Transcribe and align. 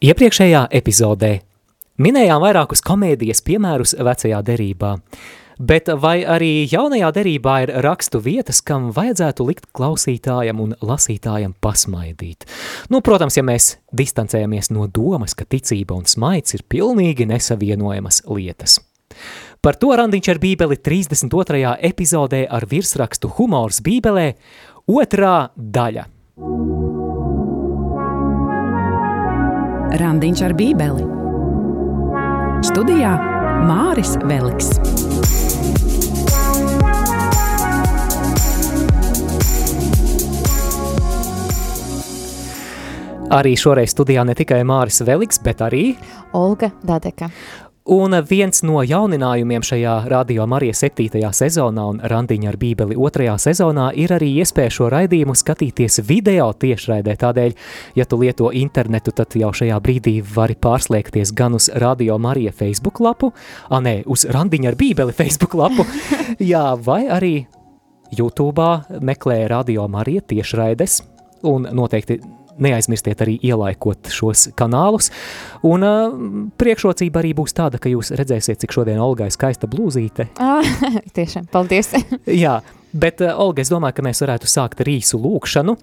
Iepriekšējā 0.00 0.62
epizodē 0.72 1.28
minējām 2.00 2.40
vairākus 2.40 2.80
komēdijas 2.80 3.42
piemērus 3.44 3.90
vecajā 4.00 4.38
derībā, 4.46 4.94
bet 5.60 5.90
vai 6.00 6.22
arī 6.24 6.62
jaunajā 6.72 7.10
derībā 7.18 7.56
ir 7.66 7.72
rakstu 7.84 8.22
vietas, 8.24 8.62
kam 8.64 8.86
vajadzētu 8.96 9.44
likt 9.44 9.66
klausītājam 9.76 10.62
un 10.64 10.72
lasītājam 10.80 11.52
pasmaidīt? 11.60 12.48
Nu, 12.88 13.02
protams, 13.04 13.36
ja 13.36 13.44
mēs 13.44 13.74
distancējamies 13.92 14.72
no 14.72 14.86
domas, 14.88 15.36
ka 15.36 15.44
ticība 15.44 16.00
un 16.00 16.08
smaids 16.08 16.56
ir 16.56 16.64
pilnīgi 16.64 17.28
nesavienojamas 17.28 18.22
lietas. 18.32 18.78
Par 19.60 19.76
to 19.76 19.92
Randiņš 20.00 20.30
ar 20.32 20.40
bībeli 20.40 20.80
32. 20.80 21.76
epizodē 21.92 22.46
ar 22.48 22.64
virsrakstu 22.72 23.34
Humors 23.36 23.84
bībelē 23.84 24.30
otrā 24.88 25.50
daļa– 25.60 26.08
Randiņš 29.90 30.40
ar 30.46 30.52
Bībeli. 30.54 31.02
Studijā 32.62 33.10
Māris 33.66 34.12
Veliks. 34.22 34.68
Arī 43.34 43.56
šoreiz 43.58 43.90
studijā 43.90 44.22
ne 44.26 44.36
tikai 44.38 44.60
Māris 44.62 45.02
Veliks, 45.06 45.42
bet 45.42 45.64
arī 45.66 45.96
Olga 46.38 46.70
Dadeka. 46.86 47.32
Un 47.88 48.12
viens 48.28 48.58
no 48.60 48.82
jauninājumiem 48.84 49.62
šajā 49.64 49.94
Radio 50.12 50.44
Marija 50.46 50.74
7. 50.76 51.22
sezonā 51.32 51.84
un 51.88 52.00
Randiņa 52.04 52.50
ar 52.50 52.58
bībeli 52.60 52.96
2. 53.00 53.28
sezonā 53.40 53.86
ir 53.96 54.12
arī 54.12 54.28
iespēja 54.42 54.72
šo 54.76 54.88
raidījumu 54.92 55.32
skatīties 55.32 56.02
video 56.04 56.50
tiešraidē. 56.52 57.14
Tādēļ, 57.22 57.54
ja 57.96 58.04
tu 58.04 58.18
lieto 58.20 58.50
internetu, 58.52 59.14
tad 59.16 59.32
jau 59.32 59.48
šajā 59.56 59.78
brīdī 59.80 60.18
vari 60.20 60.58
pārslēgties 60.60 61.32
gan 61.32 61.56
uz 61.56 61.70
Radio 61.80 62.18
Marija 62.20 62.52
Facebook 62.52 63.00
lapu, 63.00 63.32
a 63.70 63.80
nē, 63.80 64.02
uz 64.04 64.26
Randiņa 64.28 64.74
ar 64.74 64.76
bībeli 64.76 65.16
Facebook 65.16 65.56
lapu, 65.56 65.88
jā, 66.52 66.66
vai 66.84 67.06
arī 67.08 67.46
YouTube 68.12 69.00
meklē 69.00 69.46
Radio 69.48 69.88
Marija 69.88 70.20
tiešraides 70.20 71.00
un 71.48 71.64
noteikti 71.72 72.20
neaizmirstiet 72.62 73.22
arī 73.24 73.36
ielaikot 73.50 74.10
šos 74.12 74.48
kanālus. 74.58 75.10
Un 75.66 75.86
uh, 75.86 76.18
priekšrocība 76.60 77.22
arī 77.22 77.32
būs 77.38 77.56
tāda, 77.56 77.80
ka 77.82 77.92
jūs 77.92 78.12
redzēsiet, 78.18 78.60
cik 78.62 78.74
šodien 78.76 79.00
Olgai 79.02 79.30
skaista 79.34 79.70
blūzīte. 79.70 80.30
Ah, 80.50 80.66
tiešām, 81.14 81.46
paldies. 81.52 81.92
Jā, 82.42 82.56
bet 82.96 83.22
uh, 83.22 83.36
Olga, 83.40 83.62
es 83.62 83.70
domāju, 83.70 83.96
ka 83.96 84.04
mēs 84.04 84.20
varētu 84.24 84.48
sākt 84.50 84.82
ar 84.82 84.90
īsu 84.90 85.20
lūkšanu. 85.22 85.76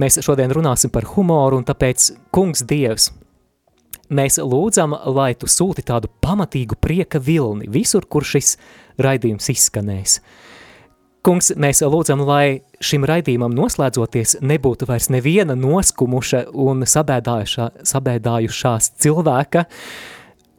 Mēs 0.00 0.18
šodien 0.24 0.54
runāsim 0.54 0.92
par 0.94 1.06
humoru 1.12 1.60
un 1.60 1.66
tāpēc, 1.68 2.08
kungs 2.34 2.64
Dievs, 2.66 3.10
mēs 4.08 4.38
lūdzam, 4.40 4.96
lai 5.14 5.32
tu 5.38 5.50
sūti 5.50 5.84
tādu 5.86 6.10
pamatīgu 6.22 6.78
prieka 6.80 7.20
vilni 7.22 7.68
visur, 7.72 8.06
kur 8.08 8.26
šis 8.26 8.56
raidījums 9.02 9.50
izskanēs. 9.52 10.20
Kungs, 11.26 11.48
mēs 11.58 11.80
lūdzam, 11.82 12.20
lai 12.22 12.62
šim 12.78 13.02
raidījumam 13.08 13.50
noslēdzoties 13.56 14.36
nebūtu 14.46 14.86
vairs 14.86 15.08
neviena 15.10 15.56
noskumuša 15.58 16.44
un 16.54 16.86
sabēdājušās 16.86 18.88
cilvēka, 19.02 19.64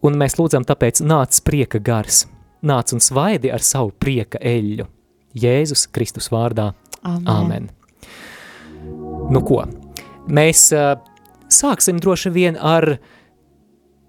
un 0.03 0.19
mēs 0.19 0.35
lūdzam 0.35 0.67
tāpēc 0.67 0.99
nāc 1.07 1.39
prieka 1.47 1.79
gars, 1.79 2.27
nāc 2.67 2.91
un 2.91 2.99
svaidi 2.99 3.47
ar 3.55 3.63
savu 3.63 3.95
prieka 3.95 4.43
eļļu. 4.43 4.83
Jēzus 5.39 5.87
Kristus 5.95 6.27
vārdā. 6.33 6.73
Amen. 6.99 7.31
Amen. 7.31 7.71
Nu 9.31 9.39
ko, 9.47 9.63
mēs 10.27 10.75
uh, 10.75 10.99
sāksim 11.47 12.03
droši 12.03 12.27
vien 12.35 12.59
ar 12.59 12.97
uh, 12.97 13.16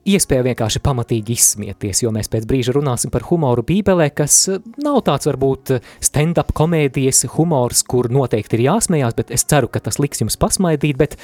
iespēja 0.09 0.45
vienkārši 0.47 0.81
pamatīgi 0.85 1.35
izsmieties, 1.37 2.03
jo 2.05 2.13
mēs 2.15 2.31
pēc 2.33 2.47
brīža 2.49 2.75
runāsim 2.77 3.13
par 3.13 3.27
humoru 3.29 3.65
bībelē, 3.67 4.09
kas 4.17 4.37
eh, 4.53 4.61
nav 4.85 5.01
tāds 5.07 5.29
varbūt 5.29 5.75
stand-up 6.05 6.55
komēdijas 6.57 7.27
humors, 7.37 7.85
kur 7.89 8.11
noteikti 8.13 8.59
ir 8.59 8.67
jāsmējās, 8.69 9.17
bet 9.19 9.33
es 9.35 9.47
ceru, 9.49 9.71
ka 9.73 9.83
tas 9.85 10.01
liks 10.03 10.23
jums 10.25 10.39
pasmaidīt, 10.41 10.99
bet 11.01 11.19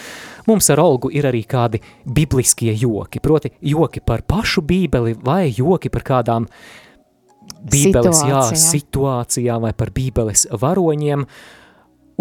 mums 0.49 0.71
ar 0.73 0.83
Olgu 0.85 1.11
ir 1.15 1.29
arī 1.31 1.45
kādi 1.49 1.81
bibliskie 2.05 2.75
joki, 2.77 3.23
proti 3.25 3.55
joki 3.65 4.05
par 4.05 4.25
pašu 4.29 4.65
bībeli 4.67 5.17
vai 5.25 5.49
joki 5.55 5.93
par 5.93 6.05
kādām 6.05 6.49
bībeles 7.65 8.25
jā, 8.29 8.45
situācijām. 8.59 9.65
vai 9.65 9.73
par 9.73 9.93
bībeles 9.95 10.47
varoņiem, 10.61 11.25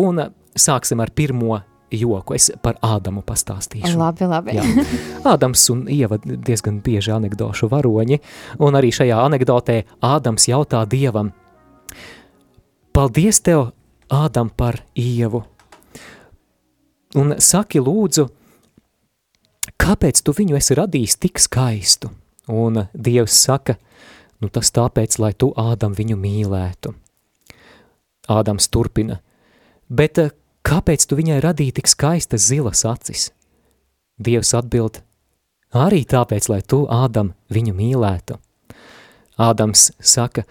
un 0.04 0.26
sāksim 0.56 1.02
ar 1.04 1.12
pirmo 1.16 1.60
joku. 2.00 2.36
Es 2.38 2.50
par 2.62 2.80
Ādamu 2.84 3.24
pastāstīšu. 3.26 3.94
Labi, 4.00 4.28
labi. 4.30 4.58
Jā. 4.58 4.66
Ādams 5.34 5.64
un 5.74 5.86
Ieva 5.92 6.20
diezgan 6.24 6.82
bieži 6.84 7.14
anekdošu 7.16 7.70
varoņi, 7.72 8.20
un 8.64 8.80
arī 8.80 8.92
šajā 8.96 9.22
anekdotē 9.28 9.80
Ādams 10.04 10.50
jautā 10.50 10.84
Dievam, 10.90 11.34
Paldies 12.94 13.40
tev, 13.42 13.72
Ādam, 14.14 14.52
par 14.54 14.84
Ievu, 14.94 15.40
un 17.18 17.34
saki 17.42 17.82
lūdzu, 17.82 18.28
kāpēc 19.82 20.22
tu 20.22 20.36
viņu 20.38 20.60
esi 20.60 20.78
radījis 20.78 21.18
tik 21.26 21.42
skaistu? 21.42 22.12
Un 22.54 22.84
Dievs 22.94 23.34
saka, 23.48 23.78
nu 24.44 24.52
tas 24.54 24.70
tāpēc, 24.76 25.18
lai 25.24 25.32
tu 25.34 25.50
Ādam 25.58 25.96
viņu 25.98 26.20
mīlētu. 26.20 26.94
Ādams 28.30 28.70
turpina, 28.70 29.18
bet 29.90 30.20
kāpēc 30.68 31.06
tu 31.08 31.18
viņai 31.20 31.40
radīji 31.44 31.78
tik 31.80 31.90
skaistas 31.92 32.48
zilas 32.50 32.84
acis? 32.88 33.32
Dievs 34.24 34.54
atbild, 34.56 35.02
arī 35.74 36.04
tāpēc, 36.06 36.50
lai 36.52 36.62
tu, 36.62 36.84
Ādam, 36.90 37.34
viņu 37.54 37.74
mīlētu. 37.76 38.38
Ādams 39.42 39.90
saka, 39.98 40.46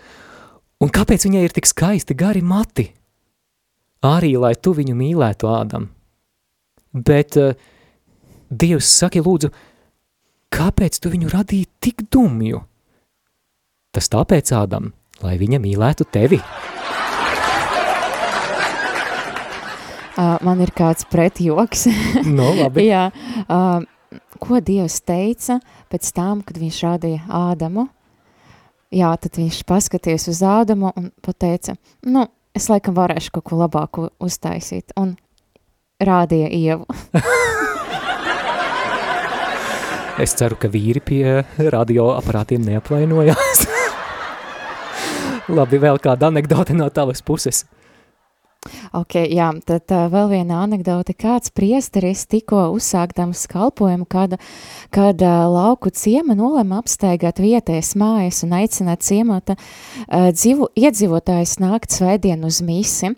un 0.83 0.91
kāpēc 0.91 1.29
viņai 1.29 1.45
ir 1.47 1.55
tik 1.55 1.69
skaisti 1.71 2.17
gari 2.19 2.43
mati? 2.43 2.89
Arī, 4.03 4.35
lai 4.37 4.57
tu 4.59 4.75
viņu 4.75 4.97
mīlētu, 4.99 5.47
Ādam. 5.47 5.87
Bet 6.93 7.39
uh, 7.39 7.55
Dievs 8.51 8.91
saka, 8.91 9.23
lūdzu, 9.23 9.49
kāpēc 10.53 10.99
tu 11.01 11.13
viņu 11.15 11.31
radīji 11.33 11.71
tik 11.81 12.05
dumju? 12.13 12.61
Tas 13.95 14.11
tāpēc, 14.13 14.53
Ādam, 14.59 14.91
lai 15.23 15.39
viņa 15.41 15.63
mīlētu 15.63 16.11
tevi. 16.13 16.43
Uh, 20.23 20.37
man 20.45 20.61
ir 20.63 20.71
kāds 20.77 21.07
pretjoks. 21.11 21.89
no, 22.39 22.53
labi. 22.55 22.85
Jā, 22.91 23.09
uh, 23.49 23.81
ko 24.43 24.61
Dievs 24.63 25.01
teica 25.09 25.59
pēc 25.91 26.13
tam, 26.15 26.45
kad 26.47 26.61
viņš 26.61 26.79
rādīja 26.87 27.25
Ādamu? 27.27 27.89
Jā, 28.93 29.09
tad 29.19 29.41
viņš 29.41 29.63
paskaties 29.67 30.29
uz 30.31 30.43
Ādamu 30.45 30.93
un 31.01 31.09
pateica, 31.25 31.75
nu, 32.05 32.27
es 32.55 32.69
laikam 32.69 32.95
varēšu 32.99 33.33
kaut 33.35 33.47
ko 33.49 33.59
labāku 33.63 34.11
uztaisīt. 34.23 34.93
Un 35.01 35.17
rādīja 35.97 36.53
Ievu. 36.53 36.87
es 40.23 40.37
ceru, 40.39 40.61
ka 40.61 40.69
vīri 40.71 41.03
pie 41.03 41.25
radioaparātiem 41.73 42.69
neaplainojās. 42.69 43.65
Labi, 45.57 45.81
vēl 45.83 45.99
kāda 46.05 46.29
anekdote 46.29 46.77
no 46.77 46.93
tavas 46.95 47.25
puses. 47.25 47.65
Ok, 48.95 49.17
jā, 49.27 49.49
tad 49.67 49.91
uh, 49.91 50.05
vēl 50.13 50.29
viena 50.31 50.61
anekdote. 50.63 51.17
Kāds 51.19 51.51
priesteris 51.51 52.23
tikko 52.31 52.69
uzsākdams 52.77 53.49
kalpojumu, 53.51 54.07
kad, 54.07 54.37
kad 54.95 55.25
uh, 55.25 55.39
lauku 55.51 55.91
ciema 55.91 56.37
nolēma 56.39 56.79
apsteigāt 56.79 57.43
vietējas 57.43 57.97
mājas 57.99 58.45
un 58.47 58.55
aicināt 58.61 59.03
ciemata 59.03 59.57
uh, 59.59 60.31
dzīvu, 60.31 60.71
iedzīvotājus 60.79 61.57
nākt 61.65 61.99
svētdien 61.99 62.47
uz 62.47 62.63
misi. 62.63 63.11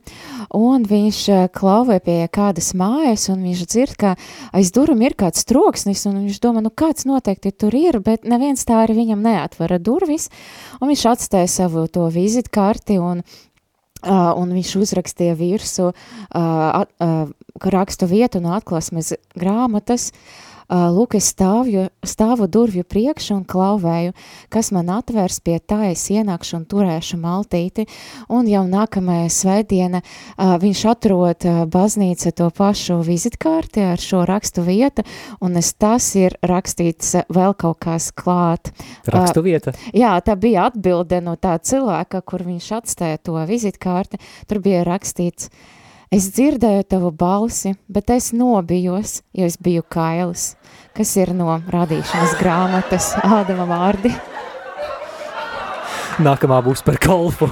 Un 0.56 0.88
viņš 0.88 1.22
uh, 1.34 1.46
klauvē 1.52 2.00
pie 2.00 2.18
kādas 2.32 2.72
mājas 2.78 3.28
un 3.34 3.44
viņš 3.44 3.64
dzird, 3.68 3.96
ka 4.00 4.16
aiz 4.56 4.72
durum 4.72 5.04
ir 5.04 5.12
kāds 5.20 5.44
troksnis 5.44 6.06
un 6.08 6.22
viņš 6.24 6.40
domā, 6.40 6.64
nu 6.64 6.72
kāds 6.72 7.04
noteikti 7.04 7.52
tur 7.52 7.76
ir, 7.76 8.00
bet 8.00 8.24
neviens 8.24 8.64
tā 8.64 8.86
arī 8.86 9.02
viņam 9.02 9.26
neatvara 9.28 9.76
durvis. 9.76 10.30
Un 10.80 10.88
viņš 10.88 11.10
atstāja 11.12 11.52
savu 11.60 11.84
to 11.92 12.08
vizitkarti 12.14 12.96
un 12.96 13.20
Uh, 14.04 14.34
un 14.36 14.50
viņš 14.52 14.74
uzrakstīja 14.84 15.32
virsmu 15.38 15.86
uh, 15.88 16.82
uh, 16.84 17.30
rakstu 17.72 18.04
vietu 18.10 18.42
no 18.44 18.52
atklāsmes 18.52 19.14
grāmatas, 19.40 20.10
uh, 20.12 20.53
Lūk, 20.70 21.16
es 21.18 21.28
stāvju, 21.34 21.88
stāvu 22.06 22.46
durvju 22.48 22.84
priekšu 22.88 23.34
un 23.36 23.42
klauvēju, 23.48 24.14
kas 24.52 24.70
man 24.72 24.88
atvērs 24.94 25.40
pie 25.44 25.58
tā, 25.60 25.90
es 25.90 26.06
ienākšu 26.12 26.56
un 26.60 26.64
turēšu 26.70 27.18
maltīti, 27.20 27.84
un 28.32 28.48
jau 28.48 28.62
nākamajā 28.68 29.28
svētdiena 29.34 30.00
viņš 30.38 30.84
atrod 30.94 31.46
baznīca 31.72 32.32
to 32.32 32.48
pašu 32.54 33.00
vizitkārti 33.04 33.84
ar 33.84 34.00
šo 34.00 34.24
rakstu 34.28 34.64
vietu, 34.64 35.04
un 35.44 35.60
es 35.60 35.74
tas 35.76 36.08
ir 36.16 36.38
rakstīts 36.40 37.14
vēl 37.28 37.56
kaut 37.60 37.82
kās 37.84 38.10
klāt. 38.16 38.72
Rakstu 39.04 39.44
vieta? 39.44 39.76
Jā, 39.92 40.16
tā 40.24 40.38
bija 40.40 40.70
atbilde 40.70 41.20
no 41.24 41.36
tā 41.36 41.58
cilvēka, 41.60 42.24
kur 42.24 42.44
viņš 42.46 42.72
atstāja 42.80 43.20
to 43.20 43.36
vizitkārti, 43.48 44.20
tur 44.48 44.64
bija 44.64 44.84
rakstīts, 44.88 45.50
Es 46.14 46.28
dzirdēju 46.30 46.84
tavu 46.86 47.08
balsi, 47.10 47.72
bet 47.90 48.12
es 48.14 48.28
nobijos, 48.36 49.16
jo 49.34 49.48
es 49.48 49.56
biju 49.58 49.82
kailis, 49.90 50.52
kas 50.94 51.10
ir 51.18 51.32
no 51.34 51.56
radīšanas 51.72 52.36
grāmatas 52.38 53.08
Ādama 53.18 53.64
vārdi. 53.66 54.12
Nākamā 56.22 56.60
būs 56.62 56.84
par 56.86 57.00
golfu. 57.02 57.48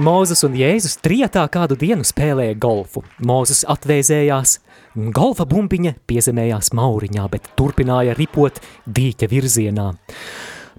Mūzes 0.00 0.40
un 0.46 0.56
Jēzus 0.56 0.96
trietā 1.04 1.42
kādu 1.52 1.76
dienu 1.76 2.06
spēlēja 2.08 2.56
golfu. 2.62 3.02
Mūzes 3.20 3.66
atvēzējās, 3.68 4.54
un 4.96 5.12
golfa 5.12 5.44
bumbiņa 5.50 5.98
piezemējās 6.08 6.72
mauriņā, 6.78 7.26
bet 7.34 7.52
turpināja 7.60 8.16
ripot 8.16 8.62
dīķa 8.88 9.28
virzienā. 9.28 9.90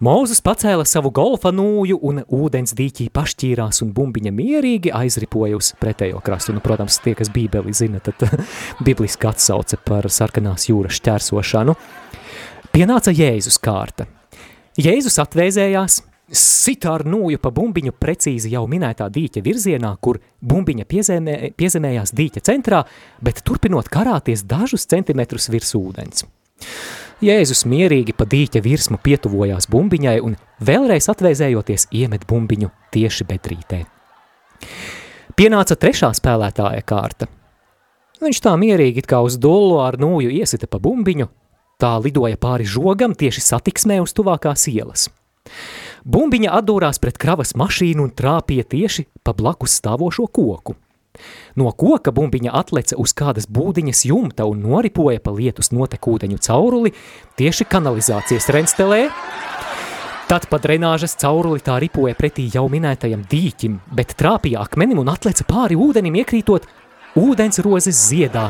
Mūzes 0.01 0.39
pacēla 0.41 0.81
savu 0.89 1.11
golfa 1.13 1.51
nūju 1.53 1.99
un 2.09 2.23
ūdens 2.33 2.71
dīķī 2.73 3.11
pašķīrās 3.13 3.83
un 3.85 3.91
bumbiņa 3.93 4.31
mierīgi 4.33 4.89
aizripoja 4.97 5.59
uz 5.59 5.67
pretējo 5.77 6.17
krastu. 6.25 6.55
Nu, 6.55 6.61
protams, 6.65 6.95
tie, 7.03 7.13
kas 7.13 7.29
bībeli 7.29 7.69
zina, 7.77 8.01
tad 8.01 8.23
bibliski 8.87 9.29
atsauce 9.29 9.77
par 9.85 10.07
sarkanās 10.09 10.65
jūras 10.71 10.97
šķērsošanu. 10.97 11.75
Pienāca 12.73 13.13
Jēzus 13.13 13.59
kārta. 13.61 14.07
Jēzus 14.81 15.19
atvēzējās, 15.21 15.99
sita 16.33 16.95
ar 16.95 17.05
nūju 17.05 17.37
pa 17.43 17.53
bumbiņu 17.53 17.93
precīzi 18.01 18.55
jau 18.55 18.63
minētā 18.73 19.05
dīķa 19.13 19.45
virzienā, 19.45 19.93
kur 20.01 20.17
bumbiņa 20.41 20.87
piezemē, 20.89 21.37
piezemējās 21.61 22.15
dīķa 22.17 22.45
centrā, 22.49 22.81
bet 23.21 23.45
turpinot 23.45 23.93
karāties 23.93 24.47
dažus 24.49 24.89
centimetrus 24.89 25.51
virs 25.53 25.77
ūdens. 25.77 26.25
Jēzus 27.21 27.67
mierīgi 27.69 28.15
pa 28.17 28.25
dīķa 28.25 28.63
virsmu 28.65 28.97
pietuvojās 29.05 29.67
bumbiņai 29.69 30.15
un 30.25 30.33
vēlreiz 30.65 31.05
atvēzējoties 31.13 31.85
iemet 31.93 32.25
bumbiņu 32.25 32.71
tieši 32.95 33.27
bedrītē. 33.29 33.83
Pienāca 35.37 35.77
trešā 35.77 36.09
spēlētāja 36.17 36.81
kārta. 36.81 37.29
Viņš 38.25 38.41
tā 38.41 38.55
mierīgi 38.57 39.05
kā 39.05 39.21
uz 39.21 39.37
dullu 39.37 39.77
ar 39.85 39.99
nūju 40.01 40.33
iesita 40.33 40.65
pa 40.65 40.81
bumbiņu, 40.81 41.29
tā 41.77 41.93
lidoja 42.01 42.41
pāri 42.41 42.65
žogam 42.65 43.13
tieši 43.13 43.45
satiksmē 43.51 44.01
uz 44.01 44.17
tuvākās 44.17 44.65
ielas. 44.73 45.11
Bumbiņa 46.01 46.57
atdūrās 46.57 46.97
pret 46.97 47.21
kravas 47.21 47.53
mašīnu 47.53 48.07
un 48.07 48.15
trāpīja 48.17 48.65
tieši 48.73 49.05
pa 49.21 49.37
blakus 49.37 49.77
stāvošo 49.77 50.25
koku– 50.25 50.73
No 51.59 51.71
koka 51.75 52.13
bumbiņa 52.15 52.53
atleca 52.55 52.97
uz 53.01 53.13
kādas 53.17 53.47
būdiņas 53.51 54.05
jumta 54.07 54.47
un 54.47 54.61
noripoja 54.63 55.19
pa 55.23 55.33
lietus 55.35 55.71
notekūdeņu 55.75 56.39
cauruli 56.45 56.93
tieši 57.39 57.67
kanalizācijas 57.67 58.47
renstelē. 58.55 59.01
Tad 60.31 60.47
pa 60.47 60.61
drenāžas 60.63 61.17
cauruli 61.19 61.59
tā 61.59 61.75
ripoja 61.83 62.15
pretī 62.15 62.45
jau 62.53 62.69
minētajam 62.71 63.25
dīķim, 63.27 63.81
bet 63.91 64.15
trāpīja 64.19 64.61
akmenim 64.63 65.01
un 65.03 65.11
atleca 65.11 65.43
pāri 65.43 65.75
ūdenim 65.75 66.15
iekrītot 66.21 66.69
ūdens 67.19 67.59
rozes 67.65 67.99
ziedā. 68.07 68.47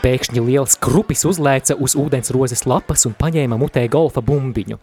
Pēkšņi 0.00 0.44
liels 0.46 0.78
krupis 0.80 1.26
uzlēca 1.28 1.74
uz 1.74 1.96
ūdens 1.98 2.30
rozes 2.32 2.62
lapas 2.70 3.02
un 3.10 3.18
paņēma 3.18 3.58
mutē 3.60 3.82
golfa 3.90 4.22
bumbiņu. 4.24 4.78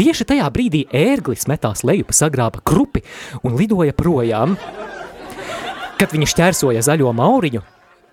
Tieši 0.00 0.26
tajā 0.26 0.48
brīdī 0.50 0.82
ērglis 0.96 1.46
metās 1.50 1.84
leju 1.86 2.08
pa 2.08 2.16
sagrāba 2.16 2.60
krupi 2.64 3.04
un 3.46 3.54
lidoja 3.60 3.94
projām– 3.94 4.58
Kad 6.00 6.14
viņi 6.16 6.30
šķērsoja 6.32 6.82
zaļo 6.86 7.12
mauriņu, 7.12 7.60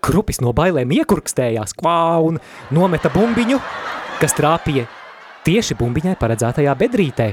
krupis 0.04 0.42
no 0.44 0.52
bailēm 0.56 0.92
iekurkstējās 1.00 1.74
kvā 1.80 1.98
un 2.28 2.42
nometa 2.76 3.12
bumbiņu, 3.14 3.62
kas 4.20 4.36
trāpīja 4.36 4.86
tieši 5.48 5.80
bumbiņai 5.80 6.20
paredzētajā 6.20 6.76
bedrītē. 6.84 7.32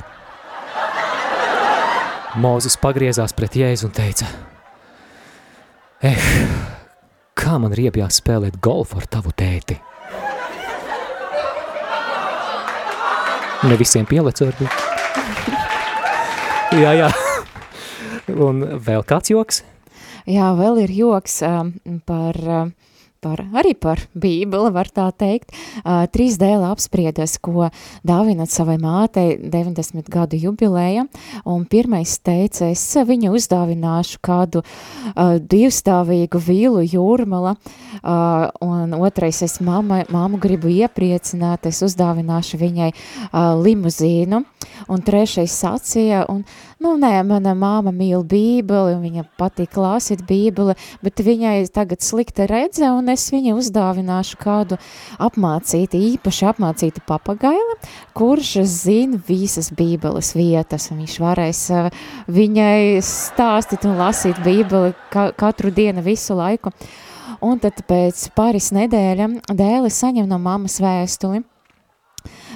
Mūzes 2.39 2.79
pagriezās 2.83 3.35
pret 3.35 3.59
Jēzu 3.59 3.91
un 3.91 3.95
teica, 3.95 4.31
Eh, 6.05 6.21
kā 7.33 7.55
man 7.57 7.73
riebjās 7.73 8.19
spēlēt 8.21 8.59
golfu 8.61 8.99
ar 9.01 9.07
tavu 9.09 9.31
tēti? 9.33 9.79
Ne 13.65 13.79
visiem 13.81 14.05
pielec 14.05 14.43
varbūt. 14.45 14.85
jā, 16.83 16.93
jā. 16.99 17.09
Un 18.37 18.61
vēl 18.85 19.07
kāds 19.09 19.33
joks? 19.33 19.63
Jā, 20.25 20.55
vēl 20.57 20.79
ir 20.87 20.93
joks 20.97 21.43
par, 22.09 22.39
par, 23.21 23.41
arī 23.61 23.75
par 23.77 24.01
bībeli, 24.17 24.71
var 24.73 24.89
tā 24.89 25.11
teikt. 25.13 25.53
Uh, 25.83 26.07
trīs 26.09 26.39
dēli 26.41 26.65
apspriedas, 26.65 27.37
ko 27.45 27.69
dāvinat 28.09 28.53
savai 28.53 28.79
mātei 28.81 29.37
90 29.37 30.09
gadu 30.13 30.41
jubilēja, 30.41 31.05
un 31.45 31.67
pirmais 31.69 32.17
teica, 32.25 32.71
es 32.73 32.87
viņu 32.97 33.35
uzdāvināšu 33.37 34.23
kādu 34.25 34.65
uh, 34.65 35.37
divstāvīgu 35.41 36.41
vīlu 36.41 36.87
jūrmala, 36.89 37.57
uh, 38.01 38.49
un 38.65 38.97
otrais, 38.97 39.43
es 39.45 39.61
mamma, 39.61 40.07
mammu 40.09 40.41
gribu 40.41 40.73
iepriecināt, 40.73 41.69
es 41.69 41.85
uzdāvināšu 41.85 42.65
viņai 42.65 42.93
uh, 42.95 43.53
limuzīnu, 43.61 44.41
un 44.89 45.05
trešais 45.05 45.53
sacīja, 45.53 46.25
un 46.33 46.47
Nu, 46.83 46.97
nē, 46.99 47.21
mana 47.23 47.53
māma 47.55 47.93
mīl 47.95 48.25
bībeli, 48.27 48.97
un 48.97 49.05
viņa 49.05 49.23
patīk 49.39 49.77
lasīt 49.79 50.25
bībeli, 50.27 50.75
bet 51.05 51.23
viņai 51.23 51.69
tagad 51.75 52.03
slikta 52.03 52.49
redze, 52.51 52.89
un 52.91 53.13
es 53.13 53.29
viņai 53.31 53.55
uzdāvināšu 53.55 54.41
kādu 54.41 54.79
apmācīti, 55.23 56.01
īpaši 56.17 56.49
apmācīti 56.51 57.05
papagaili, 57.07 57.79
kurš 58.19 58.57
zina 58.75 59.21
visas 59.29 59.71
bībeles 59.71 60.35
vietas, 60.35 60.91
un 60.91 61.05
viņš 61.05 61.17
varēs 61.23 61.65
uh, 61.77 62.05
viņai 62.27 63.01
stāstīt 63.07 63.87
un 63.87 63.99
lasīt 64.03 64.43
bībeli 64.43 64.95
ka 65.15 65.31
katru 65.39 65.71
dienu 65.71 66.03
visu 66.03 66.35
laiku. 66.35 66.75
Un 67.45 67.59
tad 67.63 67.79
pēc 67.89 68.29
pāris 68.37 68.73
nedēļām 68.75 69.39
dēli 69.55 69.91
saņem 69.93 70.27
no 70.29 70.39
mammas 70.43 70.81
vēstuli, 70.83 71.45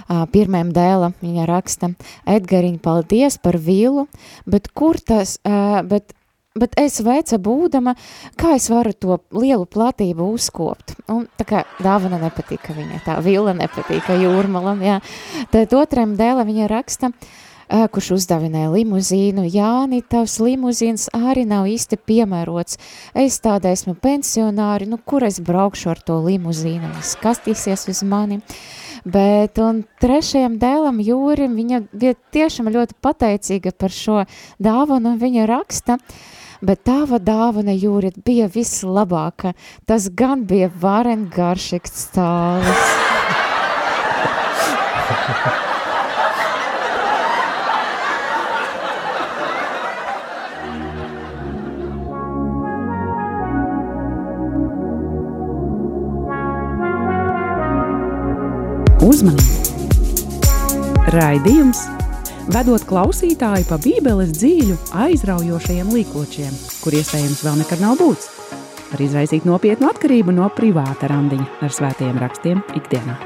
pirmajam 0.09 0.71
dēlam 0.75 1.17
viņa 1.23 1.49
raksta, 1.49 1.93
Edgariņ, 2.29 2.79
paldies 2.85 3.39
par 3.43 3.59
vilu, 3.61 4.07
bet 4.49 4.71
kur 4.77 4.99
tas, 5.01 5.37
bet, 5.89 6.15
bet 6.59 6.79
es 6.81 7.01
veca 7.05 7.39
būdama, 7.41 7.95
kā 8.39 8.55
es 8.57 8.69
varu 8.73 8.95
to 8.95 9.19
lielu 9.37 9.67
platību 9.69 10.31
uzkopt. 10.35 10.97
Un 11.13 11.27
tā 11.39 11.49
kā 11.49 11.67
dāvana 11.83 12.21
nepatika 12.23 12.77
viņai, 12.77 13.03
tā 13.07 13.19
vila 13.25 13.55
nepatika 13.57 14.17
jūrmalam, 14.19 14.83
jā. 14.85 15.03
Tad 15.53 15.77
otrajam 15.77 16.17
dēlam 16.19 16.49
viņa 16.49 16.71
raksta, 16.73 17.13
kurš 17.69 18.15
uzdāvināja 18.17 18.71
limuzīnu. 18.73 19.45
Jāni, 19.53 20.01
tavs 20.01 20.39
limuzīns 20.41 21.11
arī 21.13 21.45
nav 21.45 21.69
īsti 21.69 22.01
piemērots. 22.01 22.81
Es 23.13 23.37
tāda 23.45 23.75
esmu 23.77 23.93
pensionāri, 24.01 24.89
nu 24.89 24.97
kur 25.05 25.27
es 25.29 25.37
braukšu 25.45 25.93
ar 25.93 26.01
to 26.01 26.17
limuzīnu? 26.25 26.95
Es 26.97 27.13
kastīsies 27.21 27.91
uz 27.93 28.01
mani. 28.09 28.41
Uh, 28.41 28.88
Bet 29.05 29.59
trešajam 30.03 30.59
dēlam 30.63 30.99
Jūrim 31.05 31.55
viņa 31.59 31.83
bija 31.93 32.15
tiešām 32.35 32.71
ļoti 32.75 32.99
pateicīga 33.03 33.73
par 33.77 33.95
šo 33.95 34.25
dāvanu 34.63 35.15
un 35.15 35.21
viņa 35.23 35.47
raksta, 35.51 35.99
bet 36.63 36.85
tava 36.89 37.19
dāvana 37.23 37.75
Jūri 37.77 38.13
bija 38.25 38.49
vislabāka. 38.51 39.55
Tas 39.87 40.09
gan 40.11 40.47
bija 40.49 40.71
varen 40.81 41.29
garšīgs 41.35 41.93
stāvis. 42.09 42.85
Uzmanību! 59.09 61.05
Raidījums 61.15 61.79
vedot 62.53 62.83
klausītāju 62.85 63.65
pa 63.71 63.79
Bībeles 63.81 64.35
dzīļu 64.37 64.75
aizraujošajiem 65.01 65.95
līkločiem, 65.95 66.53
kur 66.83 66.97
iespējams 66.99 67.41
vēl 67.47 67.57
nekad 67.63 67.81
nav 67.81 67.97
būts, 68.03 68.29
var 68.91 69.01
izraisīt 69.01 69.49
nopietnu 69.49 69.89
atkarību 69.89 70.37
no 70.37 70.51
privāta 70.53 71.09
randiņa 71.09 71.49
ar 71.65 71.73
svētajiem 71.79 72.21
rakstiem 72.21 72.61
ikdienā. 72.77 73.17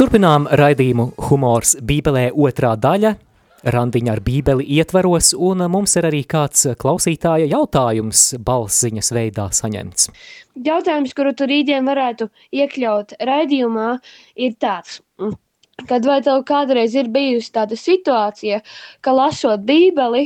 Turpinām 0.00 0.48
raidījumu 0.48 1.10
Humors 1.28 1.76
Bībelē 1.84 2.30
otrā 2.32 2.78
daļa– 2.80 3.18
randiņa 3.64 4.12
ar 4.14 4.22
bībeli 4.24 4.66
ietvaros, 4.78 5.32
un 5.34 5.64
mums 5.70 5.96
ir 5.98 6.08
arī 6.08 6.22
kāds 6.28 6.68
klausītāja 6.78 7.48
jautājums 7.50 8.30
balsziņas 8.44 9.10
veidā 9.14 9.48
saņemts. 9.54 10.08
Jautājums, 10.64 11.14
kuru 11.14 11.34
tu 11.34 11.48
rītdien 11.48 11.86
varētu 11.88 12.28
iekļaut 12.54 13.18
raidījumā, 13.24 13.90
ir 14.36 14.56
tāds. 14.62 15.00
Kad 15.86 16.06
vai 16.08 16.18
tev 16.26 16.42
kādreiz 16.42 16.96
ir 16.98 17.06
bijusi 17.14 17.52
tāda 17.54 17.76
situācija, 17.78 18.58
ka 19.00 19.12
lasot 19.14 19.62
bībeli, 19.66 20.24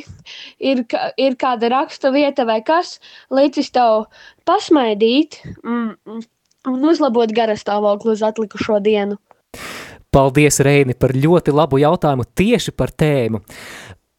ir, 0.57 0.81
ir 1.21 1.37
kāda 1.37 1.69
raksta 1.75 2.13
vieta 2.15 2.47
vai 2.49 2.63
kas, 2.65 2.95
līdzis 3.29 3.69
tev 3.75 4.07
pasmaidīt 4.49 5.43
mm, 5.61 6.23
un 6.73 6.89
uzlabot 6.89 7.37
garastāvokli 7.37 8.15
uz 8.15 8.25
atlikušo 8.25 8.81
dienu? 8.81 9.21
Paldies, 10.13 10.61
Reini, 10.61 10.93
par 10.99 11.15
ļoti 11.17 11.55
labu 11.57 11.79
jautājumu 11.81 12.27
tieši 12.37 12.75
par 12.77 12.91
tēmu. 12.93 13.41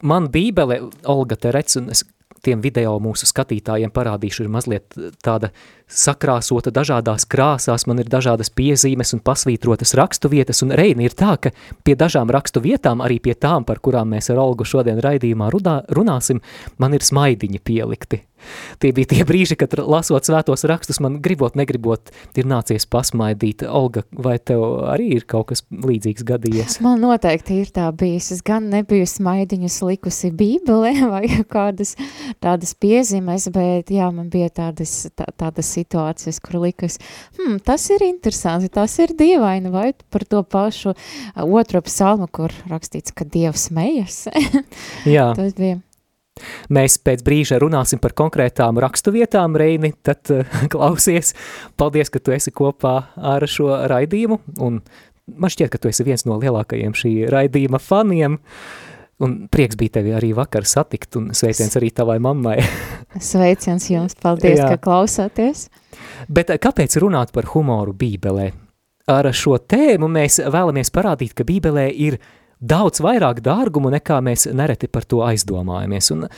Man 0.10 0.32
bībele, 0.34 0.80
Olga 1.08 1.38
Terec, 1.38 1.70
un 1.78 1.92
es 1.94 2.02
tiem 2.44 2.64
video 2.64 2.96
mūsu 3.04 3.28
skatītājiem 3.30 3.94
parādīšu, 3.94 4.44
ir 4.44 4.52
mazliet 4.52 4.98
tāda 5.24 5.52
sakrāsota 5.94 6.74
dažādās 6.74 7.28
krāsās, 7.30 7.86
man 7.90 8.02
ir 8.02 8.10
dažādas 8.12 8.52
piezīmes 8.54 9.14
un 9.16 9.22
pasvītrotas 9.26 9.96
rakstu 10.00 10.32
vietas, 10.34 10.64
un 10.66 10.74
Reini 10.76 11.08
ir 11.08 11.16
tā, 11.18 11.36
ka 11.38 11.54
pie 11.86 11.96
dažām 12.00 12.32
rakstu 12.34 12.64
vietām, 12.64 13.04
arī 13.06 13.20
pie 13.24 13.38
tām, 13.38 13.68
par 13.68 13.82
kurām 13.84 14.14
mēs 14.16 14.32
ar 14.34 14.42
Olgu 14.44 14.68
šodien 14.68 15.02
raidījumā 15.04 15.50
rudā, 15.54 15.82
runāsim, 15.94 16.42
man 16.82 16.98
ir 16.98 17.06
smaidiņi 17.06 17.64
pielikti. 17.64 18.24
Tie 18.80 18.92
bija 18.96 19.10
tie 19.14 19.26
brīži, 19.28 19.58
kad 19.60 19.74
lasot 19.78 20.28
svētos 20.28 20.66
rakstus, 20.68 21.00
man 21.04 21.20
gribot, 21.24 21.56
negribot, 21.60 22.12
ir 22.36 22.48
nācies 22.50 22.86
pasmaidīt. 22.90 23.64
Olga, 23.64 24.04
vai 24.12 24.38
tev 24.40 24.64
arī 24.92 25.14
ir 25.18 25.28
kaut 25.30 25.52
kas 25.54 25.64
līdzīgs 25.72 26.26
gadījies? 26.28 26.80
Man 26.84 27.02
noteikti 27.04 27.62
ir 27.64 27.72
tā 27.76 27.90
bijis. 27.96 28.32
Es 28.36 28.44
gan 28.46 28.70
nebiju 28.74 29.08
smaidiņus 29.10 29.80
likusi 29.88 30.34
bībelē 30.36 30.94
vai 31.14 31.24
kādas 31.50 31.96
tādas 32.44 32.76
piezīmes, 32.80 33.50
bet 33.54 33.94
jā, 33.94 34.10
man 34.14 34.30
bija 34.34 34.50
tādas, 34.54 34.96
tā, 35.16 35.28
tādas 35.40 35.70
situācijas, 35.84 36.42
kur 36.44 36.62
likas, 36.64 37.00
hmm, 37.38 37.62
tas 37.68 37.86
ir 37.94 38.08
interesanti, 38.08 38.72
tas 38.74 38.98
ir 39.04 39.16
dievaini, 39.20 39.72
vai 39.74 39.92
par 40.14 40.26
to 40.26 40.44
pašu 40.44 40.96
otro 41.36 41.84
psalmu, 41.86 42.32
kur 42.32 42.54
rakstīts, 42.72 43.14
ka 43.16 43.28
Dievs 43.28 43.70
smejas. 43.70 44.28
jā. 45.16 45.32
tas 45.38 45.58
bija. 45.60 45.82
Mēs 46.74 46.98
pēc 46.98 47.22
brīža 47.26 47.60
runāsim 47.62 48.02
par 48.02 48.16
konkrētām 48.18 48.80
rakstuvietām, 48.82 49.58
Reini, 49.60 49.94
tad 50.06 50.32
uh, 50.34 50.56
klausies. 50.74 51.34
Paldies, 51.78 52.10
ka 52.14 52.22
tu 52.24 52.34
esi 52.34 52.54
kopā 52.56 52.96
ar 53.16 53.46
šo 53.50 53.70
raidījumu, 53.92 54.40
un 54.66 54.82
man 55.30 55.54
šķiet, 55.54 55.70
ka 55.74 55.82
tu 55.82 55.92
esi 55.92 56.06
viens 56.08 56.26
no 56.26 56.40
lielākajiem 56.42 56.98
šī 56.98 57.14
raidījuma 57.32 57.80
faniem, 57.82 58.40
un 59.24 59.36
prieks 59.54 59.78
bija 59.80 60.00
tevi 60.00 60.16
arī 60.18 60.34
vakar 60.36 60.66
satikt, 60.68 61.20
un 61.20 61.30
sveiciens 61.38 61.78
arī 61.80 61.94
tavai 61.96 62.18
mammai. 62.24 62.58
sveiciens 63.22 63.90
jums, 63.92 64.16
paldies, 64.20 64.60
Jā. 64.60 64.74
ka 64.74 64.82
klausāties. 64.82 65.68
Bet 66.30 66.50
eh, 66.50 66.60
kāpēc 66.62 66.98
runāt 67.02 67.34
par 67.36 67.50
humoru 67.54 67.94
bībelē? 67.98 68.52
Ar 69.12 69.28
šo 69.36 69.58
tēmu 69.60 70.08
mēs 70.08 70.40
vēlamies 70.48 70.94
parādīt, 70.96 71.34
ka 71.36 71.44
bībelē 71.48 71.90
ir 71.92 72.20
daudz 72.64 73.04
vairāk 73.04 73.42
dārgumu, 73.44 73.92
nekā 73.92 74.22
mēs 74.24 74.48
nereti 74.56 74.88
par 74.88 75.04
to 75.04 75.20
aizdomājamies. 75.26 76.12
Un 76.16 76.30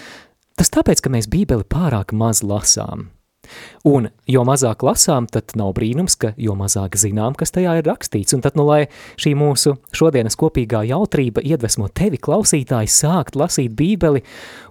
tas 0.57 0.73
tāpēc, 0.73 1.03
ka 1.05 1.13
mēs 1.13 1.29
bībeli 1.29 1.67
pārāk 1.69 2.15
maz 2.17 2.41
lasām. 2.41 3.11
Un 3.85 4.09
jo 4.29 4.43
mazāk 4.47 4.83
lasām, 4.85 5.27
tad 5.31 5.55
nav 5.59 5.73
brīnums, 5.77 6.17
ka 6.19 6.33
jo 6.41 6.55
mazāk 6.57 6.97
zinām, 6.99 7.35
kas 7.37 7.53
tajā 7.55 7.77
ir 7.79 7.87
rakstīts. 7.89 8.35
Un 8.37 8.43
tad, 8.45 8.57
nu, 8.59 8.65
lai 8.67 8.85
šī 9.21 9.35
mūsu 9.37 9.75
šodienas 9.95 10.37
kopīgā 10.39 10.83
jautrība 10.89 11.43
iedvesmo 11.45 11.89
tevi, 11.93 12.19
klausītāji, 12.21 12.91
sākt 12.91 13.37
lasīt 13.39 13.75
bībeli 13.77 14.23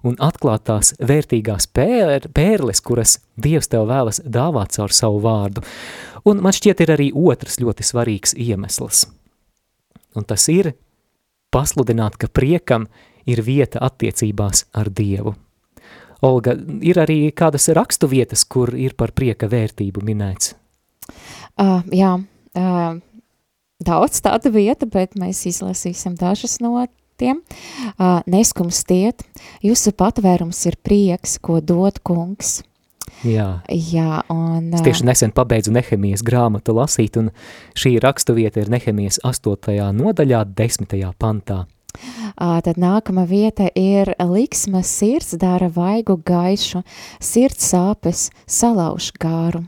un 0.05 0.19
atklāt 0.23 0.67
tās 0.71 0.95
vērtīgās 0.99 1.69
pēr, 1.75 2.31
pērles, 2.35 2.83
kuras 2.85 3.19
Dievs 3.35 3.67
tev 3.67 3.89
vēlas 3.91 4.21
dāvāt 4.23 4.77
caur 4.77 4.93
savu 4.95 5.19
vārdu. 5.25 5.65
Un 6.25 6.41
man 6.41 6.55
šķiet 6.55 6.85
ir 6.85 6.95
arī 6.95 7.11
otrs 7.13 7.59
ļoti 7.61 7.85
svarīgs 7.85 8.37
iemesls. 8.39 9.09
Un 10.15 10.25
tas 10.25 10.47
ir 10.49 10.73
pasludināt, 11.55 12.17
ka 12.19 12.31
priekam 12.31 12.87
ir 13.27 13.43
vieta 13.43 13.83
attiecībās 13.85 14.69
ar 14.75 14.91
Dievu. 14.91 15.35
Olga, 16.23 16.55
ir 16.85 17.01
arī 17.03 17.19
kādas 17.37 17.69
rakstu 17.75 18.09
vietas, 18.11 18.45
kur 18.45 18.75
ir 18.77 18.95
par 18.99 19.13
prieka 19.17 19.49
vērtību 19.51 20.05
minēts? 20.05 20.55
Uh, 21.61 21.81
jā, 21.95 22.17
uh, 22.59 22.99
daudz 23.85 24.21
tāda 24.25 24.53
vieta, 24.55 24.87
bet 24.91 25.19
mēs 25.21 25.45
izlasīsim 25.51 26.17
dažas 26.19 26.61
no 26.65 26.77
tiem. 27.21 27.43
Uh, 27.95 28.21
neskumstiet, 28.27 29.25
jūsu 29.63 29.95
patvērums 29.97 30.65
ir 30.71 30.79
prieks, 30.83 31.39
ko 31.39 31.61
dod 31.61 32.01
kungs. 32.03 32.63
Jā, 33.25 33.61
Jā 33.69 34.23
un, 34.33 34.73
es 34.75 34.83
tieši 34.85 35.07
nesen 35.07 35.33
pabeidzu 35.37 35.73
Nehemijas 35.75 36.25
grāmatu 36.25 36.75
lasīt, 36.77 37.19
un 37.21 37.31
šī 37.79 37.99
rakstuvieta 38.03 38.65
ir 38.65 38.73
Nehemijas 38.73 39.21
8. 39.25 39.77
nodaļā, 39.97 40.43
10. 40.57 40.97
pantā. 41.21 41.65
Tad 42.37 42.81
nākama 42.81 43.27
vieta 43.29 43.69
ir 43.75 44.15
liksmas 44.19 44.91
sirds 44.91 45.37
dara 45.41 45.69
vaigu 45.69 46.17
gaišu, 46.27 46.83
sirds 47.21 47.71
sāpes 47.73 48.29
salauž 48.47 49.13
gāru. 49.21 49.65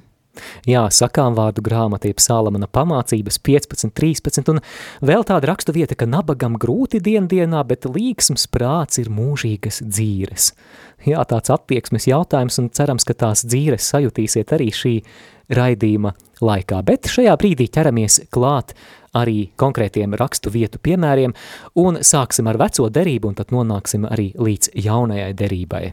Jā, 0.69 0.87
sakām 0.93 1.37
vārdu 1.39 1.65
grāmata, 1.67 2.11
jeb 2.11 2.23
Sālamana 2.23 2.69
pamācības 2.71 3.41
15, 3.47 3.93
13, 3.97 4.53
un 4.55 4.63
vēl 5.07 5.27
tāda 5.29 5.53
rakstu 5.53 5.77
vieta, 5.77 5.99
ka 5.99 6.09
nabagam 6.11 6.59
grūti 6.61 7.03
diendienā, 7.05 7.63
bet 7.69 7.89
līksms 7.91 8.49
prāts 8.53 9.03
ir 9.03 9.13
mūžīgas 9.13 9.83
dzīres 9.87 10.53
jā, 11.05 11.23
tāds 11.29 11.53
attieksmes 11.53 12.09
jautājums, 12.11 12.59
un 12.63 12.71
cerams, 12.75 13.07
ka 13.07 13.17
tās 13.19 13.45
dzīves 13.47 13.91
sajutīsiet 13.93 14.55
arī 14.57 14.71
šī 14.75 14.95
raidījuma 15.57 16.15
laikā. 16.43 16.81
Bet 16.87 17.11
šajā 17.11 17.37
brīdī 17.41 17.69
ķeramies 17.73 18.25
klāt 18.35 18.75
arī 19.17 19.49
konkrētiem 19.61 20.17
rakstu 20.19 20.53
vietu 20.53 20.81
piemēriem, 20.83 21.35
un 21.83 22.03
sāksim 22.05 22.51
ar 22.51 22.61
veco 22.61 22.91
derību, 22.93 23.33
un 23.33 23.39
tad 23.39 23.55
nonāksim 23.55 24.09
arī 24.11 24.33
līdz 24.37 24.75
jaunajai 24.87 25.33
derībai. 25.39 25.85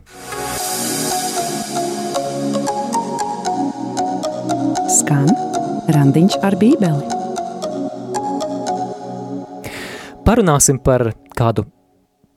Skan 4.91 5.29
randiņš 5.95 6.33
ar 6.43 6.55
bībeli. 6.59 7.05
Parunāsim 10.27 10.79
par 10.83 11.05
kādu 11.37 11.63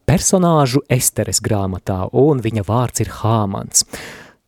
personāžu 0.06 0.82
Esteres 0.86 1.42
grāmatā, 1.42 2.04
un 2.14 2.38
viņa 2.44 2.62
vārds 2.68 3.02
ir 3.02 3.10
Hāmans. 3.18 3.82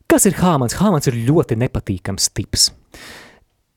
Kas 0.07 0.29
ir 0.31 0.39
Hāmans? 0.39 0.79
Hāmans 0.79 1.11
ir 1.11 1.19
ļoti 1.27 1.59
nepatīkams 1.59 2.31
tips. 2.39 2.71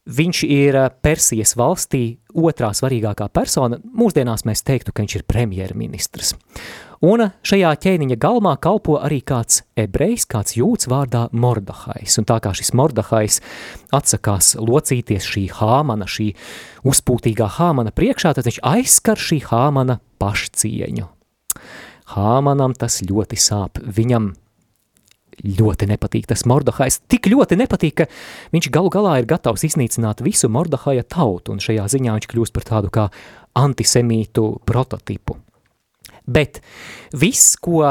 Viņš 0.06 0.44
ir 0.50 0.78
eh, 0.78 0.90
Persijas 1.02 1.56
valstī 1.58 2.20
otrā 2.34 2.72
svarīgākā 2.78 3.30
persona. 3.34 3.82
Mūsdienās 3.82 4.46
mēs 4.46 4.62
teiktu, 4.66 4.94
ka 4.94 5.02
viņš 5.06 5.18
ir 5.18 5.28
premjerministrs. 5.30 6.36
Un 7.02 7.24
šajā 7.42 7.72
ķēniņa 7.82 8.16
galmā 8.22 8.52
kalpo 8.62 9.00
arī 9.02 9.24
kāds 9.26 9.64
ebrejs, 9.80 10.28
kāds 10.30 10.54
jūts 10.54 10.86
vārdā 10.92 11.24
Mordahais. 11.34 12.20
Un 12.22 12.28
tā 12.30 12.38
kā 12.44 12.52
šis 12.54 12.76
Mordahais 12.78 13.40
atsakās 13.90 14.54
locīties 14.62 15.26
šī 15.26 15.48
Hāmana, 15.58 16.06
šī 16.06 16.30
uzpūtīgā 16.86 17.50
Hāmana 17.58 17.90
priekšā, 17.90 18.36
tad 18.38 18.46
viņš 18.46 18.62
aizskar 18.62 19.18
šī 19.18 19.42
Hāmana 19.50 19.98
pašcieņu. 20.22 21.10
Hāmanam 22.14 22.78
tas 22.78 23.02
ļoti 23.02 23.40
sāp. 23.50 23.82
Viņam 23.82 24.34
ļoti 25.42 25.90
nepatīk 25.90 26.30
tas 26.30 26.46
Mordahais. 26.46 27.02
Tik 27.10 27.34
ļoti 27.34 27.58
nepatīk, 27.64 28.04
ka 28.04 28.10
viņš 28.54 28.70
galu 28.70 28.94
galā 28.94 29.18
ir 29.22 29.30
gatavs 29.30 29.66
iznīcināt 29.66 30.22
visu 30.22 30.54
Mordahaja 30.54 31.08
tautu, 31.08 31.56
un 31.56 31.64
šajā 31.64 31.90
ziņā 31.96 32.20
viņš 32.20 32.30
kļūst 32.30 32.54
par 32.54 32.68
tādu 32.68 32.94
kā 32.94 33.10
antisemītu 33.58 34.52
prototipu. 34.70 35.42
Bet 36.26 36.62
viss, 37.18 37.56
ko 37.62 37.84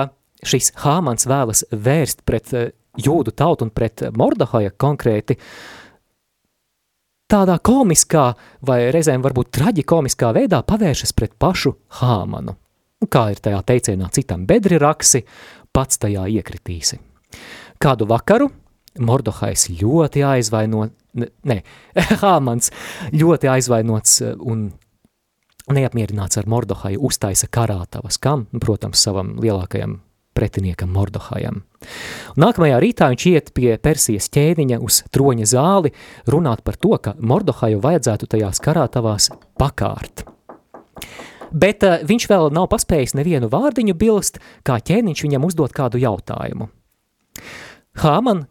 šis 0.47 0.73
Hāmans 0.85 1.29
vēlas 1.29 1.65
vērst 1.71 2.25
pret 2.29 2.55
eh, 2.55 2.73
jūdu 3.01 3.35
tautu 3.37 3.69
un 3.69 3.75
pret 3.75 4.07
Mordahaja 4.17 4.73
konkrēti, 4.77 5.37
tādā 7.31 7.61
komiskā 7.63 8.33
vai 8.67 8.81
reizēm 8.95 9.23
varbūt 9.23 9.53
traģikomiskā 9.59 10.33
veidā 10.35 10.65
pavēršas 10.67 11.15
pret 11.15 11.39
pašu 11.39 11.77
Hāmanu 12.01 12.57
kā 13.09 13.31
ir 13.33 13.41
tajā 13.41 13.61
teicienā 13.67 14.11
citam 14.13 14.45
bedri 14.49 14.79
raksi, 14.81 15.23
pats 15.73 16.01
tajā 16.03 16.27
iekritīsi. 16.37 17.01
Kādu 17.81 18.09
vakaru 18.11 18.51
Mordohais 19.01 19.69
ļoti 19.71 20.25
aizvainot, 20.27 20.93
ne, 21.15 21.61
Hāmans 22.23 22.73
ļoti 23.15 23.49
aizvainots 23.53 24.17
eh, 24.27 24.35
un 24.35 24.73
neapmierināts 25.77 26.41
ar 26.41 26.49
Mordohaju 26.51 27.03
uztaisa 27.11 27.49
karātavas, 27.51 28.19
kam, 28.23 28.47
protams, 28.63 29.03
savam 29.03 29.37
lielākajam 29.43 30.01
pretiniekam 30.37 30.93
Mordohajam. 30.95 31.63
Nākamajā 32.41 32.81
rītā 32.83 33.11
viņš 33.13 33.27
iet 33.33 33.53
pie 33.57 33.75
Persijas 33.83 34.31
ķēniņa 34.33 34.81
uz 34.85 35.03
troņa 35.13 35.49
zāli 35.51 35.95
runāt 36.31 36.65
par 36.67 36.79
to, 36.81 36.97
ka 37.03 37.17
Mordohaju 37.19 37.83
vajadzētu 37.83 38.31
tajās 38.37 38.63
karātavās 38.65 39.31
pakārt 39.61 40.27
bet 41.51 41.85
uh, 41.87 41.99
viņš 42.07 42.29
vēl 42.31 42.49
nav 42.55 42.69
paspējis 42.71 43.17
nevienu 43.19 43.51
vārdiņu 43.51 43.97
bilst, 43.99 44.39
kā 44.67 44.79
ķēniņš 44.79 45.25
viņam 45.27 45.47
uzdot 45.49 45.75
kādu 45.75 46.01
jautājumu. 46.03 46.71
Hāman, 48.01 48.45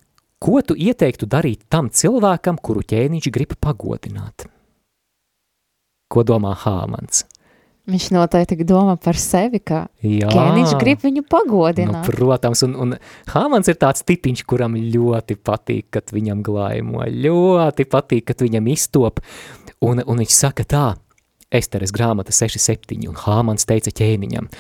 ko 0.44 0.62
tu 0.66 0.76
ieteiktu 0.76 1.30
darīt 1.30 1.66
tam 1.72 1.90
cilvēkam, 1.90 2.60
kuru 2.62 2.84
ķēniņš 2.84 3.32
grib 3.32 3.56
pagodināt? 3.64 4.50
Ko 6.10 6.26
domā 6.26 6.56
Hāmans? 6.58 7.26
Viņš 7.90 8.10
noteikti 8.14 8.66
domā 8.70 8.96
par 9.02 9.18
sevi, 9.18 9.62
ka 9.66 9.88
Jā, 10.06 10.30
ķēniņš 10.30 10.76
grib 10.82 11.02
viņu 11.02 11.24
pagodināt. 11.30 12.04
Nu, 12.04 12.14
protams, 12.14 12.62
un, 12.68 12.76
un 12.78 12.96
Hāmans 13.32 13.70
ir 13.72 13.80
tāds 13.82 14.06
tipiņš, 14.06 14.44
kuram 14.50 14.78
ļoti 14.78 15.38
patīk, 15.42 15.88
kad 15.98 16.14
viņam 16.14 16.44
glaimo, 16.46 17.06
ļoti 17.10 17.86
patīk, 17.90 18.28
kad 18.30 18.46
viņam 18.46 18.70
iztop, 18.70 19.24
un, 19.86 20.04
un 20.06 20.22
viņš 20.22 20.36
saka 20.38 20.66
tā, 20.70 20.88
Esteres 21.50 21.90
grāmata 21.90 22.34
6.7, 22.36 23.08
un 23.10 23.18
Hāmans 23.18 23.66
teica 23.66 23.90
ķēniņam, 23.98 24.52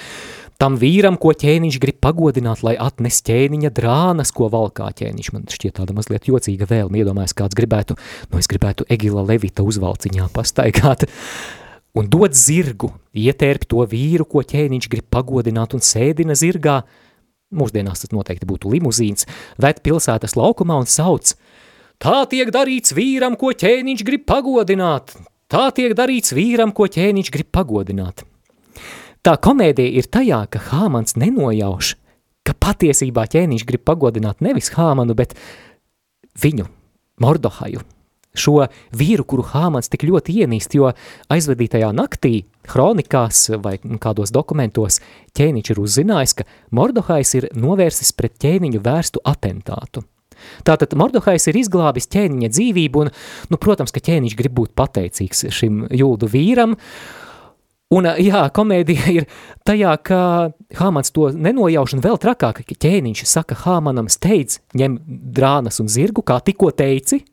tam 0.59 0.75
vīram, 0.79 1.15
ko 1.19 1.31
ķēniņš 1.39 1.79
grib 1.79 1.99
pagodināt, 2.03 2.61
lai 2.67 2.75
atnes 2.79 3.21
ķēniņa 3.27 3.71
drānas, 3.75 4.33
ko 4.35 4.49
valkā 4.51 4.89
ķēniņš. 4.99 5.31
Man 5.35 5.47
šķiet 5.51 5.77
tāda 5.79 5.95
mazliet 5.95 6.27
jocīga 6.27 6.67
vēlme, 6.69 6.99
iedomājas, 6.99 7.35
kāds 7.37 7.57
gribētu, 7.57 7.95
nu 8.29 8.41
es 8.41 8.49
gribētu 8.51 8.87
Egila 8.91 9.23
Levita 9.27 9.63
uzvalciņā 9.63 10.27
pastaigāt, 10.35 11.07
un 11.95 12.09
dod 12.11 12.35
zirgu, 12.35 12.91
ietērp 13.15 13.67
to 13.71 13.85
vīru, 13.89 14.27
ko 14.27 14.43
ķēniņš 14.43 14.89
grib 14.91 15.07
pagodināt 15.15 15.77
un 15.77 15.85
sēdina 15.85 16.35
zirgā, 16.37 16.81
mūsdienās 17.55 18.03
tas 18.03 18.11
noteikti 18.13 18.47
būtu 18.49 18.73
limuzīns, 18.75 19.29
ved 19.57 19.79
pilsētas 19.85 20.35
laukumā 20.37 20.81
un 20.83 20.89
sauc, 20.91 21.33
tā 22.03 22.19
tiek 22.29 22.51
darīts 22.53 22.93
vīram, 22.97 23.39
ko 23.39 23.55
ķēniņš 23.55 24.03
grib 24.05 24.27
pagodināt, 24.29 25.15
tā 25.49 25.69
tiek 25.71 25.95
darīts 25.97 26.35
vīram, 26.35 26.75
ko 26.75 26.91
ķēniņš 26.91 27.31
grib 27.33 27.49
pagodināt. 27.55 28.27
Tā 29.25 29.35
komēdija 29.35 29.99
ir 29.99 30.07
tajā, 30.07 30.45
ka 30.47 30.61
Hāmans 30.69 31.17
nenojauš, 31.19 31.93
ka 32.47 32.55
patiesībā 32.55 33.25
ķēniņš 33.29 33.65
grib 33.67 33.83
pagodināt 33.87 34.39
nevis 34.45 34.71
Hāmanu, 34.77 35.15
bet 35.17 35.35
viņu, 36.39 36.69
Mordohaju, 37.19 37.83
šo 38.39 38.69
vīru, 38.95 39.25
kuru 39.27 39.43
Hāmans 39.51 39.91
tik 39.91 40.05
ļoti 40.07 40.37
ienīst, 40.43 40.77
jo 40.77 40.93
aizvedītajā 41.33 41.89
naktī, 41.97 42.45
kronikās 42.69 43.49
vai 43.59 43.75
kādos 43.99 44.31
dokumentos, 44.31 45.01
ķēniņš 45.35 45.73
ir 45.73 45.83
uzzinājis, 45.83 46.37
ka 46.39 46.47
Mordohais 46.71 47.35
ir 47.35 47.49
novērsis 47.59 48.13
pret 48.15 48.37
ķēniņu 48.39 48.83
vērstu 48.85 49.23
atentātu. 49.27 50.05
Tātad 50.63 50.95
Mordohais 50.95 51.49
ir 51.51 51.59
izglābis 51.59 52.07
ķēniņa 52.13 52.49
dzīvību, 52.55 53.01
un, 53.03 53.11
nu, 53.51 53.59
protams, 53.59 53.91
ka 53.91 53.99
ķēniņš 54.05 54.37
grib 54.39 54.55
būt 54.61 54.77
pateicīgs 54.79 55.49
šim 55.51 55.89
jūdu 55.91 56.29
vīram, 56.31 56.77
Un, 57.89 58.05
jā, 58.21 58.43
komēdija 58.53 59.11
ir 59.15 59.25
tajā, 59.65 59.95
ka 60.05 60.19
Hāmans 60.77 61.09
to 61.09 61.31
nenojauš 61.33 61.95
un 61.97 62.03
vēl 62.05 62.19
trakāk, 62.21 62.61
ka 62.61 62.75
ķēniņš 62.85 63.23
saka 63.25 63.57
Hāmanam 63.63 64.11
steidz, 64.13 64.59
ņem 64.77 64.99
drānas 65.33 65.81
un 65.81 65.89
zirgu, 65.89 66.21
kā 66.21 66.37
tikko 66.45 66.69
teici, 66.69 67.23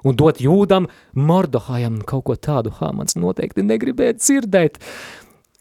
un 0.00 0.16
dot 0.16 0.40
jūdam 0.40 0.88
Mordohajam 1.12 2.00
kaut 2.08 2.24
ko 2.30 2.38
tādu 2.40 2.72
Hāmans 2.78 3.18
noteikti 3.20 3.66
negribēja 3.66 4.16
dzirdēt. 4.16 4.80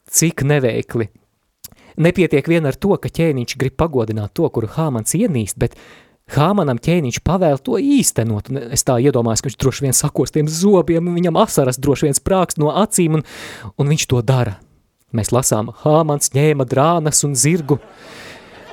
Cik 0.10 0.46
neveikli. 0.48 1.10
Nepietiek 2.00 2.48
vien 2.48 2.64
ar 2.66 2.80
to, 2.80 2.96
ka 2.96 3.12
ķēniņš 3.12 3.58
grib 3.60 3.76
pagodināt 3.76 4.32
to, 4.40 4.48
kuru 4.48 4.72
Hāmans 4.72 5.20
ienīst, 5.20 5.60
bet 5.60 5.76
Hāmanam 6.36 6.78
ķēniņš 6.78 7.22
pavēl 7.26 7.58
to 7.66 7.80
īstenot, 7.82 8.52
un 8.52 8.62
es 8.76 8.86
tā 8.86 9.00
iedomājos, 9.02 9.42
ka 9.42 9.50
viņš 9.50 9.60
droši 9.64 9.86
vien 9.88 9.98
sakos 9.98 10.34
tiem 10.36 10.50
zobiem, 10.52 11.12
viņam 11.16 11.40
asaras 11.42 11.82
droši 11.82 12.10
vien 12.10 12.18
sprākst 12.18 12.62
no 12.62 12.74
acīm, 12.84 13.20
un, 13.20 13.26
un 13.78 13.94
viņš 13.94 14.08
to 14.12 14.22
dara. 14.26 14.60
Mēs 15.16 15.34
lasām, 15.34 15.72
Hāmans 15.82 16.36
ņēma 16.36 16.68
drānas 16.70 17.24
un 17.26 17.34
zirgu, 17.34 17.80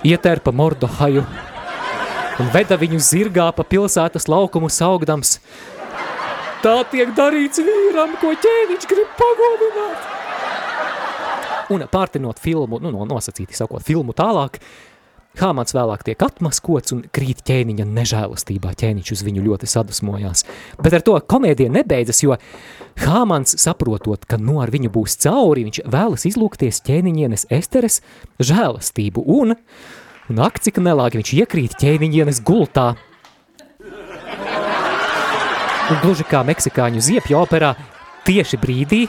ietērpa 0.04 0.52
Mordohaju 0.52 1.24
un 2.42 2.50
veda 2.52 2.76
viņu 2.80 3.00
zirgā 3.00 3.48
pa 3.56 3.64
pilsētas 3.64 4.28
laukumu 4.28 4.68
saugdams. 4.72 5.38
Tā 6.64 6.76
tiek 6.90 7.12
darīts 7.16 7.60
vīram, 7.62 8.16
ko 8.20 8.32
ķēniņš 8.42 8.88
grib 8.90 9.16
pagodināt. 9.18 10.12
Un 11.72 11.82
pārtinot 11.90 12.38
filmu, 12.42 12.78
nu, 12.82 12.92
no 12.94 13.06
nosacīti 13.08 13.56
sakot, 13.56 13.82
filmu 13.86 14.14
tālāk, 14.16 14.60
Hāmans 15.36 15.74
vēlāk 15.76 16.04
tiek 16.06 16.22
atmaskots 16.24 16.94
un 16.96 17.02
krīt 17.12 17.42
ķēniņa 17.46 17.84
nežēlastībā. 17.90 18.72
Ķēniņš 18.80 19.12
uz 19.12 19.22
viņu 19.26 19.44
ļoti 19.44 19.68
sadusmojās. 19.68 20.44
Bet 20.80 20.96
ar 20.96 21.04
to 21.04 21.16
komēdija 21.20 21.72
nebeidzas, 21.74 22.22
jo 22.24 22.38
Hāmans 23.02 23.58
saprotot, 23.60 24.24
ka 24.24 24.38
no 24.40 24.56
nu 24.56 24.62
ar 24.64 24.72
viņu 24.72 24.88
būs 24.94 25.18
cauri, 25.20 25.66
viņš 25.68 25.82
vēlas 25.92 26.24
izlūkties 26.30 26.80
ķēniņienes 26.86 27.48
Esteres 27.52 28.00
žēlastību 28.40 29.26
un, 29.36 29.52
un 30.32 30.40
ak, 30.46 30.62
cik 30.64 30.80
nelāgi 30.80 31.20
viņš 31.20 31.34
iekrīt 31.42 31.76
ķēniņienes 31.82 32.40
gultā. 32.46 32.94
Un 35.86 36.00
gluži 36.02 36.24
kā 36.26 36.40
meksikāņu 36.48 37.04
ziepju 37.04 37.36
operā, 37.38 37.74
tieši 38.26 38.58
brīdī, 38.58 39.04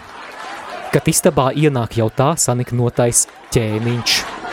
kad 0.92 1.08
istabā 1.10 1.50
ienāk 1.56 1.98
jau 1.98 2.12
tā 2.14 2.34
saniknotais 2.38 3.26
ķēniņš. 3.56 4.47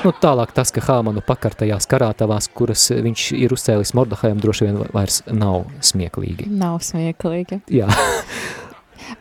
Nu, 0.00 0.14
tālāk 0.16 0.54
tas, 0.56 0.72
ka 0.72 0.80
Hāmanu 0.84 1.20
pakartajās 1.26 1.88
karātavās, 1.90 2.48
kuras 2.56 2.86
viņš 2.90 3.26
ir 3.36 3.52
uzcēlis 3.52 3.92
Mordahajam, 3.98 4.40
droši 4.40 4.68
vien 4.68 4.80
vairs 4.94 5.20
nav 5.28 5.66
smieklīgi. 5.84 6.48
Nav 6.48 6.80
smieklīgi. 6.86 7.60
Jā. 7.80 7.90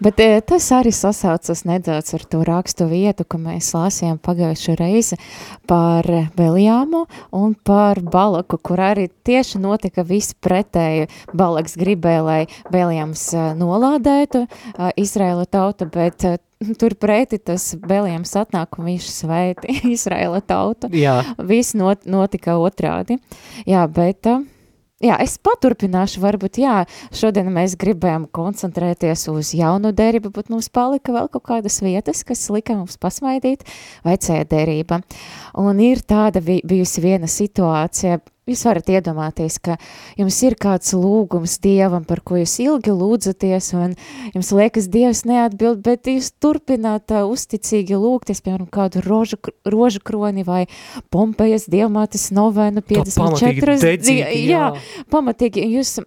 Bet 0.04 0.19
e, 0.21 0.28
tas 0.45 0.67
arī 0.75 0.91
sasaucas 0.95 1.63
nedaudz 1.67 2.13
ar 2.17 2.25
to 2.30 2.41
rakstu 2.47 2.88
vietu, 2.89 3.25
ko 3.25 3.39
mēs 3.41 3.71
lasījām 3.75 4.19
pagājušo 4.23 4.75
reizi 4.80 5.17
par 5.69 6.08
Beliāmu 6.38 7.06
un 7.36 7.56
par 7.56 8.02
Balaku, 8.04 8.60
kur 8.62 8.82
arī 8.91 9.08
tieši 9.28 9.62
notika 9.62 10.06
viss 10.08 10.38
pretēji. 10.38 11.10
Balaks 11.34 11.78
gribēja, 11.80 12.21
lai 12.25 12.41
Beliāms 12.73 13.25
e, 13.34 13.47
nolādētu 13.60 14.45
e, 14.45 14.93
Izraela 15.02 15.47
tautu, 15.49 15.89
bet 15.89 16.28
turpreti 16.80 17.39
tas 17.39 17.71
Belijams 17.80 18.36
atnāk 18.39 18.80
un 18.80 18.89
viņš 18.91 19.10
sveiti 19.13 19.80
Izraela 19.95 20.43
tautu. 20.43 20.91
Jā. 20.95 21.21
Viss 21.39 21.75
not, 21.78 22.06
notika 22.06 22.60
otrādi. 22.60 23.19
Jā, 23.67 23.88
bet... 23.88 24.28
Jā, 24.99 25.15
es 25.23 25.38
paturpināšu, 25.39 26.19
varbūt, 26.19 26.57
jā, 26.59 26.81
šodien 27.15 27.47
mēs 27.55 27.77
gribējām 27.79 28.25
koncentrēties 28.35 29.29
uz 29.31 29.53
jaunu 29.55 29.93
derību, 29.95 30.33
bet 30.35 30.49
mums 30.51 30.67
palika 30.75 31.13
vēl 31.15 31.29
kaut 31.31 31.45
kādas 31.47 31.79
vietas, 31.85 32.25
kas 32.27 32.41
lika 32.51 32.75
mums 32.75 32.99
pasmaidīt, 32.99 33.63
vecajā 34.03 34.43
derība. 34.51 34.99
Un 35.55 35.79
ir 35.79 36.03
tāda 36.03 36.43
bijusi 36.43 37.05
viena 37.05 37.31
situācija, 37.31 38.19
Jūs 38.49 38.63
varat 38.65 38.89
iedomāties, 38.89 39.59
ka 39.62 39.77
jums 40.17 40.38
ir 40.45 40.55
kāds 40.59 40.93
lūgums 40.97 41.59
Dievam, 41.63 42.05
par 42.07 42.23
ko 42.25 42.39
jūs 42.39 42.55
ilgi 42.63 42.93
lūdzaties, 42.95 43.71
un 43.77 43.95
jums 44.33 44.51
liekas, 44.57 44.89
Dievs 44.91 45.23
neatbild, 45.29 45.83
bet 45.85 46.09
jūs 46.09 46.31
turpināt 46.41 47.13
uh, 47.13 47.27
uzticīgi 47.29 47.99
lūgties, 47.99 48.41
piemēram, 48.45 48.69
kādu 48.73 49.03
rožu, 49.05 49.39
rožu 49.69 50.01
kroni 50.05 50.45
vai 50.47 50.63
Pompejas 51.13 51.69
dievmātes 51.69 52.29
novenu 52.35 52.81
54. 52.85 53.77
Dedzīgi, 53.85 54.43
jā. 54.49 54.71
jā, 54.73 55.05
pamatīgi, 55.13 55.67
jūs 55.77 55.99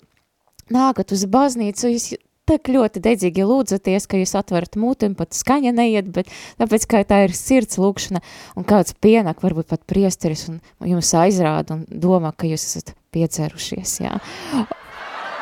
nākat 0.72 1.14
uz 1.14 1.26
baznīcu, 1.30 1.94
jūs 1.94 2.12
tik 2.52 2.72
ļoti 2.72 3.02
dedzīgi 3.04 3.46
lūdzaties, 3.48 4.08
ka 4.10 4.20
jūs 4.20 4.36
atverat 4.38 4.78
mūti 4.80 5.08
un 5.10 5.16
pat 5.18 5.36
skaņa 5.36 5.72
neiet, 5.76 6.10
bet 6.14 6.30
tāpēc, 6.60 6.86
ka 6.90 7.02
tā 7.08 7.24
ir 7.26 7.36
sirds 7.36 7.80
lūkšana 7.80 8.22
un 8.58 8.68
kāds 8.68 8.96
pienak, 9.02 9.42
varbūt 9.44 9.72
pat 9.72 9.86
priesteris 9.88 10.48
un 10.52 10.60
jums 10.86 11.14
aizrāda 11.18 11.78
un 11.78 11.86
domā, 11.88 12.34
ka 12.36 12.50
jūs 12.50 12.68
esat 12.68 12.94
piecerušies, 13.12 13.98
jā. 14.04 14.16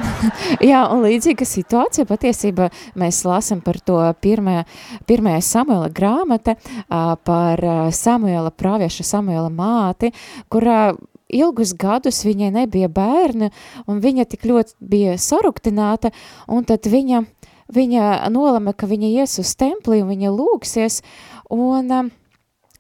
Jā, 0.70 0.80
un 0.92 1.02
līdzīga 1.04 1.44
situācija 1.44 2.06
patiesībā 2.08 2.70
mēs 3.00 3.20
lasam 3.28 3.60
par 3.64 3.76
to 3.84 3.98
pirmajā, 4.24 4.64
pirmajā 5.08 5.42
Samuela 5.44 5.90
grāmata, 5.92 6.56
par 6.88 7.64
Samuela 7.96 8.48
pravieša 8.50 9.06
Samuela 9.06 9.50
māti, 9.52 10.12
kurā 10.52 10.94
ilgus 11.32 11.74
gadus 11.78 12.22
viņai 12.26 12.52
nebija 12.60 12.90
bērni, 12.92 13.50
un 13.86 14.00
viņa 14.02 14.26
tik 14.30 14.46
ļoti 14.50 14.76
bija 14.80 15.18
saruktināta, 15.20 16.12
un 16.48 16.66
tad 16.68 16.86
viņa, 16.90 17.24
viņa 17.72 18.06
nolema, 18.32 18.74
ka 18.74 18.88
viņa 18.90 19.12
ies 19.20 19.38
uz 19.42 19.54
templi, 19.58 20.02
un 20.02 20.10
viņa 20.12 20.32
lūgsies, 20.34 21.02
un 21.50 21.94
um, 21.98 22.10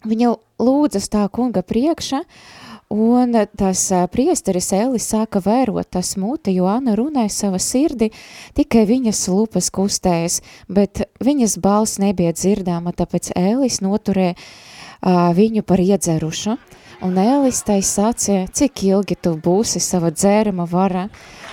viņa 0.04 0.34
lūdzas 0.60 1.08
tā 1.12 1.28
kunga 1.32 1.62
priekša, 1.66 2.24
Un 2.90 3.36
tas 3.54 3.84
priesteris 4.10 4.72
Elis 4.74 5.04
sāka 5.12 5.38
vērot 5.38 5.86
tas 5.94 6.16
muti, 6.18 6.56
jo 6.56 6.66
Anna 6.66 6.96
runāja 6.98 7.30
sava 7.30 7.60
sirdi, 7.62 8.08
tikai 8.58 8.82
viņas 8.88 9.20
lupas 9.30 9.68
kustējas, 9.70 10.40
bet 10.66 11.04
viņas 11.22 11.54
balss 11.62 12.00
nebija 12.02 12.34
dzirdāma, 12.34 12.90
tāpēc 12.90 13.30
Elis 13.38 13.78
noturēja 13.78 14.34
uh, 14.34 15.30
viņu 15.38 15.62
par 15.62 15.78
iedzerušu. 15.78 16.56
Un 17.00 17.16
Ēlis 17.16 17.62
tai 17.64 17.78
sacīja, 17.80 18.44
cik 18.52 18.82
ilgi 18.90 19.16
tu 19.24 19.32
būsi 19.40 19.80
sava 19.80 20.10
dzērama 20.12 20.66
vara, 20.68 21.06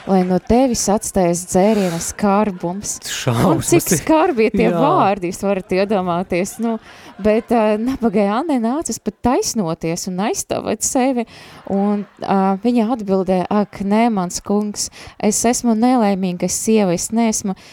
lai 0.08 0.20
no 0.28 0.42
tevis 0.44 0.84
atstājas 0.92 1.46
dzēriena 1.48 2.00
skarbums. 2.04 2.98
Šausmas. 3.08 3.48
Un 3.48 3.64
cik 3.64 4.02
skarbi 4.02 4.50
tie 4.52 4.68
Jā. 4.68 4.76
vārdi, 4.76 5.32
jūs 5.32 5.40
varat 5.48 5.72
iedomāties, 5.78 6.58
nu, 6.64 6.76
bet 7.24 7.56
uh, 7.56 7.78
nabagai 7.80 8.28
Anne 8.28 8.60
nācis 8.64 9.00
pat 9.00 9.16
taisnoties 9.30 10.10
un 10.12 10.20
aizstāvēt 10.28 10.84
sevi, 10.84 11.24
un 11.72 12.04
uh, 12.04 12.54
viņa 12.64 12.92
atbildēja, 12.98 13.48
ak, 13.64 13.86
nē, 13.88 14.08
mans 14.20 14.44
kungs, 14.44 14.90
es 15.24 15.44
esmu 15.48 15.80
nelēmīga 15.80 16.52
sieva, 16.52 16.92
es 16.98 17.08
neesmu 17.16 17.56
uh, 17.56 17.68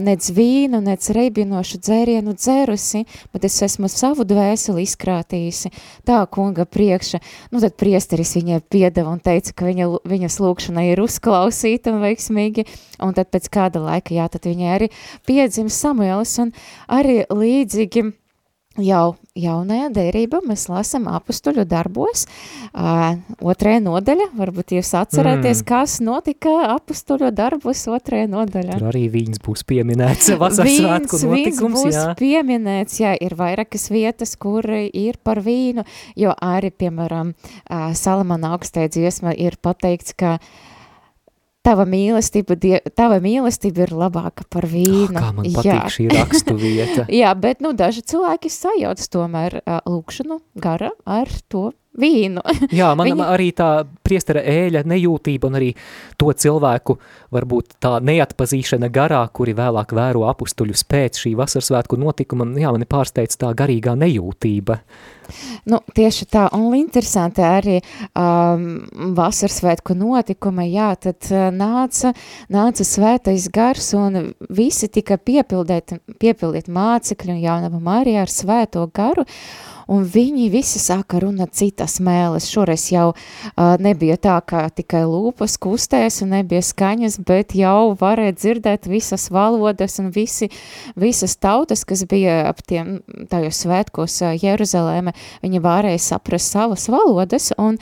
nec 0.00 0.26
vīnu, 0.30 0.80
nec 0.84 1.06
reibinošu 1.10 1.80
dzērienu 1.82 2.34
dzērusi, 2.36 3.04
bet 3.34 3.46
es 3.48 3.58
esmu 3.66 3.90
savu 3.90 4.26
dvēseli 4.28 4.84
izkrātījusi 4.86 5.72
tā 6.06 6.20
kunga 6.30 6.66
priekša. 6.66 7.20
Nu, 7.50 7.60
tad 7.62 7.76
priesteris 7.80 8.36
viņai 8.38 8.60
piedeva 8.70 9.14
un 9.14 9.22
teica, 9.22 9.54
ka 9.56 9.66
viņa, 9.68 9.88
viņas 10.06 10.38
lūkšana 10.42 10.86
ir 10.90 11.02
uzklausīta 11.02 11.94
un 11.94 12.04
veiksmīgi, 12.04 12.66
un 13.02 13.16
tad 13.16 13.32
pēc 13.34 13.50
kāda 13.52 13.82
laika, 13.82 14.14
jā, 14.14 14.28
tad 14.30 14.46
viņai 14.46 14.70
arī 14.76 14.92
piedzim 15.26 15.72
Samuēlis 15.72 16.38
un 16.44 16.54
arī 16.86 17.24
līdzīgi 17.30 18.06
jau 18.82 19.16
jaunajā 19.36 19.88
derībā 19.94 20.40
mēs 20.46 20.66
lasām 20.70 21.06
apustuļu 21.12 21.66
darbos, 21.68 22.24
uh, 22.72 23.16
otrajā 23.44 23.80
nodaļa, 23.84 24.28
varbūt 24.36 24.76
jūs 24.78 24.92
atcerēties, 25.00 25.62
mm. 25.62 25.66
kas 25.68 25.98
notika 26.04 26.54
apustuļu 26.74 27.30
darbos 27.36 27.84
otrajā 27.92 28.28
nodaļā. 28.32 28.78
Tur 28.80 28.90
arī 28.92 29.06
vīns 29.12 29.42
būs 29.44 29.66
pieminēts 29.68 30.32
vasaras 30.40 30.78
svētku 30.78 31.20
notikums, 31.22 31.32
vīns 31.32 31.64
būs 31.76 31.98
jā. 31.98 32.06
pieminēts, 32.20 33.00
jā, 33.02 33.16
ir 33.20 33.36
vairākas 33.38 33.90
vietas, 33.92 34.36
kur 34.40 34.68
ir 34.72 35.20
par 35.24 35.42
vīnu, 35.44 35.84
jo 36.18 36.32
arī, 36.36 36.72
piemēram, 36.72 37.34
uh, 37.34 37.90
Salamana 37.96 38.54
augstajā 38.56 38.92
dziesma 38.96 39.36
ir 39.36 39.60
pateikts, 39.62 40.16
ka 40.16 40.38
uh, 40.38 40.64
tava 41.66 41.86
mīlestība, 41.88 42.56
die, 42.60 42.76
tava 42.96 43.18
mīlestība 43.22 43.86
ir 43.86 43.94
labāka 43.96 44.46
par 44.50 44.68
vīnu. 44.70 45.10
Oh, 45.10 45.16
kā 45.18 45.32
man 45.34 45.48
patīk 45.56 45.72
jā. 45.72 45.80
šī 45.96 46.08
rakstu 46.12 46.56
vieta. 46.60 47.06
jā, 47.22 47.32
bet, 47.40 47.62
nu, 47.64 47.74
daži 47.76 48.04
cilvēki 48.06 48.52
sajauc 48.52 49.02
tomēr 49.12 49.60
lūkšanu 49.66 50.40
gara 50.62 50.92
ar 51.04 51.32
to 51.50 51.70
vīnu. 52.00 52.44
Jā, 52.74 52.92
man 52.98 53.10
Viņa... 53.10 53.28
arī 53.34 53.50
tā 53.56 53.70
priestera 54.06 54.42
ēļa 54.46 54.84
nejūtība 54.86 55.50
un 55.50 55.58
arī 55.58 55.72
to 56.20 56.30
cilvēku 56.32 56.98
varbūt 57.34 57.78
tā 57.82 57.96
neatpazīšana 58.04 58.90
garā, 58.92 59.24
kuri 59.34 59.56
vēlāk 59.56 59.94
vēro 59.96 60.26
apustuļus 60.30 60.86
pēc 60.88 61.20
šī 61.24 61.34
vasarsvētku 61.38 61.98
notikuma, 62.00 62.48
jā, 62.60 62.72
mani 62.74 62.88
pārsteidz 62.88 63.38
tā 63.40 63.52
garīgā 63.56 63.96
nejūtība. 63.98 64.80
Nu, 65.66 65.80
tieši 65.94 66.26
tā, 66.30 66.46
un 66.54 66.74
interesanti 66.78 67.42
arī 67.42 67.76
um, 67.80 68.66
vasarsvētku 69.16 69.96
notikuma, 69.98 70.66
jā, 70.70 70.92
tad 71.02 71.30
uh, 71.32 71.48
nāca, 71.54 72.12
nāca 72.52 72.86
svētais 72.86 73.48
gars 73.54 73.90
un 73.98 74.30
visi 74.54 74.90
tika 74.92 75.18
piepildēt, 75.18 75.96
piepildīt 76.22 76.70
mācekļi 76.70 77.34
un 77.34 77.42
jaunava 77.42 77.82
Marija 77.82 78.22
ar 78.22 78.32
svēto 78.32 78.86
garu, 78.94 79.26
un 79.92 80.04
viņi 80.10 80.48
visi 80.52 80.80
sāka 80.82 81.20
runāt 81.22 81.54
citas 81.58 81.98
mēles. 82.02 82.48
Šoreiz 82.50 82.88
jau 82.92 83.10
uh, 83.12 83.76
nebija 83.82 84.18
tā, 84.20 84.36
ka 84.46 84.66
tikai 84.74 85.04
lūpas 85.06 85.56
kustēs 85.62 86.20
un 86.24 86.34
nebija 86.36 86.62
skaņas, 86.64 87.20
bet 87.26 87.54
jau 87.58 87.94
varēja 88.00 88.36
dzirdēt 88.36 88.90
visas 88.90 89.28
valodas 89.34 90.00
un 90.02 90.10
visi, 90.14 90.50
visas 90.98 91.36
tautas, 91.38 91.86
kas 91.86 92.04
bija 92.10 92.42
ap 92.50 92.62
tiem 92.66 93.00
tajos 93.30 93.62
svētkos 93.64 94.20
uh, 94.24 94.36
Jeruzalēme, 94.42 95.14
viņi 95.44 95.64
varēja 95.64 96.04
saprast 96.10 96.56
savas 96.56 96.90
valodas 96.92 97.52
un 97.58 97.80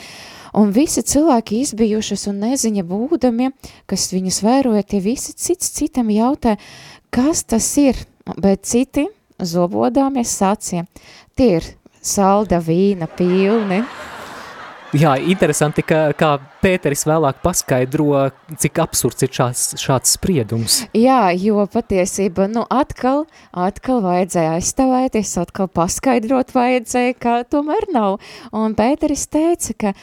Un 0.54 0.70
visi 0.70 1.02
cilvēki 1.02 1.64
izbijušas 1.64 2.28
un 2.30 2.36
neziņa 2.44 2.84
būdami, 2.86 3.48
kas 3.90 4.06
viņus 4.14 4.36
vēroja, 4.46 4.84
tie 4.86 5.00
visi 5.02 5.34
cits 5.34 5.72
citam 5.74 6.12
jautā, 6.14 6.54
kas 7.10 7.42
tas 7.42 7.66
ir, 7.82 7.98
bet 8.38 8.62
citi 8.62 9.08
zobodāmies 9.42 10.30
sacīja, 10.38 10.86
tie 11.34 11.48
ir 11.56 11.66
salda 12.04 12.60
vīna 12.60 13.08
pilni. 13.16 13.82
Jā, 14.94 15.16
interesanti, 15.18 15.82
ka, 15.82 16.12
kā 16.14 16.36
Pēteris 16.62 17.02
vēlāk 17.08 17.40
paskaidro, 17.42 18.28
cik 18.62 18.78
absurds 18.78 19.24
ir 19.26 19.32
šāds, 19.34 19.62
šāds 19.82 20.12
spriedums. 20.14 20.76
Jā, 20.94 21.32
jo 21.34 21.64
patiesība, 21.66 22.46
nu 22.52 22.62
atkal, 22.70 23.24
atkal 23.50 24.04
vajadzēja 24.04 24.52
aizstāvēties, 24.60 25.32
atkal 25.42 25.66
paskaidrot 25.74 26.54
vajadzēja, 26.54 27.16
ka 27.18 27.34
tomēr 27.50 27.88
nav. 27.90 28.20
Un 28.54 28.76
Pēteris 28.78 29.26
teica, 29.34 29.74
ka 29.74 29.94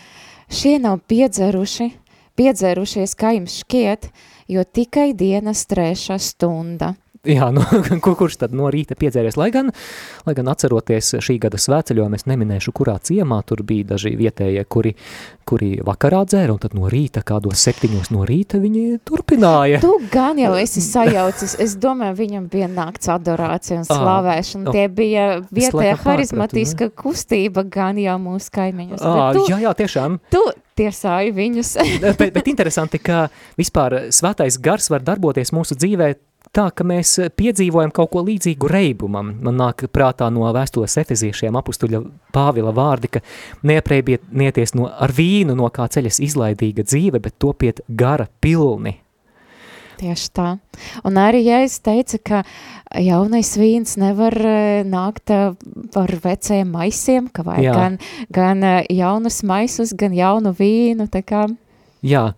šie 0.51 0.75
nav 0.83 0.99
piedzeruši, 1.07 1.87
piedzerušies, 2.35 3.15
kā 3.15 3.31
jums 3.37 3.61
šķiet, 3.63 4.11
jo 4.51 4.67
tikai 4.67 5.13
dienas 5.15 5.63
trešā 5.71 6.19
stunda. 6.19 6.97
Jā, 7.37 7.51
nu, 7.53 7.61
kurš 8.01 8.39
tad 8.41 8.53
no 8.57 8.71
rīta 8.73 8.95
piedzēries, 8.97 9.35
lai 9.37 9.51
gan, 9.53 9.69
lai 10.25 10.33
gan 10.37 10.47
atceroties 10.49 11.13
šī 11.21 11.35
gada 11.43 11.59
svētceļojumu, 11.61 12.17
es 12.17 12.25
neminēšu, 12.25 12.73
kurā 12.73 12.95
ciemā 12.97 13.43
tur 13.45 13.61
bija 13.67 13.91
daži 13.91 14.15
vietējie, 14.17 14.63
kuri, 14.65 14.95
kuri 15.45 15.75
vakarā 15.85 16.23
dzēra, 16.25 16.55
un 16.55 16.61
tad 16.63 16.73
no 16.77 16.89
rīta, 16.89 17.21
kādos 17.25 17.61
septiņos 17.61 18.09
no 18.15 18.25
rīta 18.25 18.57
viņi 18.63 19.03
turpināja. 19.05 19.83
Tu 19.83 19.91
gan 20.09 20.41
jau 20.41 20.55
esi 20.57 20.81
sajaucis, 20.81 21.59
es 21.61 21.77
domāju, 21.81 22.17
viņam 22.23 22.49
bija 22.49 22.71
nakts 22.71 23.11
adorācija 23.13 23.83
un 23.83 23.87
slavēšana, 23.91 24.65
oh, 24.65 24.73
tie 24.73 24.87
bija 24.89 25.27
vietējā 25.53 25.99
harizmatiska 26.01 26.89
ne? 26.89 26.95
kustība 27.03 27.67
gan 27.69 28.01
jau 28.01 28.17
mūsu 28.23 28.49
kaimiņus. 28.57 29.05
À, 29.05 29.29
tu, 29.37 29.45
jā, 29.51 29.61
jā, 29.67 29.77
tiešām. 29.77 30.17
Tu 30.33 30.41
tiesāji 30.81 31.37
viņus. 31.37 31.75
bet, 32.03 32.25
bet 32.33 32.49
interesanti, 32.49 32.97
ka 32.97 33.27
vispār 33.61 34.07
svētais 34.09 34.57
gars 34.57 34.89
var 34.89 35.05
darboties 35.05 35.53
mūsu 35.53 35.77
dzīvē 35.77 36.13
tā, 36.55 36.67
ka 36.75 36.85
mēs 36.87 37.13
eh, 37.21 37.29
piedzīvojam 37.33 37.93
kaut 37.95 38.11
ko 38.13 38.23
līdzīgu 38.27 38.69
reibumam. 38.71 39.33
Man 39.43 39.59
nāk 39.59 39.85
prātā 39.93 40.29
no 40.33 40.47
vēstules 40.55 40.97
efeziešiem 41.01 41.57
apustuļa 41.59 42.03
Pāvila 42.35 42.73
vārdi, 42.75 43.11
ka 43.15 43.23
neapreibieties 43.67 44.75
no, 44.77 44.89
ar 44.91 45.13
vīnu 45.15 45.55
no 45.57 45.69
kā 45.73 45.87
ceļas 45.91 46.21
izlaidīga 46.23 46.85
dzīve, 46.87 47.23
bet 47.23 47.39
topiet 47.41 47.81
gara 47.87 48.27
pilni. 48.43 48.97
Tieši 50.01 50.29
tā. 50.33 50.47
Un 51.05 51.17
arī, 51.21 51.43
ja 51.45 51.59
es 51.61 51.75
teicu, 51.85 52.17
ka 52.25 52.39
jaunais 52.97 53.51
vīns 53.59 53.99
nevar 54.01 54.35
eh, 54.39 54.83
nākt 54.87 55.33
eh, 55.33 55.51
par 55.93 56.15
vecajiem 56.23 56.71
maisiem, 56.73 57.31
ka 57.31 57.45
vajag 57.47 57.67
Jā. 57.69 57.75
gan, 57.77 57.99
gan 58.33 58.69
jaunus 58.89 59.43
maisus, 59.47 59.95
gan 59.97 60.15
jaunu 60.17 60.55
vīnu, 60.57 61.07
tā 61.11 61.23
kā... 61.23 61.45
Jā, 62.01 62.31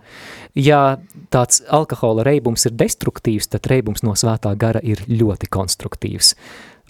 ja 0.56 0.98
tāds 1.34 1.64
alkohola 1.70 2.26
reibums 2.28 2.68
ir 2.68 2.76
destruktīvs, 2.78 3.50
tad 3.56 3.68
reibums 3.72 4.04
no 4.06 4.16
svētā 4.18 4.54
gara 4.60 4.82
ir 4.84 5.04
ļoti 5.10 5.50
konstruktīvs. 5.52 6.36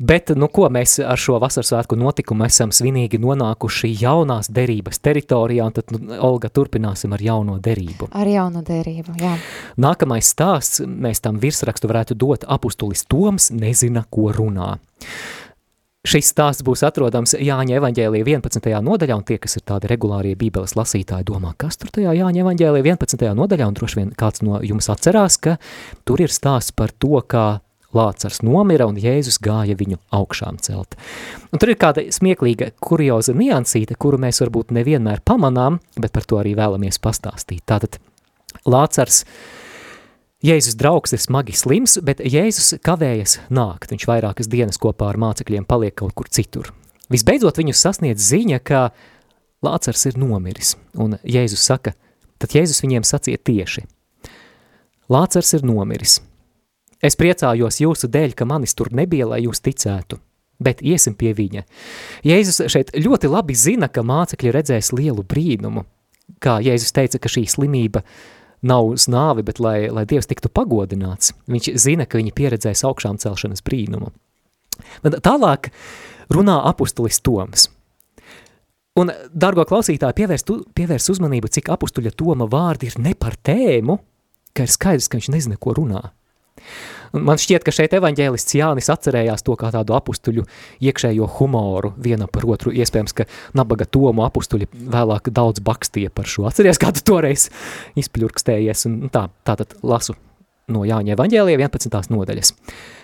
Bet, 0.02 0.32
nu 0.34 0.48
ko, 0.50 0.66
mēs 0.74 0.96
ar 1.06 1.20
šo 1.22 1.36
vasarsvētku 1.38 1.94
notikumu 2.02 2.48
esam 2.48 2.72
svinīgi 2.74 3.20
nonākuši 3.22 3.92
jaunās 4.02 4.50
derības 4.50 4.98
teritorijā, 5.06 5.68
un 5.70 5.76
tad, 5.76 5.94
nu, 5.94 6.16
Olga, 6.18 6.50
turpināsim 6.50 7.14
ar 7.14 7.22
jauno 7.22 7.60
derību. 7.62 8.10
Ar 8.10 8.32
jauno 8.32 8.64
derību, 8.66 9.14
jā. 9.22 9.36
Nākamais 9.78 10.34
stāsts, 10.34 10.82
mēs 10.82 11.22
tam 11.22 11.38
virsrakstu 11.38 11.92
varētu 11.92 12.18
dot 12.18 12.48
apustulis 12.50 13.06
Toms 13.06 13.52
nezina, 13.54 14.02
ko 14.10 14.32
runā. 14.34 14.74
Šis 16.04 16.34
stāsts 16.34 16.66
būs 16.68 16.82
atrodams 16.84 17.32
Jāņa 17.40 17.78
evaņģēlija 17.80 18.26
11. 18.28 18.66
nodaļā, 18.84 19.16
un 19.16 19.22
tie, 19.24 19.38
kas 19.40 19.56
ir 19.56 19.64
tādi 19.64 19.88
regulārie 19.88 20.34
bībeles 20.36 20.76
lasītāji, 20.76 21.24
domā, 21.30 21.54
kas 21.56 21.80
tur 21.80 21.94
tajā 21.96 22.12
Jāņa 22.18 22.44
evaņģēlija 22.44 22.84
11. 22.90 23.24
nodaļā, 23.40 23.70
un 23.72 23.78
droši 23.78 24.00
vien 24.02 24.10
kāds 24.20 24.44
no 24.44 24.60
jums 24.68 24.92
atcerās, 24.92 25.40
ka 25.40 25.56
tur 26.04 26.26
ir 26.26 26.36
stāsts 26.36 26.76
par 26.76 26.92
to, 26.92 27.16
kā 27.24 27.62
Lācars 27.96 28.42
nomira 28.44 28.90
un 28.90 29.00
Jēzus 29.00 29.40
gāja 29.40 29.80
viņu 29.80 30.02
augšām 30.12 30.60
celt. 30.66 31.00
Un 31.56 31.64
tur 31.64 31.72
ir 31.72 31.80
kāda 31.80 32.04
smieklīga, 32.12 32.74
kurioza 32.84 33.32
niansīte, 33.38 33.96
kuru 33.96 34.20
mēs 34.20 34.44
varbūt 34.44 34.76
nevienmēr 34.76 35.24
pamanām, 35.24 35.80
bet 35.96 36.12
par 36.12 36.28
to 36.28 36.44
arī 36.44 36.58
vēlamies 36.60 37.00
pastāstīt. 37.00 37.64
Tātad 37.70 38.02
Lācars 38.68 39.24
uh, 39.24 39.63
Jēzus 40.44 40.76
draugs 40.76 41.14
ir 41.16 41.22
smagi 41.24 41.54
slims, 41.56 41.94
bet 42.04 42.20
Jēzus 42.20 42.74
kavējas 42.84 43.38
nākt. 43.48 43.94
Viņš 43.94 44.06
vairākas 44.10 44.50
dienas 44.52 44.80
kopā 44.82 45.08
ar 45.14 45.20
mācekļiem 45.22 45.64
paliek 45.64 45.96
kaut 45.96 46.12
kur 46.20 46.28
citur. 46.28 46.74
Visbeidzot 47.14 47.62
viņus 47.62 47.84
sasniedz 47.86 48.26
ziņa, 48.28 48.60
ka 48.60 48.90
Lācars 49.64 50.04
ir 50.10 50.20
nomiris, 50.20 50.74
un 51.00 51.16
Jēzus 51.24 51.64
saka, 51.64 51.94
tad 52.44 52.58
Jēzus 52.58 52.84
viņiem 52.84 53.08
sacīja 53.08 53.40
tieši. 53.40 53.86
Lācars 55.08 55.54
ir 55.56 55.64
nomiris. 55.64 56.18
Es 57.00 57.16
priecājos 57.16 57.80
jūsu 57.80 58.12
dēļ, 58.12 58.36
ka 58.36 58.48
manis 58.48 58.76
tur 58.76 58.92
nebija, 58.92 59.30
lai 59.32 59.46
jūs 59.46 59.64
ticētu, 59.64 60.20
bet 60.60 60.84
iesim 60.84 61.16
pie 61.16 61.32
viņa. 61.40 61.64
Jēzus 62.28 62.66
šeit 62.68 62.92
ļoti 63.00 63.32
labi 63.32 63.56
zina, 63.56 63.88
ka 63.88 64.04
mācekļi 64.04 64.56
redzēs 64.60 64.92
lielu 64.92 65.24
brīnumu, 65.24 65.88
kā 66.44 66.60
Jēzus 66.68 66.92
teica, 66.92 67.24
ka 67.24 67.32
šī 67.32 67.48
slimība 67.48 68.04
nav 68.66 68.94
uz 68.94 69.08
nāvi, 69.12 69.46
bet 69.46 69.60
lai, 69.64 69.90
lai 69.94 70.06
Dievs 70.10 70.30
tiktu 70.30 70.52
pagodināts. 70.52 71.34
Viņš 71.52 71.74
zina, 71.82 72.08
ka 72.08 72.20
viņi 72.20 72.36
pieredzēs 72.36 72.86
augšām 72.88 73.20
celšanas 73.22 73.64
brīnumu. 73.66 74.12
Bet 75.04 75.20
tālāk 75.26 75.70
runā 76.34 76.60
apustulis 76.70 77.22
Toms. 77.24 77.70
Un, 79.00 79.10
dargo 79.34 79.66
klausītāji, 79.66 80.18
pievērs, 80.20 80.46
pievērs 80.78 81.10
uzmanību, 81.16 81.50
cik 81.50 81.72
apustuļa 81.74 82.14
Toma 82.18 82.46
vārdi 82.50 82.92
ir 82.92 83.00
ne 83.02 83.16
par 83.18 83.36
tēmu, 83.42 83.98
ka 84.54 84.68
ir 84.68 84.74
skaidrs, 84.74 85.10
ka 85.10 85.18
viņš 85.18 85.30
nezina, 85.34 85.58
ko 85.58 85.74
runā. 85.80 86.04
Man 87.14 87.38
šķiet, 87.38 87.62
ka 87.62 87.70
šeit 87.70 87.92
evaņģēlists 87.94 88.56
Jānis 88.58 88.90
atcerējās 88.90 89.46
to 89.46 89.54
kā 89.60 89.70
tādu 89.74 89.94
apustuļu 89.94 90.48
iekšējo 90.82 91.28
humoru 91.36 91.92
vienam 92.02 92.32
par 92.34 92.48
otru. 92.50 92.74
Iespējams, 92.74 93.14
ka 93.14 93.28
nabaga 93.54 93.86
tomu 93.86 94.26
apustuļi 94.26 94.66
vēlāk 94.74 95.30
daudz 95.30 95.62
bakstīja 95.62 96.10
par 96.10 96.26
šo. 96.30 96.48
Atceries, 96.50 96.82
kā 96.82 96.90
tu 96.96 97.06
toreiz 97.06 97.52
izpļurkstējies 98.02 98.88
un 98.90 98.98
tā, 99.14 99.28
tā 99.46 99.60
tad 99.62 99.78
lasu 99.86 100.18
no 100.74 100.88
Jāņa 100.90 101.14
evaņģēlija 101.14 101.62
11. 101.62 102.10
nodaļas. 102.16 102.56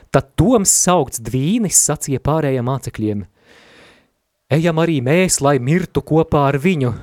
Tad 0.09 0.33
Toms 0.41 0.73
saukts 0.73 1.21
dvīnis 1.21 1.77
sacīja 1.77 2.23
pārējiem 2.25 2.65
mācekļiem, 2.65 3.23
ejam 4.57 4.81
arī 4.81 4.99
mēs, 5.05 5.37
lai 5.45 5.59
mirtu 5.61 6.01
kopā 6.01 6.47
ar 6.49 6.57
viņu. 6.57 6.95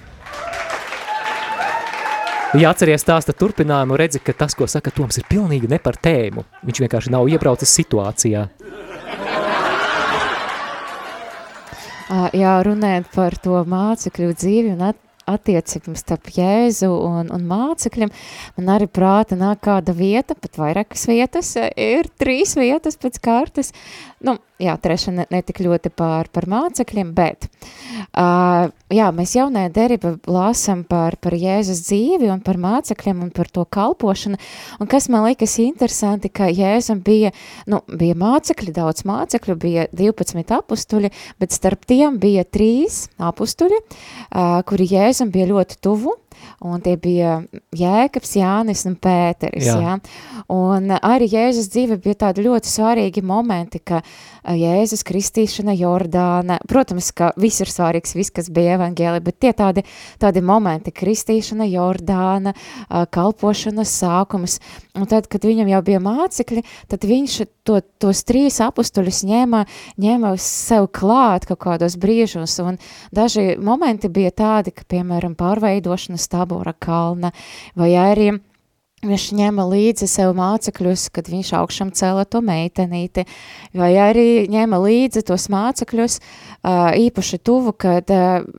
Ja 2.57 2.71
atceries 2.73 3.03
stāsta 3.05 3.35
turpinājumu, 3.37 3.99
redzi, 4.01 4.21
ka 4.25 4.33
tas, 4.33 4.55
ko 4.57 4.65
saka 4.71 4.89
Toms, 4.95 5.19
ir 5.21 5.27
pilnīgi 5.29 5.69
ne 5.69 5.77
par 5.83 5.99
tēmu. 6.01 6.47
Viņš 6.65 6.79
vienkārši 6.87 7.13
nav 7.13 7.29
iebraucis 7.29 7.75
situācijā. 7.77 8.47
Jā, 12.39 12.55
runājot 12.65 13.11
par 13.13 13.37
to 13.45 13.61
mācekļu 13.69 14.31
dzīvi 14.39 14.73
un 14.73 14.87
at, 14.89 15.01
attiecības 15.27 16.05
starp 16.05 16.31
Jēzu 16.37 16.91
un, 16.91 17.31
un 17.35 17.47
mācekļiem, 17.51 18.13
man 18.59 18.75
arī 18.77 18.89
prāta 18.91 19.39
nāk 19.39 19.65
kāda 19.67 19.95
vieta, 19.97 20.37
pat 20.39 20.61
vairākas 20.61 21.07
vietas, 21.11 21.55
ir 21.77 22.11
trīs 22.21 22.57
vietas 22.59 22.99
pēc 23.01 23.19
kārtas, 23.25 23.73
nu, 24.25 24.39
jā, 24.63 24.75
trešā 24.81 25.13
ne, 25.13 25.27
ne 25.33 25.41
tik 25.45 25.61
ļoti 25.65 25.91
par, 25.97 26.31
par 26.33 26.47
mācekļiem, 26.49 27.13
bet, 27.17 27.49
uh, 28.17 28.69
jā, 28.93 29.09
mēs 29.15 29.35
jaunajā 29.37 29.73
derība 29.75 30.15
lāsam 30.31 30.83
par, 30.89 31.19
par 31.21 31.37
Jēzus 31.37 31.83
dzīvi 31.89 32.31
un 32.33 32.41
par 32.45 32.59
mācekļiem 32.61 33.25
un 33.27 33.33
par 33.37 33.51
to 33.53 33.67
kalpošanu, 33.77 34.41
un 34.81 34.91
kas 34.91 35.11
man 35.13 35.27
likas 35.29 35.59
interesanti, 35.63 36.31
ka 36.33 36.49
Jēzum 36.49 37.03
bija, 37.05 37.33
nu, 37.71 37.83
bija 37.87 38.17
mācekļi, 38.19 38.75
daudz 38.77 39.05
mācekļu, 39.09 39.59
bija 39.61 39.87
12 39.93 40.57
apustuļi, 40.57 41.13
bet 41.43 41.57
starp 41.57 41.85
tiem 41.89 42.21
bija 42.23 42.47
trīs 42.49 43.07
apustuļi, 43.21 43.83
uh, 43.83 44.61
kuri 44.67 44.89
Jēzum 45.17 45.33
bija 45.33 45.47
ļoti 45.49 45.79
tuvu, 45.81 46.13
un 46.61 46.81
tie 46.85 46.97
bija 47.01 47.39
Jēkabs, 47.77 48.35
Jānis 48.37 48.85
un 48.89 48.97
Pēteris, 49.01 49.67
jā. 49.67 49.77
jā. 49.81 49.95
Un 50.53 50.93
arī 50.97 51.29
Jēzus 51.33 51.71
dzīve 51.73 51.97
bija 52.05 52.27
tādi 52.27 52.45
ļoti 52.45 52.71
svarīgi 52.71 53.23
momenti, 53.25 53.81
ka 53.81 54.03
Jēzus 54.47 55.03
kristīšana 55.07 55.75
Jordāna, 55.77 56.59
protams, 56.69 57.11
ka 57.17 57.33
viss 57.41 57.65
ir 57.65 57.73
svarīgs, 57.73 58.15
viss, 58.17 58.35
kas 58.35 58.51
bija 58.53 58.77
evangēli, 58.77 59.23
bet 59.25 59.41
tie 59.43 59.53
tādi, 59.57 59.87
tādi 60.23 60.43
momenti, 60.45 60.93
kristīšana 60.95 61.67
Jordāna, 61.71 62.55
kalpošanas 62.89 63.97
sākums, 64.03 64.61
un 64.97 65.09
tad, 65.11 65.31
kad 65.33 65.49
viņam 65.49 65.73
jau 65.73 65.83
bija 65.89 66.03
mācekļi, 66.05 66.65
tad 66.93 67.09
viņš 67.09 67.39
to, 67.67 67.81
tos 68.03 68.23
trīs 68.29 68.61
apustuļus 68.63 69.25
ņēma, 69.27 69.65
ņēma 70.03 70.37
sev 70.43 70.91
klāt 70.95 71.49
kaut 71.51 71.65
kādos 71.65 71.99
brīžos, 72.01 72.61
un 72.63 72.79
daži 73.15 73.57
momenti 73.59 74.13
bija 74.13 74.31
tādi, 74.37 74.77
ka, 74.77 74.87
piemēram, 74.87 75.06
pārveidošanas 75.39 76.29
tabora 76.33 76.73
kalna, 76.73 77.33
vai 77.75 77.95
arī 78.01 78.35
Viņš 79.05 79.27
ņēma 79.37 79.65
līdzi 79.69 80.07
sev 80.09 80.31
mācekļus, 80.39 81.11
kad 81.13 81.27
viņš 81.29 81.51
augšām 81.59 81.91
cēla 81.93 82.25
to 82.33 82.41
meitenīti, 82.41 83.27
vai 83.77 83.91
arī 84.01 84.47
ņēma 84.49 84.79
līdzi 84.81 85.21
tos 85.29 85.51
mācekļus 85.53 86.17
īpaši 87.05 87.39
tuvu, 87.45 87.75
kad 87.77 88.09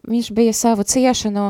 viņš 0.05 0.29
bija 0.38 0.53
savu 0.53 0.86
ciešanu 0.86 1.49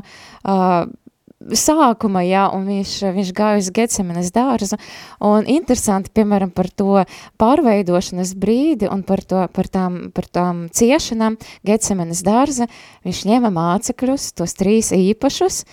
sākuma, 1.37 2.23
jā, 2.25 2.47
un 2.53 2.65
viņš, 2.67 2.93
viņš 3.13 3.31
gāja 3.37 3.61
uz 3.61 3.69
Gecemenes 3.73 4.31
dārzu, 4.33 4.77
un 5.23 5.45
interesanti, 5.49 6.11
piemēram, 6.17 6.49
par 6.55 6.69
to 6.73 7.03
pārveidošanas 7.39 8.33
brīdi 8.39 8.89
un 8.89 9.03
par, 9.07 9.21
to, 9.21 9.43
par, 9.53 9.69
tām, 9.69 9.99
par 10.15 10.25
tām 10.33 10.65
ciešanām 10.73 11.37
Gecemenes 11.67 12.23
dārza, 12.25 12.67
viņš 13.05 13.21
ņēma 13.29 13.53
mācekļus, 13.53 14.31
tos 14.37 14.57
trīs 14.57 14.91
īpašus, 14.97 15.63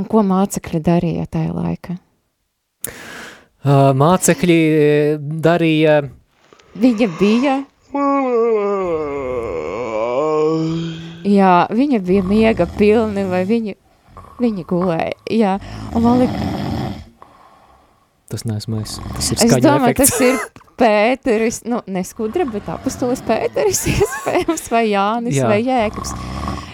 un 0.00 0.08
ko 0.08 0.24
mācekļi 0.26 0.82
darīja 0.84 1.28
tajā 1.30 1.52
laikā? 1.52 1.98
Mācekļi 3.64 4.58
darīja. 5.44 6.00
Viņa 6.74 7.06
bija. 7.20 7.60
Jā, 11.24 11.54
viņa 11.72 12.00
bija 12.04 12.24
miega 12.26 12.66
pilni, 12.68 13.22
vai 13.30 13.44
viņa, 13.48 13.78
viņa 14.42 14.66
gulēja. 14.70 15.14
Jā, 15.32 15.56
un 15.94 16.04
man 16.04 16.22
liekas. 16.24 16.52
Tas 18.32 18.46
neesmu 18.48 18.80
es. 18.82 18.98
Tas 19.14 19.30
ir 19.30 19.42
es 19.44 19.56
domāju, 19.62 19.92
efekts. 19.92 20.14
tas 20.14 20.20
ir 20.24 20.62
Pēteris, 20.74 21.60
nu, 21.70 21.78
neskudra, 21.86 22.46
bet 22.50 22.66
apustulis 22.72 23.22
Pēteris 23.26 23.84
iespējams, 23.92 24.64
vai 24.72 24.86
Jānis, 24.88 25.38
Jā. 25.38 25.50
vai 25.50 25.60
Jēkabs. 25.62 26.14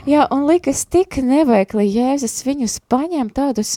Jā, 0.09 0.25
un 0.33 0.47
likas 0.49 0.87
tik 0.89 1.19
neveikli 1.21 1.85
Jēzus 1.91 2.39
viņus 2.47 2.79
paņem 2.89 3.29
tādus 3.37 3.77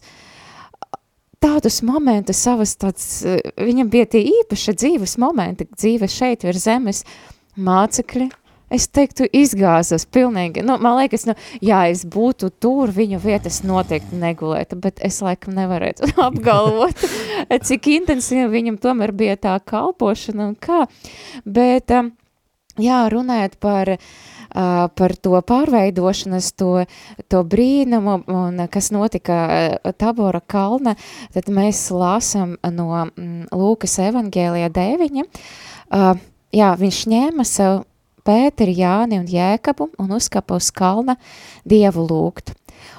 tādus 1.43 1.81
momentus, 1.83 2.39
savas 2.39 2.77
tāds, 2.79 3.07
eh, 3.27 3.41
viņam 3.59 3.89
bija 3.91 4.07
tie 4.15 4.23
īpaši 4.23 4.77
dzīves 4.79 5.17
momenti, 5.19 5.67
dzīve 5.67 6.07
šeit 6.07 6.45
virs 6.47 6.63
zemes, 6.69 7.03
mācekļi, 7.59 8.29
es 8.73 8.87
teiktu, 8.91 9.27
izgāzos 9.29 10.05
pilnīgi. 10.13 10.63
Nu, 10.65 10.77
man 10.81 10.97
liekas, 11.01 11.27
nu, 11.29 11.37
jā, 11.63 11.85
es 11.93 12.03
būtu 12.09 12.51
tur, 12.63 12.91
viņu 12.93 13.21
vietas 13.23 13.61
noteikti 13.67 14.19
negulētu, 14.19 14.79
bet 14.83 15.01
es 15.05 15.21
laikam 15.25 15.55
nevarētu 15.57 16.13
apgalvot, 16.27 17.07
cik 17.69 17.91
intensīvi 17.99 18.49
viņam 18.51 18.81
tomēr 18.83 19.15
bija 19.15 19.39
tā 19.39 19.57
kalpošana 19.63 20.51
un 20.51 20.59
kā. 20.59 20.83
Bet, 21.45 21.93
um, 21.93 22.13
jā, 22.81 23.03
runājot 23.13 23.59
par 23.63 23.95
uh, 23.95 24.07
par 24.53 25.15
to 25.21 25.39
pārveidošanas, 25.41 26.51
to, 26.57 26.85
to 27.27 27.41
brīnumu, 27.43 28.19
un 28.29 28.67
kas 28.71 28.91
notika 28.93 29.79
Tabora 29.97 30.41
kalna, 30.41 30.95
tad 31.33 31.49
mēs 31.49 31.87
lasam 31.91 32.57
no 32.61 32.89
mm, 33.05 33.49
Lūkas 33.51 33.97
evangēlijā 34.05 34.69
9. 34.73 35.23
Jā, 36.53 36.69
viņš 36.77 36.99
ņēma 37.09 37.45
sev 37.49 37.81
Pēteri, 38.23 38.75
Jāni 38.79 39.19
un 39.19 39.27
Jēkabu 39.27 39.89
un 39.99 40.13
uzkapa 40.15 40.55
uz 40.59 40.69
kalna 40.71 41.17
Dievu 41.67 42.05
lūgt. 42.07 42.53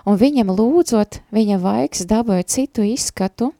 Un 0.04 0.18
viņam 0.20 0.52
lūdzot, 0.52 1.20
viņa 1.32 1.58
vaigs 1.60 2.04
dabāja 2.08 2.46
citu 2.56 2.84
izskatu, 2.84 3.52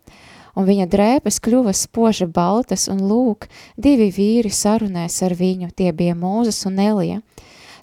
un 0.55 0.69
viņa 0.69 0.87
drēbes 0.93 1.41
kļuva 1.45 1.75
spoži 1.77 2.29
baltas, 2.31 2.87
un 2.93 3.03
lūk, 3.09 3.49
divi 3.77 4.11
vīri 4.15 4.53
sarunēs 4.53 5.21
ar 5.27 5.35
viņu, 5.39 5.71
tie 5.77 5.93
bija 5.93 6.17
Mūzes 6.19 6.65
un 6.69 6.81
Elija. 6.81 7.21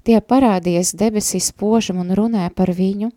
Tie 0.02 0.18
parādījies 0.18 0.96
debesīs 0.98 1.52
spožam 1.52 2.00
un 2.02 2.14
runāja 2.18 2.50
par 2.56 2.72
viņu, 2.74 3.12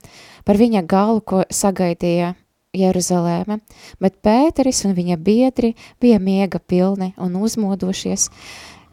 par 0.45 0.61
viņa 0.61 0.83
galu, 0.85 1.23
ko 1.25 1.45
sagaidīja 1.49 2.35
Jeruzalēme, 2.75 3.61
bet 4.03 4.19
Pēteris 4.25 4.83
un 4.85 4.97
viņa 4.97 5.17
biedri 5.17 5.73
bija 6.03 6.19
miega 6.21 6.59
pilni 6.59 7.13
un 7.17 7.39
uzmodošies. 7.39 8.29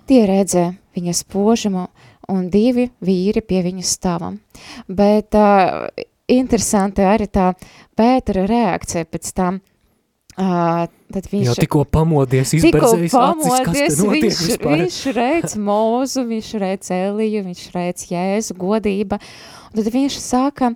Tie 0.10 0.22
redzēja 0.28 0.74
viņa 0.96 1.18
spožumu 1.18 1.88
un 2.32 2.48
divi 2.52 2.90
vīri 3.04 3.44
pie 3.46 3.62
viņa 3.66 3.84
stāvam. 3.88 4.40
Bet 4.88 5.36
uh, 5.38 5.90
interesanti 6.32 7.06
arī 7.06 7.28
tā 7.32 7.52
Pētera 7.98 8.48
reakcija 8.50 9.10
pēc 9.10 9.34
tam, 9.36 9.62
Uh, 10.40 10.86
tad 11.12 11.26
viņš 11.28 11.50
jau 11.50 11.54
tikko 11.60 11.82
pamodies, 11.92 12.54
izberzējis 12.56 13.12
pamodies, 13.12 13.52
acis, 13.52 13.66
kas 13.66 13.76
te 13.76 14.06
notiek 14.08 14.24
viņš, 14.24 14.38
vispār. 14.48 14.76
Viņš 14.80 15.00
redz 15.18 15.56
mūzu, 15.60 16.24
viņš 16.30 16.52
redz 16.64 16.92
Eliju, 16.96 17.42
viņš 17.50 17.64
redz 17.74 18.06
Jēzu 18.08 18.56
godība, 18.62 19.20
un 19.68 19.76
tad 19.76 19.90
viņš 19.92 20.16
saka, 20.24 20.70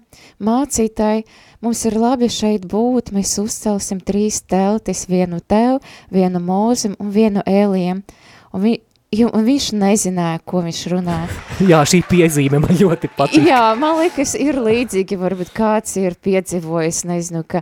mācītāji, 0.43 1.23
mums 1.63 1.85
ir 1.88 1.95
labi 2.03 2.27
šeit 2.35 2.67
būt, 2.67 3.13
mēs 3.15 3.31
uzcelsim 3.39 4.03
trīs 4.03 4.41
teltis, 4.43 5.05
vienu 5.07 5.39
tev, 5.39 5.79
vienu 6.11 6.43
mūzim 6.43 6.99
un 6.99 7.15
vienu 7.15 7.45
Elijam, 7.47 8.03
un 8.51 8.67
vi, 8.67 8.75
Jo, 9.13 9.29
un 9.37 9.45
viņš 9.45 9.67
nezināja, 9.77 10.39
ko 10.49 10.63
viņš 10.65 10.79
runā. 10.91 11.17
Jā, 11.71 11.83
šī 11.87 12.01
piezīme 12.09 12.59
man 12.63 12.73
ļoti 12.75 13.09
patīk. 13.15 13.45
Jā, 13.47 13.61
man 13.79 13.99
liekas, 14.01 14.33
ir 14.39 14.57
līdzīgi, 14.59 15.19
varbūt 15.21 15.51
kāds 15.55 15.93
ir 16.01 16.17
piedzīvojis, 16.25 17.03
nezinu, 17.07 17.43
ka 17.47 17.61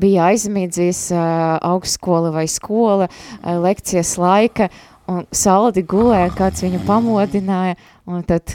bija 0.00 0.30
aizmīdzījis 0.30 1.00
uh, 1.16 1.24
augstskola 1.72 2.30
vai 2.34 2.46
skola 2.50 3.08
uh, 3.10 3.56
lekcijas 3.64 4.14
laika, 4.22 4.70
un 5.10 5.26
saldi 5.34 5.82
gulēja, 5.82 6.30
kāds 6.38 6.62
viņu 6.64 6.84
pamodināja, 6.86 7.74
un 8.08 8.22
tad 8.28 8.54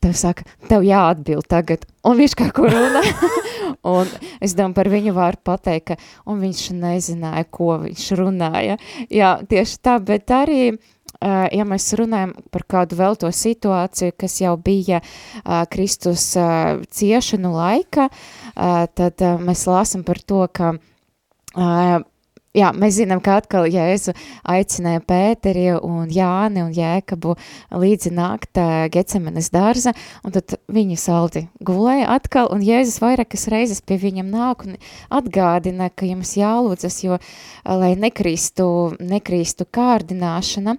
tev 0.00 0.14
saka, 0.16 0.46
tev 0.70 0.86
jāatbild 0.86 1.48
tagad, 1.50 1.82
un 2.06 2.16
viņš 2.22 2.38
kā 2.38 2.46
ko 2.54 2.70
runā. 2.70 3.02
un 3.96 4.14
es 4.40 4.54
domāju, 4.54 4.78
par 4.78 4.92
viņu 4.94 5.12
var 5.18 5.36
pateikt, 5.42 5.90
ka, 5.90 5.98
un 6.30 6.40
viņš 6.46 6.64
nezināja, 6.78 7.44
ko 7.50 7.74
viņš 7.82 8.06
runāja. 8.22 8.78
Jā, 9.10 9.34
tieši 9.50 9.82
tā, 9.84 9.98
bet 10.06 10.32
arī 10.32 10.62
Eh, 10.72 10.99
ja 11.20 11.64
mēs 11.68 11.88
runājam 12.00 12.32
par 12.52 12.64
kādu 12.64 12.96
vēl 12.96 13.18
to 13.20 13.28
situāciju, 13.34 14.14
kas 14.16 14.38
jau 14.40 14.54
bija 14.56 15.02
uh, 15.02 15.64
Kristus 15.70 16.30
uh, 16.40 16.80
ciešanu 16.88 17.52
laika, 17.54 18.08
tad 18.96 19.22
mēs 19.44 19.66
lāsam 19.68 20.02
par 20.04 20.18
to, 20.26 20.42
ka 20.52 20.72
jā, 22.56 22.70
mēs 22.76 22.96
zinām, 22.98 23.20
ka 23.22 23.38
atkal 23.40 23.68
Jēzu 23.70 24.14
aicināja 24.48 25.02
Pēteri 25.06 25.66
un 25.76 26.10
Jāni 26.12 26.64
un 26.64 26.72
Jēkabu 26.74 27.36
līdzi 27.70 28.12
nākt 28.16 28.60
Gecemenes 28.94 29.50
dārza, 29.54 29.94
un 30.24 30.34
tad 30.34 30.56
viņi 30.72 30.98
saldi 31.00 31.44
gulēja 31.66 32.10
atkal, 32.16 32.50
un 32.54 32.64
Jēzus 32.66 33.00
vairākas 33.02 33.48
reizes 33.52 33.82
pie 33.84 34.00
viņam 34.02 34.32
nāk 34.32 34.66
un 34.66 34.76
atgādina, 35.20 35.90
ka 35.94 36.08
jums 36.08 36.34
jālūdzas, 36.38 37.00
jo, 37.06 37.20
lai 37.64 37.94
nekrīstu, 38.00 38.68
nekrīstu 38.98 39.68
kārdināšana, 39.70 40.76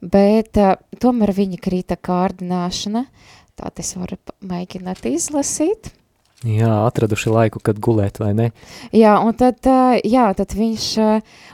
bet 0.00 0.60
tomēr 1.00 1.36
viņa 1.36 1.62
krīta 1.62 2.00
kārdināšana, 2.00 3.06
tā 3.60 3.72
tas 3.76 3.96
var 4.00 4.16
mēģināt 4.40 5.08
izlasīt. 5.10 5.92
Jā, 6.40 6.70
atraduši 6.86 7.28
laiku, 7.28 7.60
kad 7.60 7.76
gulēt, 7.84 8.16
vai 8.22 8.30
ne? 8.32 8.46
Jā, 8.96 9.18
un 9.20 9.34
tad, 9.36 9.66
jā, 10.08 10.24
tad 10.38 10.54
viņš, 10.56 10.86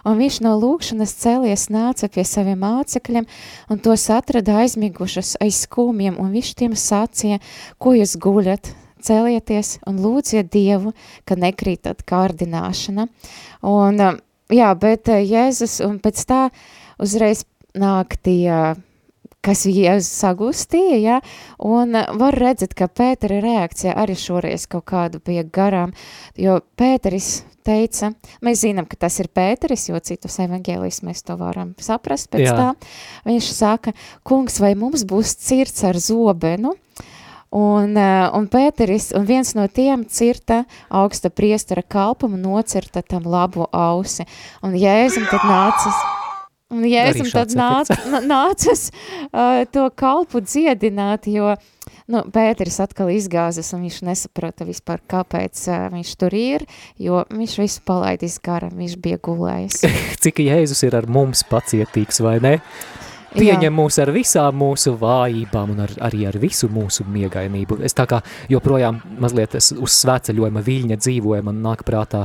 un 0.06 0.20
viņš 0.20 0.36
no 0.46 0.52
lūkšanas 0.62 1.14
cēlies 1.24 1.66
nāca 1.74 2.06
pie 2.06 2.22
saviem 2.22 2.62
mācekļiem, 2.62 3.26
un 3.66 3.82
tos 3.82 4.06
atrada 4.14 4.60
aizmigušas 4.62 5.34
aiz 5.42 5.64
skūmiem, 5.66 6.20
un 6.22 6.30
viņš 6.30 6.52
tiem 6.62 6.78
sacīja, 6.78 7.40
ko 7.82 7.96
jūs 7.98 8.14
guļat, 8.22 8.70
celieties 9.02 9.76
un 9.90 9.98
lūdziet 10.04 10.54
Dievu, 10.54 10.94
ka 11.26 11.34
nekrītat 11.34 12.06
kārdināšana. 12.06 13.08
Un, 13.66 14.02
jā, 14.54 14.70
bet 14.78 15.10
Jēzus, 15.10 15.80
un 15.82 15.98
pēc 15.98 16.26
tā 16.30 16.42
uzreiz 17.02 17.42
nāk 17.74 18.20
tie 18.22 18.76
kas 19.46 19.64
sagustīja, 20.10 20.98
ja? 21.00 21.18
un 21.62 21.96
var 22.18 22.36
redzēt, 22.36 22.74
ka 22.76 22.88
Pētera 22.88 23.40
reakcija 23.44 23.96
arī 23.96 24.16
šoreiz 24.18 24.66
kaut 24.70 24.86
kādu 24.90 25.20
bija 25.24 25.44
garām, 25.44 25.94
jo 26.36 26.58
Pēteris 26.78 27.44
teica, 27.66 28.12
mēs 28.44 28.62
zinām, 28.64 28.86
ka 28.86 28.98
tas 29.06 29.18
ir 29.22 29.30
Pēteris, 29.34 29.88
jo 29.90 30.00
citus 30.02 30.38
evangēlijus 30.42 31.02
mēs 31.06 31.24
to 31.26 31.36
varam 31.40 31.74
saprast 31.82 32.30
pēc 32.32 32.46
Jā. 32.46 32.56
tā, 32.56 32.90
viņš 33.26 33.52
saka, 33.54 33.94
kungs, 34.26 34.60
vai 34.62 34.74
mums 34.78 35.06
būs 35.08 35.36
cirts 35.46 35.86
ar 35.86 35.98
zobenu, 36.00 36.76
Un, 37.56 37.94
un 37.96 38.46
Pēteris, 38.50 39.12
un 39.16 39.24
viens 39.24 39.54
no 39.56 39.64
tiem 39.70 40.02
cirta 40.10 40.64
augsta 40.90 41.30
priestara 41.30 41.80
kalpumu, 41.80 42.36
nocirta 42.36 43.04
tam 43.06 43.28
labu 43.30 43.68
ausi. 43.70 44.26
Un 44.66 44.74
Jēzum 44.76 45.24
tad 45.30 45.46
nācis 45.46 46.00
Un 46.74 46.82
Jēzum 46.82 47.28
tad 47.30 47.52
nāc, 47.54 47.92
nācas 48.26 48.88
uh, 48.90 49.62
to 49.70 49.84
kalpu 49.94 50.40
dziedināt, 50.42 51.28
jo 51.30 51.52
nu, 52.10 52.24
Pēteris 52.34 52.80
atkal 52.82 53.12
izgāzas 53.14 53.70
un 53.76 53.84
viņš 53.86 54.00
nesaprata 54.08 54.66
vispār, 54.66 54.98
kāpēc 55.06 55.62
uh, 55.70 55.86
viņš 55.94 56.10
tur 56.18 56.34
ir, 56.34 56.66
jo 56.98 57.22
viņš 57.30 57.56
visu 57.62 57.84
palaidis 57.86 58.40
gara, 58.42 58.72
viņš 58.74 58.98
bija 58.98 59.22
gulējis. 59.22 59.84
Cik 60.26 60.42
Jēzus 60.42 60.82
ir 60.88 60.98
ar 60.98 61.06
mums 61.06 61.46
pacietīgs, 61.46 62.18
vai 62.26 62.40
ne? 62.42 62.56
Pieņem 63.36 63.68
Jā. 63.68 63.74
mūs 63.74 63.98
ar 64.00 64.10
visām 64.14 64.56
mūsu 64.56 64.94
vājībām 64.96 65.74
un 65.74 65.82
ar, 65.84 65.92
arī 66.08 66.24
ar 66.26 66.38
visu 66.40 66.70
mūsu 66.72 67.04
miegainību. 67.12 67.82
Es 67.84 67.94
tā 67.94 68.06
kā 68.08 68.22
joprojām 68.50 69.02
mazliet 69.20 69.58
uz 69.58 69.96
svētceļojuma 70.00 70.62
viļņa 70.64 70.98
dzīvoju, 71.02 71.44
man 71.44 71.60
nāk 71.62 71.84
prātā 71.86 72.24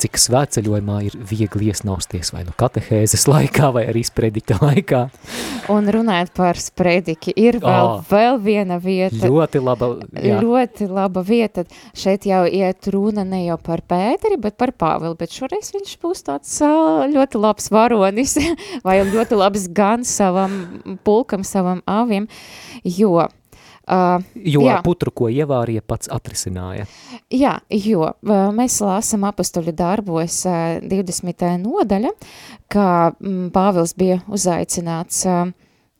cik 0.00 0.18
svētceļojumā 0.20 0.98
ir 1.08 1.16
viegli 1.30 1.70
iesnausties 1.70 2.32
vai 2.34 2.44
nu 2.46 2.54
katehēzes 2.58 3.26
laikā, 3.30 3.70
vai 3.74 3.86
arī 3.90 4.02
sprediķa 4.06 4.58
laikā. 4.62 5.02
Un 5.72 5.90
runājot 5.92 6.32
par 6.36 6.60
sprediķi, 6.60 7.34
ir 7.38 7.60
vēl, 7.62 7.90
oh, 7.90 8.04
vēl 8.10 8.40
viena 8.42 8.80
vieta. 8.82 9.20
Ļoti 9.30 9.62
laba, 9.64 9.90
jā. 10.16 10.40
Ļoti 10.42 10.88
laba 10.90 11.24
vieta. 11.26 11.66
Šeit 11.96 12.26
jau 12.28 12.42
iet 12.48 12.88
runa 12.92 13.24
ne 13.28 13.44
jau 13.44 13.58
par 13.62 13.84
Pēteri, 13.90 14.40
bet 14.40 14.56
par 14.60 14.74
Pāvilu, 14.76 15.16
bet 15.20 15.34
šoreiz 15.34 15.72
viņš 15.74 15.96
būs 16.02 16.24
tāds 16.28 16.56
ļoti 17.14 17.42
labs 17.42 17.70
varonis, 17.74 18.38
vai 18.86 19.00
ļoti 19.06 19.38
labs 19.38 19.68
gan 19.76 20.06
savam 20.08 20.96
pulkam, 21.06 21.44
savam 21.46 21.84
avim, 21.90 22.28
jo 22.84 23.28
Uh, 23.90 24.22
jo 24.46 24.62
jā. 24.62 24.76
putru, 24.86 25.10
ko 25.10 25.26
ievārīja, 25.32 25.82
pats 25.82 26.10
atrisināja. 26.14 26.84
Jā, 27.34 27.56
jo 27.74 28.04
uh, 28.06 28.34
mēs 28.54 28.76
lāsam 28.86 29.24
apustuļu 29.26 29.74
darbos 29.74 30.36
uh, 30.46 30.76
20. 30.84 31.42
nodaļa, 31.64 32.12
ka 32.70 32.84
mm, 33.16 33.48
Pāvils 33.56 33.96
bija 33.98 34.20
uzaicināts 34.30 35.24
uh, 35.26 35.50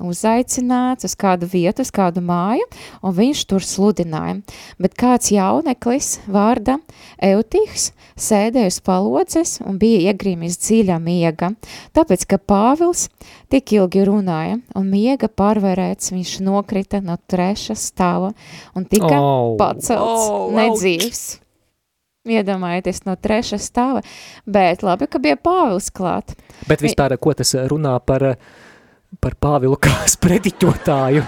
uzaicināts 0.04 1.06
uz 1.06 1.14
kādu 1.18 1.48
vietu, 1.50 1.84
uz 1.84 1.90
kādu 1.94 2.22
māju, 2.24 2.66
un 3.04 3.14
viņš 3.16 3.42
tur 3.50 3.64
sludināja. 3.64 4.38
Bet 4.80 4.96
kāds 4.98 5.32
jauneklis 5.34 6.18
vārda 6.30 6.78
Eutihs 7.30 7.90
sēdēja 8.20 8.70
uz 8.72 8.80
palodzes 8.84 9.58
un 9.64 9.78
bija 9.80 10.10
iegrīmis 10.10 10.58
dziļā 10.60 10.98
miega, 11.02 11.52
tāpēc, 11.96 12.26
ka 12.30 12.40
Pāvils 12.40 13.08
tik 13.52 13.74
ilgi 13.76 14.04
runāja, 14.08 14.60
un 14.78 14.88
miega 14.90 15.28
pārvarēts 15.28 16.14
viņš 16.14 16.38
nokrita 16.46 17.02
no 17.04 17.18
treša 17.30 17.76
stāva 17.78 18.32
un 18.76 18.88
tika 18.88 19.14
oh, 19.18 19.54
pacelts 19.60 20.26
oh, 20.30 20.50
nedzīvs. 20.56 21.22
Iedomājieties 22.30 23.06
no 23.06 23.14
treša 23.16 23.56
stāva, 23.56 24.02
bet 24.44 24.82
labi, 24.84 25.08
ka 25.08 25.18
bija 25.22 25.38
Pāvils 25.40 25.88
klāt. 25.88 26.34
Bet 26.68 26.84
vispār, 26.84 27.16
ko 27.16 27.32
tas 27.32 27.54
runā 27.72 27.94
par 28.04 28.26
uh, 28.34 28.58
par 29.18 29.34
Pāvilu 29.40 29.78
kā 29.80 29.94
sprediķotāju. 30.10 31.24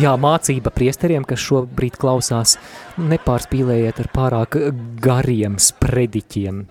Jā, 0.00 0.12
mācība 0.20 0.70
priesteriem, 0.72 1.26
kas 1.28 1.42
šobrīd 1.42 1.98
klausās, 2.00 2.54
nepārspīlējiet 3.00 3.98
ar 4.00 4.08
pārāk 4.14 4.56
gariem 5.02 5.58
sprediķiem. 5.60 6.62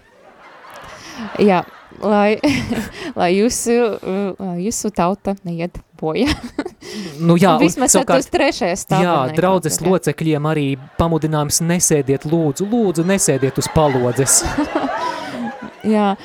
Jā, 1.44 1.60
lai, 2.02 2.40
lai 3.20 3.30
jūsu, 3.36 3.76
jūsu 4.64 4.92
tauta 4.96 5.36
neiet 5.44 5.82
bojā. 6.00 6.32
Nu 7.20 7.36
jā, 7.38 7.52
Vismaz 7.60 7.92
savukārt, 7.94 8.24
uz 8.24 8.30
trešajā 8.32 8.76
stāvā. 8.80 9.04
Jā, 9.04 9.36
draudzes 9.36 9.78
locekļiem 9.84 10.46
arī 10.50 10.64
pamudinājums 10.98 11.60
nesēdiet 11.68 12.26
lūdzu, 12.26 12.66
lūdzu 12.72 13.04
nesēdiet 13.06 13.60
uz 13.62 13.68
palodzes. 13.76 14.40
Jā, 15.88 16.16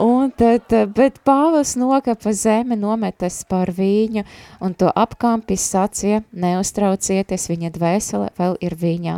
un 0.00 0.32
tad, 0.36 0.68
bet 0.92 1.16
Pāvils 1.24 1.74
nokapa 1.80 2.32
zemi, 2.36 2.76
nometas 2.76 3.40
par 3.48 3.70
viņu, 3.72 4.24
un 4.60 4.74
to 4.76 4.90
apkampis 4.92 5.64
sacīja, 5.72 6.20
neuztraucieties, 6.32 7.48
viņa 7.48 7.70
dvēsele 7.72 8.28
vēl 8.38 8.58
ir 8.64 8.76
viņā. 8.78 9.16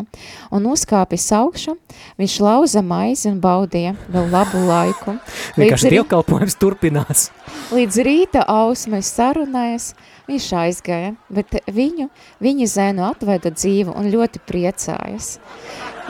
Un 0.55 0.69
uzkāpis 0.71 1.27
augšu, 1.35 1.75
viņš 2.21 2.37
lauza 2.45 2.85
maizi 2.87 3.31
un 3.33 3.41
baudīja 3.43 3.97
vēl 4.13 4.31
labu 4.31 4.63
laiku. 4.69 5.17
Vienkārši 5.59 5.95
dievkalpojums 5.97 6.59
turpinās. 6.61 7.29
Līdz 7.75 8.01
rīta 8.07 8.47
ausmes 8.51 9.11
sarunājas, 9.11 9.93
viņš 10.31 10.49
aizgāja, 10.63 11.15
bet 11.35 11.59
viņu, 11.67 12.09
viņa 12.43 12.71
zēnu 12.71 13.07
atveda 13.11 13.51
dzīvu 13.55 13.95
un 13.99 14.11
ļoti 14.15 14.43
priecājas. 14.47 15.39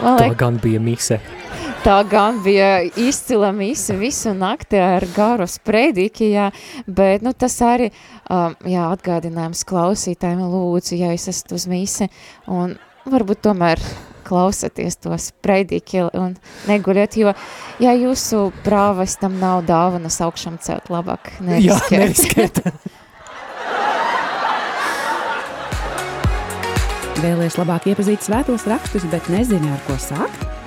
Man 0.00 0.20
liek, 0.20 0.36
Tā 0.36 0.40
gan 0.44 0.60
bija 0.60 0.80
mise. 0.80 1.20
Tā 1.80 2.02
gan 2.04 2.42
bija 2.44 2.82
izcila 2.84 3.52
mise 3.56 3.94
visu 3.96 4.34
nakti 4.36 4.76
ar 4.76 5.06
garu 5.16 5.46
sprediķi, 5.48 6.26
jā, 6.28 6.50
bet 6.84 7.24
nu, 7.24 7.32
tas 7.32 7.56
arī 7.64 7.86
um, 7.88 8.52
jā, 8.68 8.84
atgādinājums 8.92 9.64
klausītājiem 9.64 10.42
lūdzu, 10.44 10.98
ja 11.00 11.14
jūs 11.14 11.30
esat 11.32 11.56
uz 11.56 11.64
mise, 11.72 12.10
un 12.52 12.76
varbūt 13.08 13.40
tomēr 13.48 13.80
klausaties 14.28 15.00
to 15.00 15.16
sprediķi 15.16 16.04
un 16.20 16.36
neguļat, 16.68 17.16
jo, 17.16 17.32
ja 17.80 17.96
jūsu 17.96 18.50
prāvestam 18.60 19.40
nav 19.40 19.64
dāvanas 19.64 20.20
augšam 20.20 20.60
celt, 20.60 20.92
labāk 20.92 21.32
neriskēt. 21.40 21.96
Jā, 21.96 21.98
neriskēt. 22.04 22.64
Vēlies 27.24 27.56
labāk 27.56 27.88
iepazīt 27.88 28.28
svētos 28.28 28.68
rakstus, 28.68 29.08
bet 29.08 29.32
nezini, 29.32 29.72
ar 29.72 29.86
ko 29.88 29.96
sākt? 29.96 30.59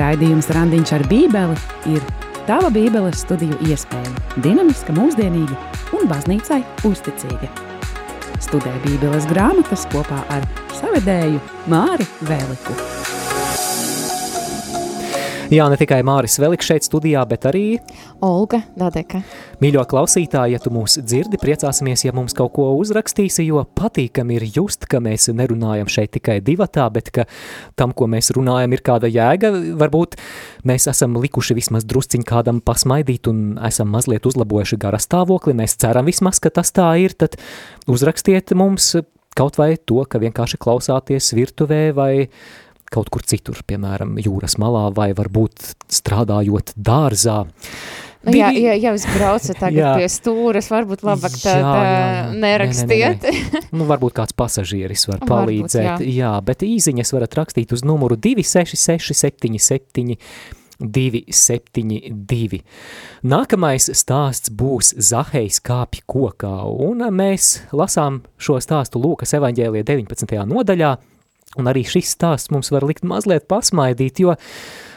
Raidījums 0.00 0.48
Randiņš 0.54 0.92
ar 0.96 1.04
Bībeli 1.10 1.56
ir 1.92 2.04
tava 2.48 2.70
Bībeles 2.72 3.20
studiju 3.24 3.58
iespēja. 3.68 4.12
Dinamiska, 4.44 4.94
mūsdienīga 4.96 5.58
un 5.96 6.08
baznīcai 6.10 6.62
uzticīga. 6.88 7.50
Studē 8.44 8.72
Bībeles 8.84 9.28
grāmatas 9.30 9.86
kopā 9.92 10.24
ar 10.34 10.48
savedēju 10.80 11.40
Māri 11.70 12.08
Vēliku. 12.28 12.76
Jā, 15.54 15.68
ne 15.70 15.76
tikai 15.78 16.00
Māris 16.02 16.34
Veliks 16.42 16.66
šeit 16.66 16.82
studijā, 16.82 17.20
bet 17.30 17.44
arī 17.46 17.76
Olga 18.26 18.58
Dadeka. 18.74 19.20
Mīļo 19.62 19.84
klausītāji, 19.86 20.56
ja 20.56 20.58
tu 20.58 20.72
mūs 20.74 20.96
dzirdi, 20.98 21.38
priecāsimies, 21.38 22.02
ja 22.02 22.14
mums 22.16 22.34
kaut 22.34 22.56
ko 22.56 22.64
uzrakstīsi, 22.80 23.44
jo 23.52 23.62
patīkam 23.78 24.32
ir 24.34 24.48
just, 24.48 24.88
ka 24.90 24.98
mēs 25.04 25.28
nerunājam 25.30 25.86
šeit 25.86 26.10
tikai 26.16 26.40
divatā, 26.42 26.88
bet 26.96 27.12
ka 27.14 27.26
tam, 27.78 27.94
ko 27.94 28.08
mēs 28.10 28.32
runājam, 28.34 28.74
ir 28.74 28.82
kāda 28.82 29.12
jēga. 29.14 29.52
Varbūt 29.78 30.18
mēs 30.66 30.88
esam 30.90 31.14
likuši 31.22 31.54
vismaz 31.60 31.86
drusciņ 31.86 32.26
kādam 32.26 32.58
pasmaidīt 32.58 33.30
un 33.30 33.54
esam 33.62 33.94
mazliet 33.94 34.26
uzlabojuši 34.26 34.80
gara 34.82 34.98
stāvokli. 34.98 35.54
Mēs 35.62 35.78
ceram 35.78 36.10
vismaz, 36.10 36.42
ka 36.42 36.50
tas 36.50 36.74
tā 36.74 36.90
ir, 37.04 37.14
tad 37.14 37.38
uzrakstiet 37.86 38.56
mums 38.58 38.96
kaut 39.38 39.62
vai 39.62 39.76
to, 39.78 40.02
ka 40.02 40.18
vienkārši 40.18 40.58
klausāties 40.66 41.30
virtuvē 41.38 41.84
vai 41.94 42.12
kaut 42.94 43.10
kur 43.12 43.26
citur, 43.26 43.60
piemēram, 43.66 44.16
jūras 44.22 44.58
malā 44.62 44.88
vai 44.94 45.10
varbūt 45.16 45.74
strādājot 45.92 46.74
dārzā. 46.76 47.44
Nu, 48.24 48.32
Divi... 48.32 48.40
jā, 48.40 48.50
ja, 48.56 48.74
ja 48.80 48.92
jūs 48.94 49.04
braucat 49.12 49.58
tagad 49.60 49.80
jā. 49.82 49.92
pie 50.00 50.08
stūras, 50.08 50.70
varbūt 50.72 51.04
labāk 51.04 51.34
tā, 51.42 51.58
jā, 51.60 51.74
jā, 51.76 52.00
jā. 52.00 52.26
nerakstiet. 52.40 53.26
Ne, 53.26 53.32
ne, 53.34 53.44
ne, 53.52 53.60
ne. 53.60 53.72
nu, 53.76 53.88
varbūt 53.90 54.16
kāds 54.16 54.36
pasažieris 54.36 55.04
var 55.10 55.20
palīdzēt. 55.28 55.90
Varbūt, 55.90 56.08
jā. 56.08 56.18
jā, 56.24 56.34
bet 56.46 56.64
īziņas 56.64 57.12
varat 57.16 57.36
rakstīt 57.42 57.74
uz 57.76 57.84
numuru 57.84 58.16
266 58.16 59.12
77 59.12 60.16
272. 60.80 62.62
Nākamais 63.24 63.88
stāsts 63.94 64.50
būs 64.50 64.94
Zahejs 64.98 65.60
kāpj 65.64 66.02
kokā, 66.10 66.54
un 66.66 67.04
mēs 67.14 67.60
lasām 67.76 68.22
šo 68.36 68.58
stāstu 68.62 69.02
Lūkas 69.02 69.36
evaņģēlie 69.38 69.84
19. 69.86 70.34
nodaļā, 70.50 70.94
un 71.60 71.70
arī 71.70 71.84
šis 71.88 72.14
stāsts 72.16 72.52
mums 72.54 72.72
var 72.74 72.86
likt 72.86 73.06
mazliet 73.06 73.48
pasmaidīt, 73.50 74.22
jo 74.24 74.36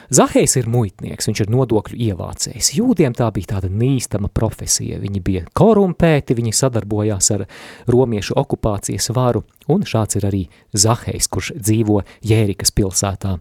Zahejs 0.08 0.54
ir 0.56 0.70
muitnieks, 0.72 1.28
viņš 1.28 1.42
ir 1.44 1.50
nodokļu 1.52 1.98
ievācējs. 2.06 2.70
Jūdiem 2.78 3.12
tā 3.18 3.28
bija 3.36 3.58
tāda 3.58 3.68
nīstama 3.68 4.30
profesija, 4.32 5.02
viņi 5.02 5.20
bija 5.20 5.42
korumpēti, 5.58 6.38
viņi 6.38 6.54
sadarbojās 6.56 7.28
ar 7.36 7.44
romiešu 7.92 8.38
okupācijas 8.40 9.12
varu, 9.18 9.44
un 9.68 9.84
šāds 9.84 10.16
ir 10.16 10.30
arī 10.30 10.46
Zahejs, 10.72 11.28
kurš 11.28 11.52
dzīvo 11.60 12.06
Jērikas 12.24 12.72
pilsētā. 12.72 13.36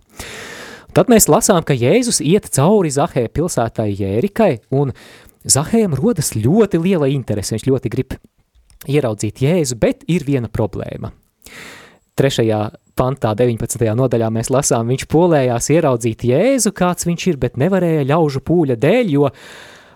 Tad 0.96 1.12
mēs 1.12 1.28
lasām, 1.30 1.62
ka 1.62 1.76
Jēzus 1.76 2.18
iet 2.24 2.50
cauri 2.56 2.90
Zahēja 2.90 3.30
pilsētai 3.30 3.90
Jērikai, 3.92 4.52
un 4.74 4.90
Zahējam 5.46 5.94
rodas 5.94 6.32
ļoti 6.34 6.82
liela 6.82 7.06
interese, 7.12 7.54
viņš 7.54 7.66
ļoti 7.68 7.92
grib 7.94 8.18
ieraudzīt 8.90 9.44
Jēzu, 9.44 9.78
bet 9.78 10.02
ir 10.10 10.26
viena 10.26 10.50
problēma. 10.50 11.12
Trešajā 12.16 12.58
pantā, 12.96 13.34
19. 13.36 13.82
nodaļā 13.92 14.30
mēs 14.32 14.48
lasām, 14.48 14.88
viņš 14.88 15.02
polējās 15.12 15.66
ieraudzīt 15.74 16.22
Jēzu, 16.24 16.72
kāds 16.72 17.04
viņš 17.04 17.26
ir, 17.28 17.36
bet 17.42 17.58
nevarēja 17.60 18.06
ļaužu 18.08 18.40
pūļa 18.40 18.76
dēļ, 18.80 19.10
jo 19.12 19.28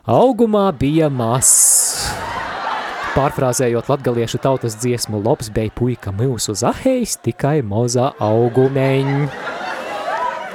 augumā 0.04 0.66
bija 0.76 1.08
mazs. 1.08 2.10
Pārfrāzējot 3.14 3.88
latgaliešu 3.90 4.38
tautas 4.44 4.76
dziesmu, 4.82 5.18
lops 5.24 5.48
beja 5.50 5.72
puika 5.74 6.12
mūsu 6.12 6.52
zahējs, 6.60 7.16
tikai 7.24 7.56
mozā 7.64 8.12
augumeņi. 8.20 9.49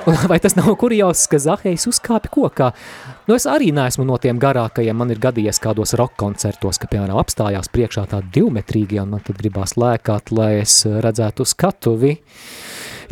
Vai 0.30 0.38
tas 0.40 0.54
nav 0.54 0.70
kurjos, 0.78 1.24
ka 1.30 1.40
Zahejs 1.42 1.88
uzkāpi 1.90 2.30
kokā? 2.34 2.70
Nu, 3.26 3.34
es 3.34 3.48
arī 3.50 3.72
neesmu 3.74 4.06
no 4.06 4.20
tiem 4.22 4.38
garākajiem, 4.42 4.98
man 4.98 5.14
ir 5.14 5.22
gadījies 5.22 5.58
kādos 5.64 5.96
rock 5.98 6.14
koncertos, 6.22 6.78
ka, 6.82 6.90
piemēram, 6.92 7.18
apstājās 7.18 7.72
priekšā 7.74 8.06
tādi 8.12 8.30
divmetrīgi, 8.38 9.00
un 9.02 9.16
man 9.16 9.24
tad 9.26 9.40
gribās 9.40 9.74
lēkāt, 9.82 10.30
lai 10.36 10.60
es 10.62 10.84
redzētu 10.86 11.48
skatuvi. 11.50 12.14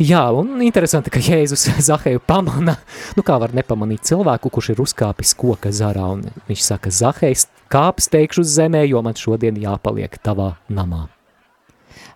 Jā, 0.02 0.22
un 0.34 0.62
interesanti, 0.66 1.10
ka 1.14 1.22
Jēzus 1.22 1.66
Zaheju 1.88 2.22
pamana, 2.26 2.76
nu 3.18 3.26
kā 3.26 3.40
var 3.42 3.54
nepamanīt 3.58 4.06
cilvēku, 4.06 4.52
kurš 4.54 4.74
ir 4.74 4.84
uzkāpis 4.86 5.34
koka 5.38 5.74
zarā, 5.74 6.06
un 6.14 6.22
viņš 6.46 6.68
saka, 6.68 6.94
Zahejs 6.94 7.48
kāps 7.74 8.10
teikšu 8.14 8.46
uz 8.46 8.54
zemē, 8.54 8.86
jo 8.86 9.02
man 9.02 9.18
šodien 9.18 9.58
jāpaliek 9.58 10.14
tavā 10.22 10.54
namā. 10.70 11.08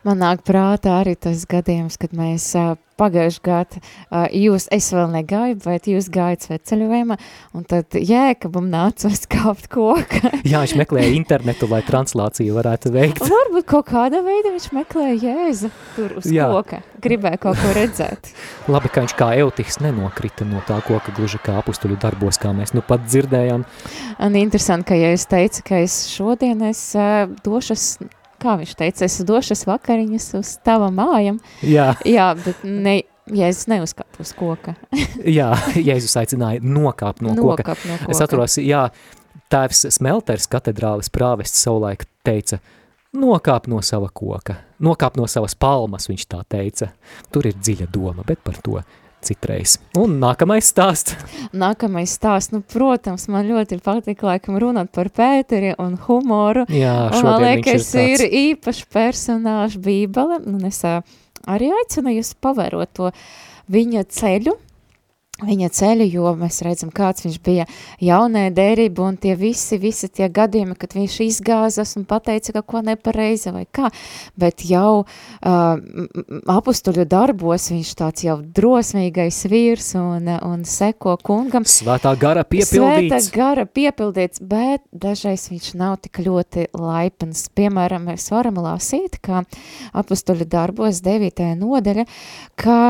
Man 0.08 0.22
nāk 0.22 0.40
prātā 0.46 1.02
arī 1.02 1.12
tas 1.20 1.42
gadījums, 1.44 1.98
kad 2.00 2.14
mēs 2.16 2.46
uh, 2.56 2.78
pagājuši 2.96 3.40
gadu, 3.44 3.80
uh, 4.08 4.24
jūs, 4.32 4.64
es 4.72 4.86
vēl 4.94 5.10
negāju, 5.12 5.58
bet 5.60 5.84
jūs 5.90 6.08
gājat 6.14 6.46
sveceļojumā, 6.46 7.18
un 7.52 7.66
tad 7.68 7.92
jēkabam 7.92 8.70
nācos 8.72 9.26
kāpt 9.28 9.68
koka. 9.68 10.32
Jā, 10.48 10.62
viņš 10.64 10.74
meklēja 10.80 11.12
internetu, 11.12 11.68
lai 11.68 11.82
translāciju 11.84 12.56
varētu 12.56 12.94
veikt. 12.94 13.20
Varbūt 13.34 13.68
kaut 13.68 13.90
kādā 13.92 14.22
veidā 14.24 14.54
viņš 14.54 14.70
meklēja 14.78 15.20
jēzu 15.26 15.72
tur 15.98 16.16
uz 16.22 16.32
Jā. 16.32 16.48
koka, 16.56 16.80
gribēja 17.04 17.42
kaut 17.44 17.60
ko 17.60 17.76
redzēt. 17.76 18.32
Labi, 18.72 18.88
ka 18.94 19.04
viņš 19.04 19.16
kā 19.20 19.32
eutiks 19.44 19.76
nenokrita 19.84 20.48
no 20.48 20.64
tā 20.64 20.80
koka, 20.88 21.12
gluži 21.20 21.42
kā 21.44 21.60
apustuļu 21.60 22.00
darbos, 22.00 22.40
kā 22.40 22.56
mēs 22.56 22.72
nu 22.72 22.80
pat 22.80 23.04
dzirdējām. 23.04 23.68
Un 24.24 24.40
interesanti, 24.40 24.88
ka 24.94 24.96
ja 25.04 25.12
es 25.12 25.28
teicu, 25.28 25.68
ka 25.68 25.84
es 25.84 26.06
šodien 26.14 26.64
es 26.72 26.88
uh, 26.96 27.26
došas 27.44 27.98
kā 28.42 28.56
viņš 28.60 28.74
teica, 28.78 29.04
es 29.06 29.20
došas 29.26 29.66
vakariņas 29.68 30.32
uz 30.38 30.56
tava 30.66 30.90
mājam. 30.94 31.40
Jā. 31.66 31.92
Jā, 32.08 32.30
bet 32.38 32.64
ne, 32.64 33.00
Jēzus 33.28 33.68
neuzkāpa 33.68 34.22
uz 34.24 34.32
koka. 34.36 34.74
jā, 35.38 35.50
Jēzus 35.76 36.16
aicināja 36.20 36.64
nokāpt 36.64 37.22
no 37.24 37.34
nokāp 37.36 37.74
koka. 37.74 37.88
No 37.88 37.98
koka. 38.00 38.12
Es 38.14 38.22
atceros, 38.24 38.58
jā, 38.62 38.86
tēvs 39.52 39.86
Smelters 39.98 40.48
katedrālis 40.50 41.12
prāvests 41.12 41.60
savulaik 41.64 42.06
teica, 42.26 42.60
nokāp 43.16 43.68
no 43.70 43.82
sava 43.84 44.10
koka, 44.12 44.58
nokāp 44.84 45.18
no 45.20 45.28
savas 45.30 45.56
palmas, 45.58 46.08
viņš 46.10 46.26
tā 46.30 46.40
teica. 46.48 46.92
Tur 47.32 47.50
ir 47.50 47.58
dziļa 47.58 47.90
doma, 47.92 48.24
bet 48.28 48.42
par 48.44 48.60
to 48.64 48.80
citreiz. 49.24 49.76
Un 49.98 50.18
nākamais 50.22 50.68
stāsts. 50.70 51.16
Nākamais 51.56 52.12
stāsts, 52.18 52.52
nu, 52.54 52.62
protams, 52.62 53.26
man 53.32 53.48
ļoti 53.48 53.80
patīk, 53.84 54.22
laikam, 54.26 54.58
runāt 54.62 54.92
par 54.94 55.10
Pēteri 55.14 55.74
un 55.80 55.96
humoru. 56.06 56.66
Jā, 56.72 57.10
šodien 57.14 57.28
man 57.28 57.44
liekas, 57.46 57.90
ir, 57.94 57.98
tāds... 57.98 58.24
ir 58.28 58.38
īpašs 58.44 58.86
personāžs 58.94 59.78
bībele, 59.82 60.40
un 60.46 60.68
es 60.68 60.82
arī 60.86 61.72
aicinu 61.80 62.18
jūs 62.18 62.34
pavērot 62.42 62.94
to 62.98 63.12
viņa 63.72 64.06
ceļu, 64.14 64.56
viņa 65.44 65.68
ceļu, 65.74 66.06
jo 66.10 66.32
mēs 66.38 66.60
redzam, 66.66 66.90
kāds 66.94 67.24
viņš 67.26 67.38
bija 67.46 67.66
jaunē 68.02 68.48
derība 68.54 69.04
un 69.06 69.18
tie 69.20 69.36
visi, 69.38 69.78
visi 69.78 70.08
tie 70.10 70.26
gadījumi, 70.32 70.74
kad 70.78 70.96
viņš 70.96 71.18
izgāzas 71.28 71.94
un 71.98 72.06
pateica 72.08 72.56
kaut 72.58 72.66
ko 72.68 72.82
nepareizi 72.84 73.52
vai 73.54 73.64
kā, 73.70 73.90
bet 74.38 74.64
jau 74.66 75.04
uh, 75.04 75.68
apustuļu 76.50 77.06
darbos 77.08 77.68
viņš 77.70 77.92
tāds 78.00 78.26
jau 78.26 78.38
drosmīgais 78.42 79.38
vīrs 79.50 79.92
un, 80.00 80.26
un 80.26 80.64
seko 80.66 81.16
kungam. 81.22 81.66
Svētā 81.68 82.14
gara 82.18 82.42
piepildīts. 82.42 83.28
Svētā 83.28 83.36
gara 83.36 83.66
piepildīts, 83.66 84.42
bet 84.42 84.82
dažreiz 84.90 85.46
viņš 85.52 85.70
nav 85.78 85.98
tik 86.02 86.22
ļoti 86.26 86.68
laipns. 86.74 87.46
Piemēram, 87.54 88.08
mēs 88.10 88.28
varam 88.34 88.58
lasīt, 88.64 89.20
ka 89.22 89.44
apustuļu 89.98 90.48
darbos 90.50 91.02
9. 91.06 91.52
nodaļa, 91.62 92.08
ka 92.58 92.80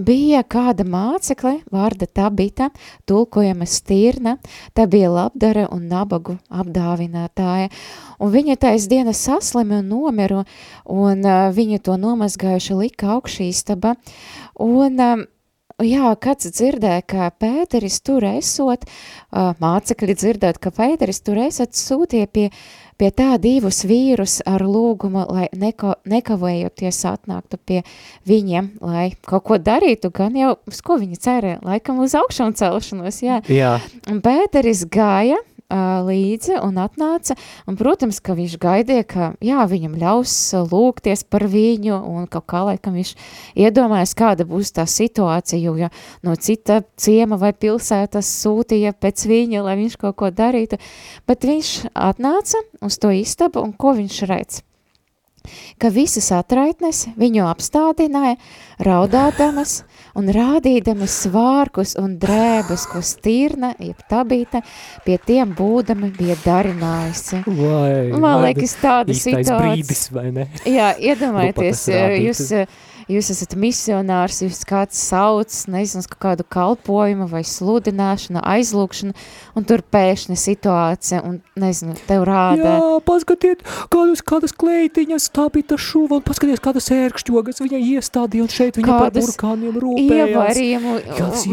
bija 0.00 0.44
kāda 0.48 0.86
mācekle, 0.88 1.58
vārda 1.74 2.06
Tabita, 2.06 2.70
tulkojama 3.10 3.66
stirna, 3.68 4.38
tā 4.76 4.86
bija 4.90 5.10
labdara 5.12 5.66
un 5.74 5.88
nabagu 5.90 6.38
apdāvinātāja. 6.48 7.68
Un 8.22 8.32
viņa 8.34 8.58
tais 8.62 8.88
dienas 8.90 9.20
saslimi 9.26 9.80
un 9.82 9.92
nomiru, 9.92 10.44
un 10.86 11.26
uh, 11.26 11.50
viņa 11.54 11.82
to 11.84 11.98
nomazgājuši 12.00 12.80
lika 12.80 13.14
augšīstaba. 13.18 13.96
Un 14.64 15.00
uh, 15.02 15.30
Jā, 15.82 16.12
kāds 16.22 16.46
dzirdēja, 16.54 17.02
ka 17.02 17.32
Pēteris 17.34 17.96
tur 18.06 18.22
esot, 18.28 18.84
mācekļi 19.34 20.14
dzirdēt, 20.14 20.60
ka 20.62 20.70
Pēteris 20.70 21.18
tur 21.26 21.40
esot, 21.42 21.74
sūtīja 21.74 22.28
pie 22.30 22.44
uh, 22.46 22.83
pie 23.00 23.10
tā 23.14 23.34
divus 23.42 23.82
vīrus 23.88 24.38
ar 24.48 24.64
lūgumu, 24.66 25.24
lai 25.30 25.48
neko, 25.58 25.96
nekavējoties 26.08 27.00
atnāktu 27.10 27.58
pie 27.58 27.80
viņiem, 28.28 28.70
lai 28.84 29.08
kaut 29.26 29.46
ko 29.48 29.58
darītu, 29.58 30.12
gan 30.14 30.36
jau, 30.38 30.54
uz 30.70 30.80
ko 30.84 30.98
viņi 31.00 31.20
cerēja, 31.26 31.62
laikam 31.64 32.02
uz 32.04 32.14
augšām 32.18 32.54
celšanos, 32.58 33.22
jā. 33.24 33.40
jā. 33.50 33.76
Un 34.10 34.22
Pēteris 34.24 34.84
gāja, 34.90 35.40
līdzi 35.72 36.58
un 36.62 36.78
atnāca, 36.82 37.36
un, 37.66 37.78
protams, 37.78 38.20
ka 38.24 38.36
viņš 38.36 38.56
gaidīja, 38.60 39.06
ka, 39.08 39.30
jā, 39.44 39.64
viņam 39.68 39.96
ļaus 40.00 40.34
lūgties 40.70 41.24
par 41.28 41.46
viņu, 41.50 41.96
un 41.96 42.28
kaut 42.30 42.46
kā 42.50 42.64
laikam 42.68 42.98
viņš 42.98 43.14
iedomājas, 43.56 44.14
kāda 44.18 44.46
būs 44.48 44.74
tā 44.76 44.86
situācija, 44.90 45.60
jo, 45.62 45.88
no 46.22 46.36
cita 46.36 46.82
ciema 46.96 47.38
vai 47.40 47.54
pilsētas 47.56 48.28
sūtīja 48.42 48.94
pēc 48.98 49.26
viņa, 49.30 49.64
lai 49.64 49.78
viņš 49.80 49.98
kaut 50.04 50.18
ko 50.20 50.30
darītu, 50.30 50.78
bet 51.26 51.48
viņš 51.48 51.74
atnāca 51.94 52.62
uz 52.84 53.00
to 53.00 53.14
istabu, 53.14 53.64
un 53.64 53.72
ko 53.72 53.96
viņš 53.96 54.22
redz? 54.28 54.62
ka 55.76 55.90
visas 55.92 56.30
atraitnes 56.32 57.04
viņu 57.20 57.44
apstādināja, 57.50 58.38
raudādamas 58.80 59.82
un 60.18 60.30
rādīdamas 60.34 61.16
svārkus 61.24 61.94
un 62.00 62.16
drēbes, 62.22 62.86
ko 62.92 63.02
stirna, 63.04 63.72
jeb 63.82 64.00
tabīta, 64.10 64.62
pie 65.06 65.18
tiem 65.26 65.54
būdami 65.58 66.12
bija 66.16 66.36
darinājusi. 66.44 67.42
Vai, 67.46 68.18
Man 68.22 68.42
liekas, 68.46 68.76
tāda 68.82 69.14
situācija. 69.16 69.60
brīdis, 69.60 70.06
vai 70.14 70.28
ne? 70.34 70.48
Jā, 70.68 70.92
iedomājieties, 70.98 71.86
jūs 72.24 72.44
jūs 73.10 73.30
esat 73.34 73.54
misionārs, 73.58 74.40
jūs 74.44 74.62
kāds 74.68 75.00
sauc, 75.10 75.52
nezinu, 75.70 76.02
uz 76.04 76.08
kādu 76.10 76.46
kalpojumu 76.48 77.26
vai 77.30 77.42
sludināšanu, 77.46 78.42
aizlūkšanu, 78.42 79.14
un 79.58 79.68
tur 79.68 79.84
pēkšņa 79.94 80.38
situācija, 80.40 81.22
un, 81.26 81.40
nezinu, 81.60 81.96
tev 82.08 82.26
rāda. 82.28 82.74
Jā, 82.76 82.90
paskatiet, 83.06 83.64
kādas, 83.92 84.24
kādas 84.26 84.56
kleitiņas, 84.56 85.30
tā 85.34 85.48
bija 85.54 85.72
tā 85.74 85.80
šuva, 85.80 86.20
un 86.20 86.26
paskaties, 86.26 86.62
kādas 86.64 86.90
ērkšķogas 86.94 87.64
viņa 87.64 87.82
iestādīja, 87.94 88.46
un 88.46 88.52
šeit 88.52 88.80
viņa 88.80 88.90
kādas 88.90 89.14
par 89.14 89.32
burkāniem 89.32 89.80
rūpējās. 89.84 90.30
Ievarījumu, 90.34 90.98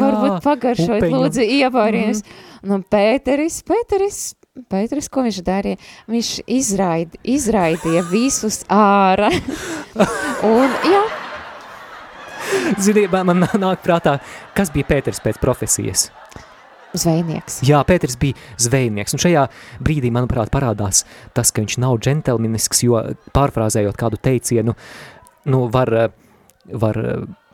varbūt 0.02 0.38
pagaršot, 0.46 1.10
lūdzu, 1.16 1.48
ievārījums. 1.62 2.24
Mm. 2.26 2.48
Nu, 2.72 2.78
Pēteris, 2.86 3.64
Pēteris, 3.66 4.22
Pēters, 4.68 5.08
ko 5.08 5.24
viņš 5.24 5.38
darīja? 5.48 5.78
Viņš 6.12 6.30
izraid, 6.52 7.14
izraidīja 7.24 8.04
visus 8.10 8.58
ārā. 8.68 9.30
un, 10.52 10.76
jā, 10.92 11.04
Zini, 12.82 13.08
man 13.12 13.46
nāk 13.46 13.84
prātā, 13.86 14.18
kas 14.58 14.72
bija 14.74 14.90
Pēters 14.90 15.22
pēc 15.24 15.40
profesijas? 15.42 16.10
Zvejnieks. 16.92 17.62
Jā, 17.64 17.80
Pēters 17.88 18.18
bija 18.20 18.36
zvejnieks, 18.60 19.16
un 19.16 19.22
šajā 19.24 19.46
brīdī, 19.84 20.12
manuprāt, 20.12 20.52
parādās 20.52 21.06
tas, 21.36 21.52
ka 21.52 21.64
viņš 21.64 21.78
nav 21.80 22.00
džentelmenisks, 22.04 22.84
jo 22.84 23.00
pārfrāzējot 23.36 24.00
kādu 24.00 24.20
teicienu, 24.20 24.76
nu, 25.52 25.62
var, 25.72 25.94
var 26.68 27.00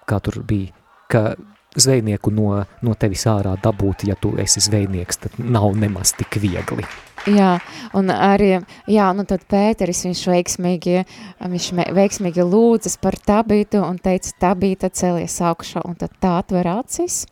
kā 0.10 0.20
tur 0.26 0.41
bija, 0.48 0.74
ka 1.12 1.36
zvejnieku 1.78 2.34
no, 2.34 2.64
no 2.82 2.95
tevis 2.98 3.28
ārā 3.30 3.54
dabūt, 3.62 4.08
ja 4.10 4.18
tu 4.20 4.34
esi 4.41 4.64
zvejnieks, 4.66 5.22
tad 5.26 5.38
nav 5.38 5.70
nemaz 5.78 6.16
tik 6.18 6.39
viegli. 6.41 6.88
Jā, 7.28 7.57
un 7.97 8.07
arī, 8.13 8.53
jā, 8.88 9.05
nu 9.15 9.25
tad 9.28 9.41
Pēteris, 9.51 10.05
viņš 10.05 10.21
veiksmīgi, 10.32 11.01
viņš 11.43 11.65
veiksmīgi 11.97 12.45
lūdzas 12.47 12.95
par 13.03 13.17
tabītu 13.19 13.82
un 13.84 13.97
teica, 13.99 14.32
tabīta 14.39 14.88
celies 14.95 15.36
augšā, 15.43 15.84
un 15.84 15.97
tad 15.99 16.13
tā 16.23 16.38
atver 16.39 16.69
acis, 16.71 17.25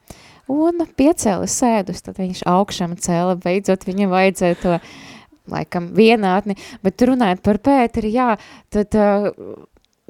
un 0.52 0.84
piecēla 1.00 1.48
sēdus, 1.48 2.04
tad 2.04 2.20
viņš 2.20 2.44
augšam 2.52 2.98
cēla, 3.00 3.38
beidzot 3.40 3.88
viņam 3.88 4.12
vajadzēja 4.12 4.58
to, 4.64 4.80
laikam, 5.54 5.88
vienātni, 5.96 6.58
bet 6.84 7.06
runājot 7.08 7.44
par 7.46 7.62
Pēteri, 7.64 8.12
jā, 8.18 8.34
tad, 8.74 8.98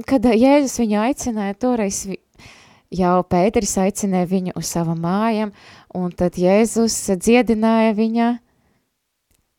kad 0.10 0.26
Jēzus 0.32 0.80
viņu 0.82 0.98
aicināja, 1.04 1.60
toreiz 1.62 2.08
jau 2.96 3.20
Pēteris 3.30 3.78
aicināja 3.86 4.32
viņu 4.34 4.56
uz 4.58 4.74
savu 4.74 4.98
mājam, 4.98 5.54
un 5.94 6.10
tad 6.16 6.42
Jēzus 6.42 6.98
dziedināja 7.20 7.94
viņa 8.02 8.32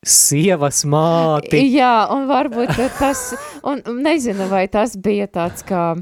sievas 0.07 0.83
māti. 0.89 1.61
Jā, 1.71 2.07
un 2.13 2.27
varbūt 2.29 2.75
tas, 2.99 3.29
un 3.67 3.83
nezinu, 4.03 4.49
vai 4.51 4.65
tas 4.71 4.95
bija 4.99 5.29
tāds 5.31 5.65
kā 5.67 5.93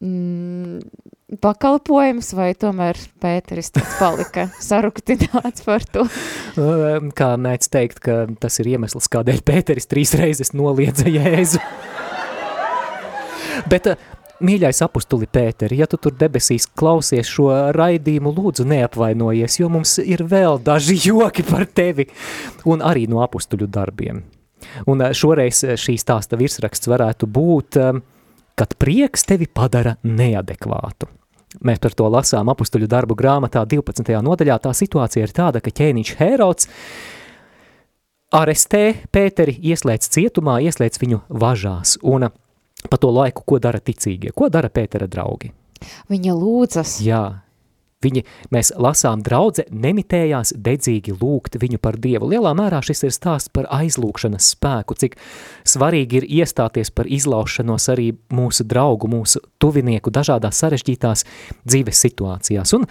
mm, 0.00 0.80
pakalpojums, 1.38 2.32
vai 2.34 2.50
tomēr 2.58 2.98
Pēteris 3.22 3.70
tāds 3.74 3.94
palika 4.00 4.48
saruktināts 4.70 5.64
par 5.66 5.84
to. 5.92 6.06
Kā 7.16 7.30
mēdz 7.40 7.70
teikt, 7.70 8.02
ka 8.04 8.24
tas 8.42 8.58
ir 8.62 8.72
iemesls, 8.74 9.10
kādēļ 9.12 9.44
Pēteris 9.46 9.90
trīs 9.90 10.14
reizes 10.18 10.54
noliedza 10.56 11.06
Jēzu. 11.10 11.62
Bet 13.70 13.86
Mīļais 14.40 14.78
apustuli 14.86 15.28
Pēteri, 15.28 15.76
ja 15.82 15.86
tu 15.90 15.98
tur 16.00 16.14
debesīs 16.16 16.64
klausies 16.78 17.28
šo 17.28 17.50
raidījumu, 17.76 18.32
lūdzu 18.32 18.64
neapvainojies, 18.70 19.58
jo 19.60 19.68
mums 19.72 19.98
ir 20.00 20.24
vēl 20.24 20.60
daži 20.64 20.96
joki 21.10 21.44
par 21.44 21.66
tevi 21.68 22.08
un 22.64 22.80
arī 22.80 23.04
no 23.10 23.20
apustuļu 23.26 23.68
darbiem. 23.68 24.22
Un 24.88 25.04
eh, 25.04 25.14
šoreiz 25.16 25.64
eh, 25.64 25.76
šī 25.80 25.96
stāsta 26.00 26.38
virsraksts 26.40 26.88
varētu 26.90 27.28
būt, 27.28 27.80
eh, 27.80 28.00
kad 28.56 28.76
prieks 28.80 29.26
tevi 29.28 29.48
padara 29.48 29.96
neadekvātu. 30.04 31.08
Mēs 31.66 31.80
par 31.82 31.96
to 31.98 32.06
lasām 32.06 32.48
apustuļu 32.52 32.86
darbu 32.88 33.16
grāmatā 33.18 33.64
12. 33.66 34.20
nodaļā. 34.22 34.60
Tā 34.62 34.72
situācija 34.76 35.26
ir 35.26 35.32
tāda, 35.34 35.60
ka 35.60 35.72
ķēniņš 35.74 36.12
Herods 36.20 36.68
arestē 38.30 38.84
Pēteri, 39.10 39.56
ieslēdz 39.72 40.12
cietumā, 40.14 40.60
ieslēdz 40.62 41.02
viņu 41.02 41.24
važās. 41.42 41.96
Un 42.06 42.28
pa 42.88 43.00
to 43.00 43.12
laiku, 43.14 43.44
ko 43.46 43.60
dara 43.62 43.80
ticīgie, 43.82 44.32
ko 44.36 44.48
dara 44.52 44.70
Pētera 44.72 45.08
draugi. 45.10 45.52
Viņa 46.10 46.34
lūdzas. 46.36 46.98
Jā, 47.04 47.22
viņi, 48.04 48.22
mēs 48.54 48.72
lasām, 48.80 49.24
draudze 49.24 49.66
nemitējās 49.70 50.54
dedzīgi 50.56 51.14
lūgt 51.20 51.58
viņu 51.60 51.80
par 51.82 51.98
Dievu. 52.00 52.30
Lielā 52.32 52.52
mērā 52.56 52.80
šis 52.84 53.04
ir 53.08 53.14
stāsts 53.14 53.52
par 53.52 53.68
aizlūkšanas 53.72 54.52
spēku, 54.54 54.96
cik 55.00 55.18
svarīgi 55.68 56.20
ir 56.20 56.28
iestāties 56.40 56.92
par 56.94 57.10
izlaušanos 57.10 57.90
arī 57.92 58.10
mūsu 58.32 58.66
draugu, 58.68 59.10
mūsu 59.10 59.42
tuvinieku 59.62 60.12
dažādās 60.12 60.62
sarežģītās 60.62 61.26
dzīves 61.64 62.06
situācijās. 62.06 62.74
Un 62.78 62.88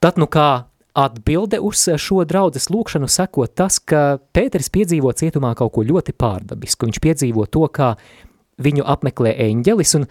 tad, 0.00 0.20
nu 0.20 0.28
kā 0.28 0.66
atbilde 0.92 1.60
uz 1.64 1.86
šo 1.96 2.24
draudzes 2.28 2.68
lūkšanu 2.72 3.08
seko 3.08 3.46
tas, 3.48 3.78
ka 3.80 4.18
Pēteris 4.36 4.68
piedzīvo 4.72 5.12
cietumā 5.16 5.54
kaut 5.56 5.72
ko 5.72 5.86
ļoti 5.88 6.12
pārdabisku. 6.12 6.88
Viņš 6.88 7.00
piedzīvo 7.00 7.46
to, 7.48 7.64
kā 7.72 7.94
viņu 8.60 8.84
apmeklē 8.88 9.34
eņģelis, 9.46 9.94
un 9.98 10.08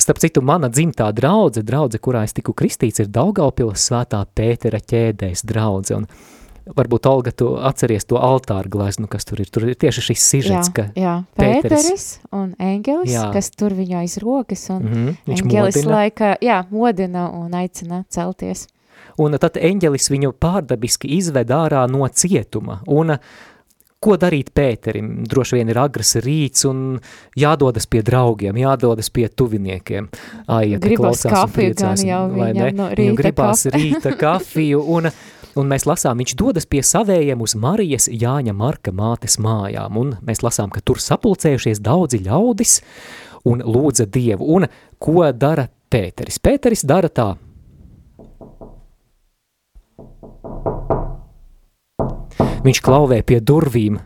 starp 0.00 0.20
citu 0.22 0.42
mana 0.44 0.70
dzimtā 0.72 1.08
draudze, 1.14 1.64
draudze, 1.66 2.00
kurā 2.02 2.24
es 2.26 2.36
tiku 2.36 2.54
kristīts, 2.56 3.02
ir 3.02 3.10
Daugavpilas 3.12 3.88
svētā 3.88 4.22
Pētera 4.34 4.80
ķēdēs 4.82 5.44
draudze, 5.48 5.98
un 6.00 6.08
varbūt, 6.78 7.06
Olga, 7.10 7.32
tu 7.34 7.52
atceries 7.58 8.06
to 8.08 8.20
altāru 8.22 8.70
gleznu, 8.72 9.08
kas 9.10 9.26
tur 9.28 9.42
ir, 9.42 9.50
tur 9.50 9.66
ir 9.66 9.78
tieši 9.78 10.04
šis 10.08 10.26
sižets, 10.34 10.70
jā, 10.70 10.74
ka 10.76 10.84
jā, 10.98 11.16
Pēteris, 11.38 11.64
Pēteris 11.64 12.06
un 12.38 12.52
eņģelis, 12.58 13.14
jā. 13.16 13.24
kas 13.34 13.50
tur 13.54 13.74
viņu 13.78 13.98
aiz 14.02 14.18
rokas, 14.22 14.68
un 14.70 14.82
mm 14.82 14.92
-hmm, 14.92 15.16
eņģelis 15.38 15.80
modina. 15.80 15.96
laika, 15.96 16.36
jā, 16.40 16.62
modina 16.70 17.28
un 17.30 17.54
aicina 17.54 18.04
celties. 18.08 18.68
Un 19.18 19.34
tad 19.36 19.58
eņģelis 19.58 20.08
viņu 20.08 20.32
pārdabiski 20.40 21.08
izved 21.18 21.50
ārā 21.50 21.82
no 21.90 22.06
cietuma, 22.08 22.80
un 22.86 23.10
uh, 23.10 23.18
Ko 24.02 24.16
darīt 24.18 24.50
Pēterim? 24.54 25.10
Droši 25.30 25.60
vien 25.60 25.68
ir 25.70 25.78
agras 25.78 26.16
rīts 26.24 26.66
un 26.66 26.96
jādodas 27.38 27.86
pie 27.90 28.00
draugiem, 28.02 28.56
jādodas 28.58 29.12
pie 29.14 29.28
tuviniekiem. 29.30 30.08
Ai, 30.50 30.72
ja 30.72 30.80
gribas 30.82 31.22
kafiju 31.22 31.76
gan 31.78 32.02
jau 32.02 32.24
viņam 32.32 32.80
no 32.80 32.88
rīta 32.98 33.18
gribās 33.20 33.62
kafiju. 33.68 33.76
rīta 33.76 34.14
kafiju 34.24 34.82
un, 34.96 35.06
un 35.54 35.70
mēs 35.70 35.86
lasām, 35.86 36.18
viņš 36.18 36.34
dodas 36.40 36.66
pie 36.66 36.82
savējiem 36.86 37.44
uz 37.46 37.54
Marijas 37.54 38.08
Jāņa 38.10 38.56
Marka 38.58 38.94
mātes 38.96 39.38
mājām 39.42 40.00
un 40.02 40.16
mēs 40.26 40.42
lasām, 40.42 40.74
ka 40.74 40.82
tur 40.82 40.98
sapulcējušies 41.02 41.82
daudzi 41.84 42.24
ļaudis 42.26 42.80
un 43.46 43.62
lūdza 43.62 44.10
Dievu. 44.10 44.50
Un 44.58 44.66
ko 44.98 45.30
dara 45.30 45.68
Pēteris? 45.92 46.42
Pēteris 46.42 46.82
dara 46.88 47.10
tā, 47.12 47.34
Viņš 52.62 52.78
klauvē 52.78 53.24
pie 53.26 53.40
durvīm. 53.42 53.96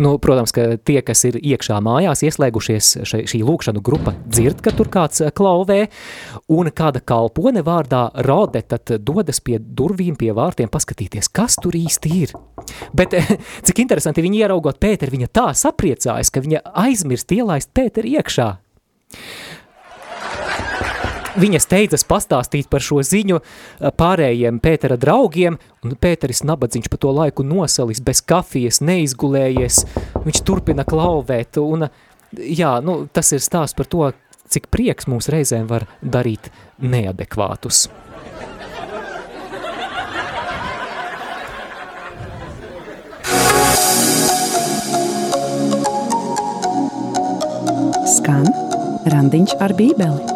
Nu, 0.00 0.14
protams, 0.20 0.52
ka 0.52 0.78
tie, 0.80 0.98
kas 1.04 1.22
ir 1.28 1.36
iekšā 1.36 1.76
mājās, 1.84 2.22
ieslēgušies 2.24 2.86
šai, 3.08 3.20
šī 3.28 3.40
lūkšanu 3.44 3.82
grupa, 3.84 4.14
dzird, 4.32 4.62
ka 4.64 4.72
tur 4.76 4.88
kāds 4.92 5.20
eh, 5.24 5.32
klauvē, 5.36 5.78
un 6.56 6.70
kāda 6.72 7.02
kalpone 7.04 7.60
vārdā 7.64 8.06
Rode 8.24 8.62
tad 8.68 8.92
dodas 9.04 9.42
pie 9.44 9.58
durvīm, 9.60 10.16
pie 10.20 10.32
vārtiem 10.36 10.72
paskatīties, 10.72 11.28
kas 11.32 11.58
tur 11.60 11.76
īsti 11.76 12.14
ir. 12.16 12.32
Bet 12.96 13.16
eh, 13.16 13.34
cik 13.66 13.84
interesanti 13.84 14.24
viņi 14.24 14.44
ieraugot 14.44 14.80
Pēteri, 14.80 15.16
viņa 15.16 15.32
tā 15.36 15.46
sapriecājas, 15.64 16.32
ka 16.32 16.44
viņa 16.44 16.64
aizmirst 16.86 17.36
ielaist 17.36 17.72
Pēteri 17.76 18.16
iekšā. 18.16 18.50
Viņa 21.38 21.60
steidzas 21.62 22.02
pastāstīt 22.08 22.66
par 22.70 22.82
šo 22.82 23.04
ziņu 23.06 23.38
eh, 23.38 23.90
pārējiem 23.94 24.58
Pētera 24.62 24.96
draugiem, 24.98 25.60
un 25.86 25.94
Pēteris 25.94 26.42
nabadzīgs 26.42 26.90
pa 26.90 26.98
to 26.98 27.12
laiku 27.14 27.46
nosalis 27.46 28.02
bez 28.02 28.22
kafijas, 28.26 28.80
neizgulējies, 28.82 29.84
viņš 30.26 30.42
turpina 30.46 30.82
klauvēt, 30.88 31.60
un 31.62 31.86
jā, 32.34 32.72
nu, 32.82 33.04
tas 33.12 33.30
ir 33.36 33.44
stāsts 33.44 33.78
par 33.78 33.86
to, 33.86 34.10
cik 34.50 34.66
prieks 34.74 35.06
mūs 35.06 35.30
reizēm 35.30 35.70
var 35.70 35.86
darīt 36.02 36.50
neadekvātus. 36.82 37.86
Skan 48.10 48.50
randiņš 49.06 49.54
ar 49.62 49.78
bībeli. 49.78 50.29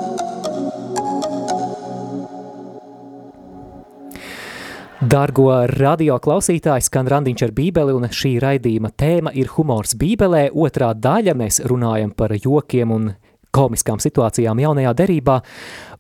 Dargo 5.04 5.50
radio 5.68 6.14
klausītāji, 6.22 6.86
skan 6.86 7.08
randiņš 7.10 7.42
ar 7.44 7.50
bībeli, 7.52 7.92
un 7.92 8.06
šī 8.08 8.38
raidījuma 8.40 8.88
tēma 8.96 9.34
ir 9.36 9.50
humors 9.52 9.92
bībelē. 10.00 10.46
Otrā 10.56 10.92
daļa 10.96 11.34
mēs 11.36 11.58
runājam 11.68 12.14
par 12.16 12.32
jokiem 12.32 12.94
un 12.94 13.10
komiskām 13.52 14.00
situācijām 14.00 14.62
jaunajā 14.62 14.94
derībā, 14.96 15.36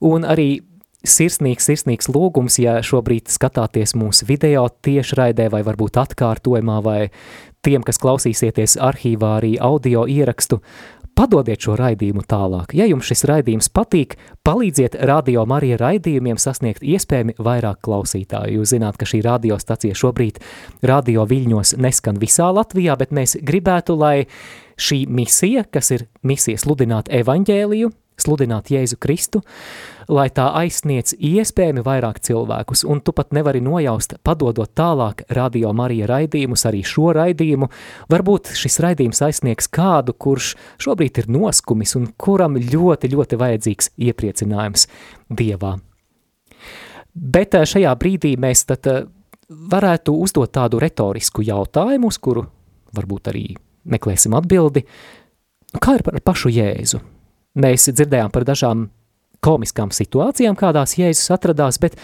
un 0.08 0.24
arī 0.24 0.48
sirsnīgs, 1.04 1.68
sirsnīgs 1.68 2.08
lūgums, 2.14 2.56
ja 2.62 2.78
šobrīd 2.80 3.28
skatāties 3.34 3.92
mūsu 3.98 4.28
video 4.30 4.64
tiešraidē 4.72 5.50
vai 5.52 5.60
varbūt 5.66 6.00
atkārtojumā 6.06 6.80
vai 6.86 6.98
tiem, 7.66 7.84
kas 7.84 8.00
klausīsieties 8.00 8.78
arhīvā 8.80 9.36
arī 9.42 9.56
audio 9.60 10.06
ierakstu, 10.08 10.62
Padodiet 11.14 11.62
šo 11.62 11.76
raidījumu 11.78 12.24
tālāk. 12.26 12.72
Ja 12.74 12.88
jums 12.90 13.06
šis 13.06 13.22
raidījums 13.30 13.68
patīk, 13.70 14.16
palīdziet 14.46 14.96
Radio 15.06 15.44
Marija 15.46 15.78
raidījumiem 15.78 16.40
sasniegt 16.42 16.82
iespējami 16.82 17.36
vairāk 17.38 17.78
klausītāju. 17.86 18.58
Jūs 18.58 18.72
zināt, 18.74 18.98
ka 18.98 19.06
šī 19.06 19.20
radiostacija 19.22 19.94
šobrīd 19.94 20.40
radio 20.82 21.22
viļņos 21.30 21.76
neskan 21.78 22.18
visā 22.18 22.48
Latvijā, 22.50 22.98
bet 22.98 23.14
mēs 23.14 23.36
gribētu, 23.46 23.94
lai 23.94 24.26
šī 24.74 25.04
misija, 25.06 25.62
kas 25.70 25.92
ir 25.94 26.08
misija 26.26 26.58
sludināt 26.58 27.12
evaņģēliju, 27.14 27.92
sludināt 28.18 28.74
Jēzu 28.74 28.98
Kristu, 28.98 29.44
lai 30.08 30.26
tā 30.34 30.48
aizsniedz 30.60 31.14
iespējami 31.18 31.84
vairāk 31.84 32.20
cilvēkus, 32.24 32.84
un 32.88 33.00
tu 33.04 33.14
pat 33.16 33.32
nevari 33.36 33.62
nojaust, 33.64 34.16
padodot 34.26 34.70
tālāk 34.76 35.24
radio 35.34 35.72
Marija 35.76 36.08
raidījumus, 36.10 36.66
arī 36.68 36.82
šo 36.86 37.12
raidījumu. 37.16 37.70
Varbūt 38.12 38.52
šis 38.58 38.80
raidījums 38.84 39.22
aizsniegs 39.24 39.70
kādu, 39.72 40.14
kurš 40.16 40.54
šobrīd 40.82 41.22
ir 41.22 41.30
noskumis 41.32 41.96
un 41.98 42.10
kuram 42.16 42.58
ļoti, 42.60 43.10
ļoti 43.14 43.40
vajadzīgs 43.40 43.92
iepriecinājums 44.08 44.88
Dievā. 45.34 45.76
Bet 47.14 47.54
eh, 47.54 47.66
šajā 47.68 47.94
brīdī 47.98 48.34
mēs 48.40 48.66
tad 48.68 48.88
eh, 48.90 49.04
varētu 49.48 50.14
uzdot 50.24 50.52
tādu 50.54 50.80
retorisku 50.82 51.44
jautājumu, 51.46 52.10
uz 52.10 52.18
kuru 52.18 52.44
varbūt 52.94 53.30
arī 53.32 53.46
meklēsim 53.90 54.34
atbildi. 54.36 54.84
Kā 55.82 55.96
ir 55.98 56.04
par 56.06 56.18
pašu 56.22 56.52
Jēzu? 56.54 57.00
Mēs 57.62 57.86
dzirdējām 57.90 58.32
par 58.34 58.46
dažām 58.46 58.88
komiskām 59.44 59.92
situācijām, 59.94 60.56
kādās 60.58 60.96
Jēzus 60.98 61.32
atradās, 61.34 61.80
bet 61.82 61.98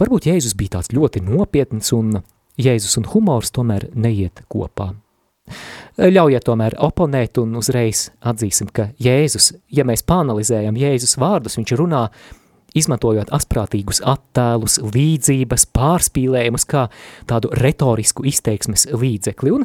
varbūt 0.00 0.30
Jēzus 0.30 0.56
bija 0.58 0.78
tāds 0.78 0.92
ļoti 0.94 1.24
nopietns 1.26 1.92
un 1.96 2.20
Jēzus 2.60 2.96
un 3.00 3.10
humors 3.12 3.52
tomēr 3.52 3.90
neiet 3.94 4.44
kopā. 4.52 4.92
Ļaujiet 5.96 6.44
tomēr 6.44 6.74
oponēt 6.82 7.38
un 7.40 7.54
uzreiz 7.60 8.08
atzīsim, 8.26 8.72
ka 8.74 8.90
Jēzus, 9.02 9.52
ja 9.72 9.86
mēs 9.86 10.04
pāanalizējam 10.06 10.76
Jēzus 10.80 11.16
vārdus, 11.20 11.56
viņš 11.60 11.76
runā 11.78 12.02
izmantojot 12.76 13.30
asprātīgus 13.32 14.02
attēlus, 14.04 14.80
līdzības, 14.82 15.68
pārspīlējumus 15.76 16.66
kā 16.68 16.86
tādu 17.30 17.52
retorisku 17.56 18.26
izteiksmes 18.28 18.88
līdzekli. 18.92 19.54
Un 19.56 19.64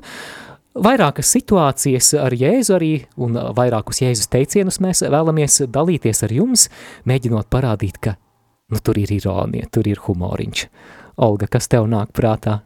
Vairākas 0.72 1.28
situācijas 1.36 2.14
ar 2.16 2.32
Jēzu 2.32 2.78
arī 2.78 2.92
un 3.20 3.36
vairākus 3.58 4.06
Jēzus 4.06 4.30
teicienus 4.32 4.80
mēs 4.80 5.04
vēlamies 5.04 5.66
dalīties 5.68 6.24
ar 6.24 6.32
jums, 6.32 6.70
mēģinot 7.04 7.50
parādīt, 7.52 8.00
ka 8.00 8.16
nu, 8.72 8.80
tur 8.80 9.02
ir 9.02 9.12
ironija, 9.12 9.68
tur 9.68 9.90
ir 9.92 10.00
humoriņš. 10.06 10.64
Olga, 11.28 11.50
kas 11.52 11.68
tev 11.68 11.90
nāk 11.92 12.14
prātā? 12.16 12.62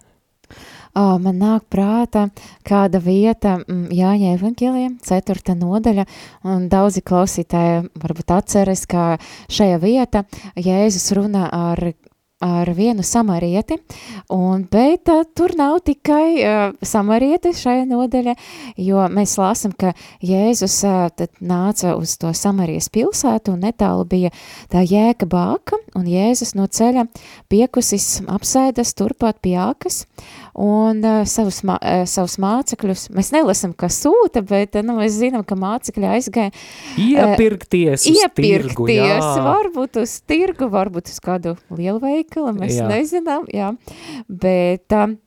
Oh, 0.96 1.18
man 1.20 1.42
nāk 1.42 1.66
prātā 1.74 2.28
kāda 2.64 3.02
vieta 3.04 3.58
mm, 3.58 3.90
Jāņa 3.92 4.36
evaņģēlijam, 4.38 4.94
ceturta 5.04 5.58
nodaļa, 5.58 6.06
un 6.48 6.70
daudzi 6.72 7.02
klausītāji 7.04 7.90
varbūt 8.00 8.32
atceras, 8.38 8.86
ka 8.86 9.16
šajā 9.50 9.82
vieta 9.82 10.24
Jēzus 10.56 11.10
runā 11.18 11.50
ar 11.50 11.90
ar 12.44 12.70
vienu 12.76 13.04
samarieti, 13.04 13.78
un, 14.30 14.66
bet 14.72 15.08
uh, 15.08 15.24
tur 15.36 15.54
nav 15.56 15.78
tikai 15.88 16.28
uh, 16.44 16.64
samarieti 16.84 17.54
šajā 17.56 17.86
nodaļa, 17.88 18.36
jo 18.84 19.06
mēs 19.12 19.38
lāsam, 19.40 19.72
ka 19.72 19.94
Jēzus 20.26 20.76
uh, 20.84 21.08
tad 21.16 21.32
nāca 21.40 21.96
uz 21.96 22.18
to 22.20 22.34
Samarijas 22.36 22.90
pilsētu, 22.92 23.56
un 23.56 23.64
netālu 23.64 24.04
bija 24.12 24.34
tā 24.72 24.84
jēka 24.84 25.30
bāka, 25.32 25.80
un 25.96 26.10
Jēzus 26.12 26.56
no 26.60 26.68
ceļa 26.68 27.08
piekusis 27.52 28.26
apsēdas 28.28 28.92
turpat 29.00 29.40
pie 29.40 29.56
ākas, 29.62 30.04
un 30.56 31.02
uh, 31.04 31.24
savus, 31.28 31.60
mā, 31.68 31.76
uh, 31.80 32.04
savus 32.10 32.38
mācekļus, 32.42 33.10
mēs 33.16 33.32
nelasam, 33.36 33.74
kas 33.78 34.00
sūta, 34.06 34.44
bet 34.46 34.78
nu, 34.86 34.98
mēs 35.02 35.18
zinām, 35.20 35.44
ka 35.48 35.58
mācekļi 35.60 36.10
aizgāja 36.14 36.54
iepirkties 36.96 38.08
uh, 38.08 38.22
iepirkties, 38.24 38.72
tirgu, 38.72 38.88
jā. 38.94 39.20
varbūt 39.50 40.00
uz 40.04 40.16
tirgu, 40.28 40.70
varbūt 40.72 41.12
uz 41.12 41.20
kādu 41.24 41.58
lielveikalu, 41.76 42.56
mēs 42.62 42.80
jā. 42.80 42.90
nezinām, 42.92 43.48
jā, 43.54 43.76
bet... 44.30 44.88
Uh, 44.94 45.20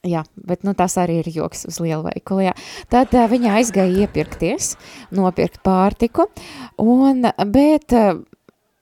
Jā, 0.00 0.22
bet 0.48 0.62
nu, 0.64 0.72
tas 0.72 0.94
arī 0.96 1.18
ir 1.20 1.26
joks 1.28 1.66
uz 1.68 1.76
lielveikalu. 1.84 2.46
Jā. 2.46 2.54
Tad 2.88 3.12
uh, 3.12 3.26
viņa 3.28 3.58
aizgāja 3.58 4.06
iepirkties, 4.06 4.70
nopirkt 5.12 5.60
pārtiku, 5.60 6.24
un, 6.80 7.26
bet 7.52 7.92
uh, 7.92 8.22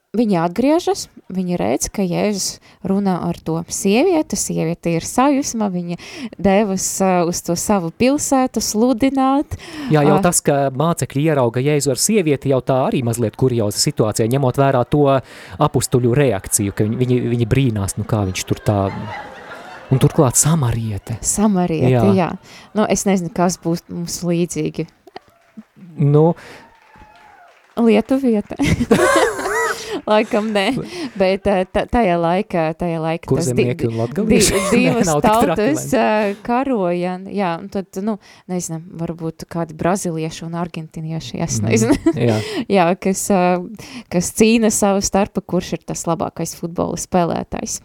Viņa 0.09 0.39
atgriežas, 0.41 1.03
viņa 1.29 1.57
redz, 1.61 1.85
ka 1.93 2.01
Jēzus 2.01 2.55
runā 2.81 3.19
ar 3.27 3.37
to 3.45 3.59
sievieti, 3.69 4.39
sieviete 4.41 4.95
ir 4.97 5.05
sajusma, 5.05 5.67
viņa 5.69 5.99
devas 6.41 6.87
uh, 7.05 7.27
uz 7.29 7.43
to 7.45 7.53
savu 7.53 7.91
pilsētu 7.93 8.57
sludināt. 8.57 9.53
Jā, 9.93 10.01
jau 10.01 10.15
uh, 10.15 10.23
tas, 10.25 10.41
ka 10.41 10.71
mācekļi 10.73 11.27
ierauga 11.29 11.61
Jēzu 11.61 11.93
ar 11.93 12.01
sievieti, 12.01 12.49
jau 12.49 12.57
tā 12.65 12.79
arī 12.87 13.03
mazliet 13.05 13.37
kurioza 13.37 13.77
situācija, 13.77 14.25
ņemot 14.33 14.57
vērā 14.57 14.81
to 14.89 15.05
apustuļu 15.61 16.17
reakciju, 16.17 16.73
ka 16.73 16.89
viņi, 16.89 17.01
viņi, 17.05 17.21
viņi 17.37 17.51
brīnās, 17.53 17.99
nu 18.01 18.09
kā 18.09 18.25
viņš 18.31 18.49
tur 18.49 18.65
tā... 18.65 18.81
Un 19.93 20.01
turklāt 20.01 20.41
samariete. 20.41 21.21
Samariete, 21.21 21.93
jā. 21.93 22.07
jā. 22.17 22.33
Nu, 22.73 22.89
es 22.89 23.05
nezinu, 23.05 23.29
kas 23.29 23.61
būs 23.61 23.85
mums 23.93 24.23
līdzīgi. 24.25 24.89
Nu... 26.01 26.31
Lietuvieta. 27.77 28.57
Laikam 30.09 30.49
nē, 30.53 30.65
bet 31.19 31.47
eh, 31.49 31.63
tajā 31.69 32.15
laikā, 32.19 32.65
tajā 32.79 32.99
laikā 33.03 33.29
tas 33.39 33.49
di, 33.55 33.65
di, 33.73 34.39
divas 34.73 35.09
tautas 35.23 35.85
uh, 35.97 36.33
karoja, 36.45 37.15
jā, 37.33 37.51
un 37.61 37.69
tad, 37.73 37.99
nu, 38.05 38.17
nezinu, 38.51 38.81
varbūt 38.99 39.45
kādi 39.51 39.77
brazilieši 39.79 40.45
un 40.47 40.57
argentinieši, 40.59 41.39
es 41.45 41.59
mhm, 41.59 41.69
nezinu, 41.69 41.97
mm, 41.97 42.19
jā. 42.29 42.37
jā, 42.77 42.87
kas, 43.01 43.25
uh, 43.33 43.89
kas 44.11 44.31
cīna 44.37 44.71
savu 44.73 45.03
starpu, 45.05 45.43
kurš 45.45 45.73
ir 45.79 45.85
tas 45.91 46.05
labākais 46.09 46.55
futbola 46.59 46.99
spēlētājs. 46.99 47.79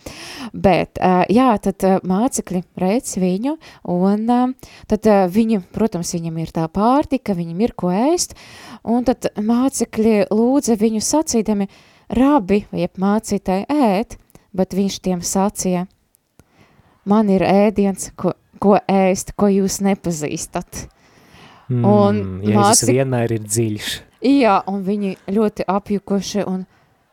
Bet, 0.53 1.01
jā, 1.33 1.49
tad 1.63 1.85
mācekļi 2.07 2.63
reic 2.81 3.11
viņu, 3.21 3.57
un 3.91 4.55
tad 4.91 5.09
viņi, 5.35 5.61
protams, 5.75 6.15
viņam 6.17 6.39
ir 6.43 6.53
tā 6.55 6.67
pārtika, 6.73 7.37
viņam 7.37 7.65
ir 7.65 7.75
ko 7.79 7.93
ēst, 7.95 8.37
un 8.85 9.07
tad 9.09 9.31
mācekļi 9.41 10.29
lūdza 10.33 10.79
viņu 10.81 11.03
sacīdami, 11.05 11.69
rabi, 12.13 12.65
jeb 12.73 13.01
mācītāji 13.01 13.67
ēt, 13.71 14.19
bet 14.55 14.77
viņš 14.77 14.99
tiem 15.05 15.23
sacīja, 15.25 15.87
man 17.09 17.31
ir 17.33 17.45
ēdiens, 17.47 18.11
ko, 18.17 18.35
ko 18.63 18.79
ēst, 18.89 19.35
ko 19.39 19.51
jūs 19.53 19.81
nepazīstat. 19.85 20.87
Mm, 21.69 21.85
un 21.89 22.21
Jēzus 22.45 22.61
māci... 22.61 22.93
vienmēr 22.93 23.39
ir 23.39 23.47
dziļš. 23.47 23.91
Jā, 24.25 24.59
un 24.69 24.85
viņi 24.85 25.17
ļoti 25.33 25.67
apjukuši, 25.69 26.45
un 26.49 26.65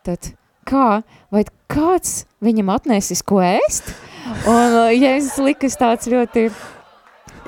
tad 0.08 0.34
kā, 0.68 1.02
vai 1.32 1.44
kāds 1.72 2.26
viņam 2.44 2.72
atnesis, 2.76 3.24
ko 3.24 3.42
ēst? 3.44 3.94
Un 4.48 4.78
Jēzus 4.96 5.40
likas 5.44 5.80
tāds 5.80 6.08
ļoti 6.12 6.50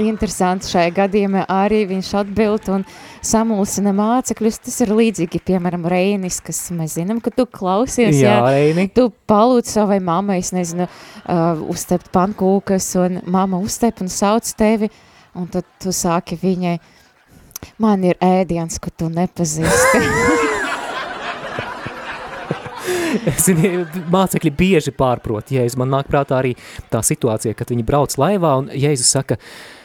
interesants 0.02 0.72
šajā 0.74 0.92
gadījumā 0.98 1.44
arī 1.52 1.84
viņš 1.90 2.10
atbild 2.24 2.70
un 2.74 2.86
samulsina 3.26 3.94
mācekļus. 3.96 4.60
Tas 4.66 4.80
ir 4.86 4.94
līdzīgi, 4.96 5.42
piemēram, 5.46 5.86
Reinis, 5.90 6.40
kas 6.44 6.66
mēs 6.76 6.98
zinām, 6.98 7.22
ka 7.24 7.34
tu 7.36 7.46
klausies, 7.46 8.18
jā, 8.18 8.38
jā 8.38 8.40
Reini. 8.48 8.88
tu 8.94 9.10
palūdz 9.30 9.76
savai 9.78 10.00
mammai, 10.04 10.40
es 10.44 10.54
nezinu, 10.56 10.88
uh, 10.88 11.62
uztept 11.74 12.10
pankūkas, 12.16 12.90
un 13.04 13.22
mamma 13.26 13.62
uztep 13.62 14.02
un 14.04 14.12
sauc 14.12 14.50
tevi, 14.58 14.90
un 15.38 15.50
tad 15.52 15.68
tu 15.82 15.94
sāki 15.94 16.38
viņai, 16.42 16.78
man 17.84 18.04
ir 18.08 18.20
ēdiens, 18.24 18.82
ko 18.82 18.94
tu 18.96 19.12
nepazīsti. 19.14 20.04
Zini, 23.46 23.70
mācekļi 24.12 24.52
bieži 24.58 24.92
pārprot 24.98 25.54
Jēzus. 25.54 25.78
Man 25.80 25.92
nāk 25.94 26.10
prātā 26.10 26.40
arī 26.40 26.56
tā 26.92 27.04
situācija, 27.06 27.54
kad 27.58 27.70
viņi 27.70 27.86
brauc 27.88 28.16
laivā 28.20 28.56
un 28.64 28.72
Jēzus 28.74 29.14
saka, 29.14 29.38
uh, 29.38 29.83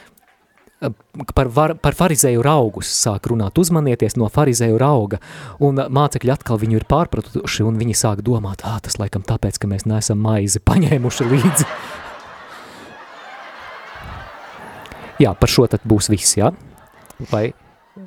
par, 1.35 1.49
var, 1.51 1.73
par 1.81 1.93
farizēju 1.97 2.43
raugus 2.45 2.87
sāk 2.93 3.27
runāt, 3.31 3.57
uzmanieties 3.59 4.15
no 4.19 4.29
farizēju 4.31 4.77
rauga, 4.79 5.17
un 5.63 5.75
mācekļi 5.75 6.31
atkal 6.33 6.57
viņu 6.61 6.75
ir 6.79 6.85
pārpratuši, 6.89 7.63
un 7.67 7.79
viņi 7.81 7.95
sāk 7.99 8.17
domāt, 8.25 8.59
ā, 8.63 8.79
tas 8.83 8.99
laikam 9.01 9.23
tāpēc, 9.27 9.55
ka 9.59 9.65
mēs 9.71 9.83
neesam 9.89 10.17
maizi 10.23 10.59
paņēmuši 10.63 11.23
līdzi. 11.33 11.65
jā, 15.25 15.31
par 15.35 15.49
šo 15.51 15.67
tad 15.71 15.81
būs 15.87 16.05
viss, 16.13 16.37
jā? 16.39 16.49
Vai? 17.31 17.45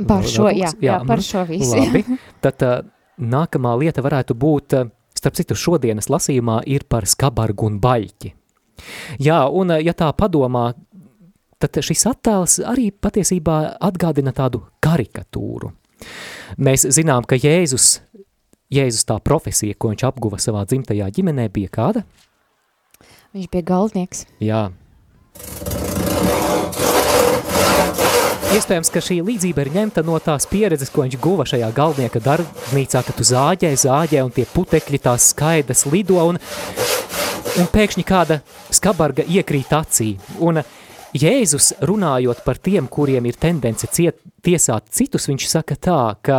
Par 0.09 0.23
šo, 0.25 0.49
jā, 0.49 0.73
jā, 0.73 0.77
jā, 0.89 0.97
par 1.05 1.21
mhm. 1.21 1.29
šo 1.29 1.43
viss. 1.51 1.71
Labi, 1.77 2.03
tad 2.45 2.57
uh, 2.65 2.71
nākamā 3.21 3.73
lieta 3.83 4.01
varētu 4.05 4.33
būt, 4.39 4.67
uh, 4.79 4.83
starp 5.19 5.35
citu 5.37 5.55
šodienas 5.59 6.09
lasījumā 6.11 6.63
ir 6.73 6.83
par 6.89 7.05
skabargu 7.11 7.63
un 7.69 7.77
baļķi. 7.83 8.31
Jā, 9.23 9.45
un 9.53 9.71
ja 9.85 9.93
tā 9.95 10.09
padomā, 10.17 10.73
tad 11.63 11.79
šis 11.87 12.07
attēls 12.11 12.59
arī 12.67 12.91
patiesībā 12.91 13.59
atgādina 13.89 14.35
tādu 14.37 14.65
karikatūru. 14.83 15.71
Mēs 16.59 16.85
zinām, 16.91 17.27
ka 17.29 17.39
Jēzus, 17.39 18.01
Jēzus 18.73 19.07
tā 19.09 19.19
profesija, 19.23 19.79
ko 19.79 19.93
viņš 19.93 20.07
apguva 20.09 20.41
savā 20.43 20.65
dzimtajā 20.69 21.09
ģimenē, 21.15 21.49
bija 21.55 21.73
kāda? 21.73 22.05
Viņš 23.33 23.49
bija 23.53 23.69
galdnieks. 23.71 24.27
Jā. 24.45 24.67
Iespējams, 28.53 28.91
ka 28.93 29.01
šī 29.01 29.15
līdzība 29.25 29.65
ir 29.65 29.71
ņemta 29.73 30.03
no 30.05 30.19
tās 30.21 30.45
pieredzes, 30.51 30.91
ko 30.93 31.07
viņš 31.07 31.15
guva 31.25 31.47
šajā 31.49 31.71
galdnieka 31.73 32.21
darbnīcā, 32.21 33.01
kad 33.07 33.17
tu 33.17 33.25
zāģē, 33.25 33.71
zāģē 33.81 34.21
un 34.27 34.35
tie 34.35 34.45
putekļi 34.45 35.01
tās 35.01 35.31
skaidas 35.33 35.87
lido 35.89 36.19
un, 36.21 36.37
un 37.57 37.71
pēkšņi 37.73 38.05
kāda 38.05 38.43
skabarga 38.69 39.25
iekrīt 39.25 39.73
acī. 39.73 40.11
Un 40.45 40.61
Jēzus 41.13 41.75
runājot 41.85 42.41
par 42.45 42.57
tiem, 42.57 42.87
kuriem 42.89 43.27
ir 43.29 43.37
tendence 43.41 43.89
ciet, 43.93 44.17
tiesāt 44.45 44.89
citus, 44.97 45.29
viņš 45.29 45.49
saka 45.51 45.77
tā, 45.77 46.01
ka 46.25 46.39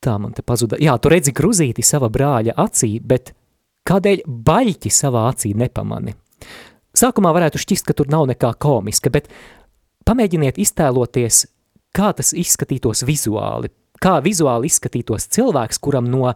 tā 0.00 0.16
man 0.22 0.34
te 0.36 0.44
pazuda. 0.46 0.78
Jā, 0.80 0.94
tu 1.02 1.10
redzi 1.10 1.34
gruzīti 1.34 1.82
sava 1.84 2.08
brāļa 2.12 2.54
acī, 2.60 2.92
bet 3.02 3.34
kādēļ 3.88 4.22
baļķi 4.26 4.92
savā 4.94 5.26
acī 5.32 5.52
nepamani? 5.58 6.14
Sākumā 6.96 7.32
varētu 7.34 7.60
šķist, 7.62 7.86
ka 7.86 7.98
tur 7.98 8.10
nav 8.10 8.28
nekā 8.30 8.52
komiska, 8.62 9.10
bet 9.10 9.28
pamēģiniet 10.06 10.58
iztēloties, 10.62 11.44
kā 11.94 12.10
tas 12.16 12.30
izskatītos 12.30 13.04
vizuāli, 13.06 13.70
kā 14.02 14.18
vizuāli 14.24 14.70
izskatītos 14.70 15.28
cilvēks, 15.34 15.82
kuram 15.82 16.08
no 16.10 16.32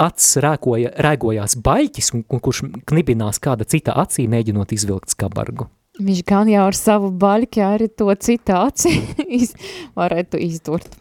acis 0.00 0.36
rēkoja, 0.44 0.92
rēgojās 1.02 1.56
baļķis 1.64 2.12
un, 2.16 2.24
un 2.28 2.42
kurš 2.42 2.62
knibinās 2.88 3.40
kāda 3.42 3.66
cita 3.68 3.96
acī, 4.02 4.28
mēģinot 4.30 4.74
izvilkt 4.76 5.14
skabargu. 5.14 5.68
Viņš 5.96 6.22
gan 6.28 6.48
jau 6.52 6.66
ar 6.68 6.76
savu 6.76 7.08
baļķi 7.16 7.62
arī 7.64 7.88
to 7.88 8.12
citu 8.20 8.56
aci 8.58 8.98
iz, 9.38 9.54
varētu 9.96 10.40
izdurt. 10.44 10.98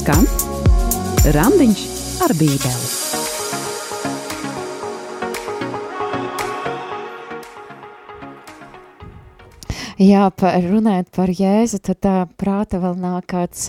Skan 0.00 0.26
Randiņš 1.36 1.86
ar 2.24 2.34
bībeli. 2.40 2.99
Jā, 10.00 10.30
par, 10.32 10.54
runājot 10.64 11.10
par 11.12 11.28
Jēzu, 11.28 11.76
tad 11.84 11.98
tā 12.00 12.14
prāta 12.40 12.78
vēl 12.80 12.94
nāk 12.96 13.26
kāds, 13.28 13.66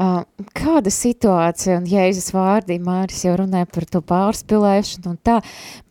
uh, 0.00 0.22
kāda 0.56 0.88
situācija, 0.88 1.74
un 1.76 1.88
Jēzus 1.90 2.30
vārdi, 2.32 2.78
Māris 2.80 3.26
jau 3.26 3.34
runāja 3.36 3.68
par 3.68 3.84
to 3.92 4.00
pārspilēšanu 4.00 5.12
un 5.12 5.18
tā, 5.20 5.34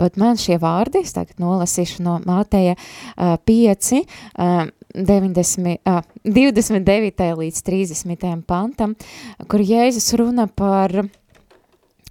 bet 0.02 0.18
man 0.18 0.42
šie 0.42 0.58
vārdi, 0.64 1.04
es 1.06 1.14
tagad 1.14 1.38
nolasīšu 1.44 2.02
no 2.02 2.16
Māteja 2.26 2.74
uh, 2.80 3.36
5, 3.46 3.92
uh, 4.02 4.66
90, 4.96 5.78
uh, 5.86 6.02
29. 6.26 7.30
līdz 7.44 7.62
30. 7.70 8.26
pantam, 8.50 8.98
kur 9.46 9.62
Jēzus 9.62 10.10
runa 10.18 10.48
par 10.50 10.98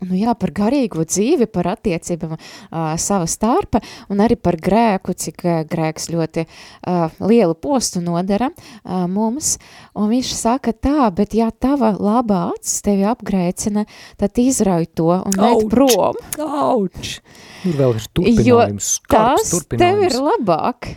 nu 0.08 0.18
jā, 0.18 0.34
par 0.38 0.52
garīgo 0.54 1.04
dzīvi, 1.06 1.48
par 1.50 1.68
attiecībām 1.74 2.34
uh, 2.36 2.94
sava 3.00 3.28
starpa 3.30 3.80
un 4.12 4.22
arī 4.24 4.38
par 4.40 4.58
grēku, 4.60 5.14
cik 5.16 5.44
uh, 5.46 5.60
grēks 5.68 6.10
ļoti 6.12 6.46
uh, 6.46 7.14
lielu 7.24 7.56
postu 7.58 8.02
nodara 8.04 8.50
uh, 8.50 9.04
mums. 9.10 9.56
Un 9.94 10.10
viņš 10.12 10.34
saka 10.36 10.74
tā, 10.74 11.08
bet 11.14 11.36
ja 11.36 11.50
tava 11.50 11.94
labā 11.98 12.48
acis 12.54 12.82
tevi 12.84 13.06
apgrēcina, 13.08 13.86
tad 14.20 14.42
izrauj 14.42 14.90
to 14.98 15.10
un 15.20 15.38
met 15.38 15.64
prom. 15.72 16.20
Auč! 16.44 17.18
Tur 17.64 17.80
vēl 17.80 17.96
ir 17.96 18.10
turpinājums, 18.12 18.92
jo 19.00 19.14
tas 19.14 19.56
tev 19.72 20.04
ir 20.04 20.20
labāk 20.20 20.94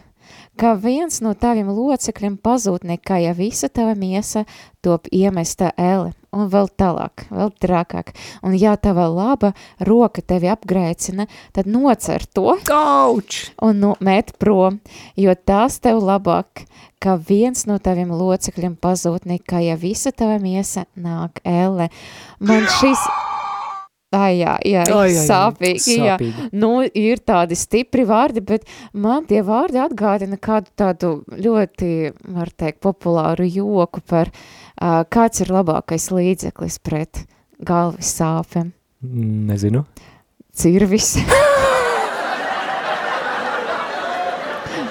ka 0.57 0.73
viens 0.81 1.21
no 1.21 1.33
taviem 1.37 1.69
locekļiem 1.69 2.37
pazūd 2.41 2.87
nekā, 2.89 3.21
ja 3.21 3.35
visa 3.37 3.69
tava 3.69 3.93
miesa 3.97 4.45
top 4.81 5.09
iemesta 5.13 5.71
ele. 5.77 6.13
Un 6.35 6.49
vēl 6.51 6.67
tālāk, 6.75 7.23
vēl 7.31 7.53
trakāk. 7.63 8.11
Un 8.43 8.55
ja 8.59 8.73
tava 8.75 9.05
laba 9.07 9.53
roka 9.87 10.21
tevi 10.21 10.49
apgrēcina, 10.51 11.25
tad 11.55 11.69
nocer 11.71 12.25
to. 12.35 12.57
Auč! 12.73 13.45
Un 13.63 13.79
nu, 13.79 13.93
met 14.03 14.33
prom, 14.41 14.81
jo 15.15 15.35
tas 15.47 15.79
tev 15.79 16.01
labāk, 16.03 16.65
ka 16.99 17.15
viens 17.15 17.63
no 17.69 17.79
taviem 17.79 18.11
locekļiem 18.11 18.75
pazūd 18.81 19.29
nekā, 19.29 19.63
ja 19.69 19.79
visa 19.79 20.11
tava 20.11 20.35
miesa 20.43 20.85
nāk 20.99 21.39
ele. 21.47 21.87
Man 22.43 22.67
šis... 22.79 23.07
Ai, 24.15 24.37
jā, 24.39 24.53
jā, 24.63 24.85
Ai, 24.95 25.09
jā, 25.11 25.23
sāpīgi, 25.27 25.97
jā. 25.99 26.13
sāpīgi. 26.15 26.45
Nu, 26.55 26.77
ir 26.79 27.19
tādi 27.27 27.57
stipri 27.59 28.05
vārdi, 28.07 28.39
bet 28.39 28.63
man 28.95 29.27
tie 29.27 29.41
vārdi 29.43 29.81
atgādina 29.83 30.39
kādu 30.39 30.71
tādu 30.79 31.09
ļoti, 31.27 31.89
var 32.31 32.53
teikt, 32.55 32.79
populāru 32.87 33.43
joku 33.51 33.99
par 34.07 34.31
uh, 34.31 34.66
kāds 34.79 35.43
ir 35.43 35.53
labākais 35.53 36.09
līdzeklis 36.13 36.79
pret 36.85 37.25
galvas 37.59 38.13
sāpēm. 38.19 38.71
Nezinu. 39.01 39.85
Cirvis. 40.57 41.15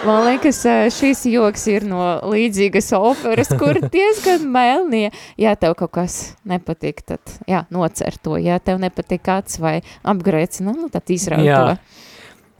Man 0.07 0.23
liekas, 0.23 0.61
šis 0.95 1.25
joks 1.27 1.65
ir 1.67 1.83
no 1.89 1.99
līdzīgas 2.31 2.93
operas, 2.95 3.49
kur 3.59 3.81
diezgan 3.91 4.45
melnie. 4.55 5.09
Ja 5.41 5.57
tev 5.59 5.75
kaut 5.81 5.97
kas 5.97 6.37
nepatīk, 6.47 7.03
tad 7.03 7.33
jā, 7.51 7.65
nocer 7.75 8.15
to. 8.23 8.37
Ja 8.39 8.61
tev 8.63 8.79
nepatīk 8.83 9.27
acs 9.35 9.59
vai 9.59 9.81
apgrēcina, 10.07 10.77
nu 10.79 10.93
tad 10.95 11.11
izraut 11.11 11.43
Jā. 11.43 11.59
to. 11.59 12.05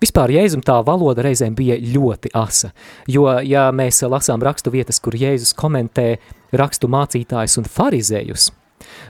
Vispār 0.03 0.35
Jēzum 0.35 0.61
tā 0.67 0.75
valoda 0.85 1.23
reizēm 1.25 1.55
bija 1.57 1.79
ļoti 1.81 2.35
asa, 2.37 2.73
jo, 3.09 3.25
ja 3.47 3.71
mēs 3.73 4.03
lasām 4.05 4.43
rakstu 4.45 4.75
vietas, 4.75 4.99
kur 5.01 5.15
Jēzus 5.17 5.55
komentē 5.57 6.17
rakstu 6.53 6.91
mācītājus 6.93 7.59
un 7.61 7.69
farizējus, 7.71 8.49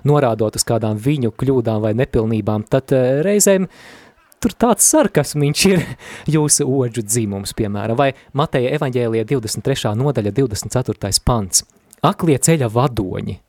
norādot 0.09 0.57
uz 0.57 0.67
kādām 0.67 0.99
viņu 1.03 1.33
kļūdām 1.37 1.83
vai 1.85 1.95
nepilnībām, 1.99 2.67
tad 2.71 2.95
eh, 2.97 3.23
reizēm 3.27 3.69
tur 4.43 4.55
tāds 4.57 4.87
sarkasmiņš 4.93 5.65
ir 5.71 5.87
jūsu 6.37 6.69
oģu 6.69 7.05
dzimums, 7.07 7.57
piemēram, 7.57 7.99
vai 7.99 8.13
Mateja 8.37 8.75
evaņģēlija 8.79 9.29
23. 9.33 9.97
nodaļa 9.99 10.35
24. 10.37 11.13
pants. 11.25 11.67
Aklie 12.07 12.39
ceļa 12.39 12.69
vadoņi. 12.71 13.41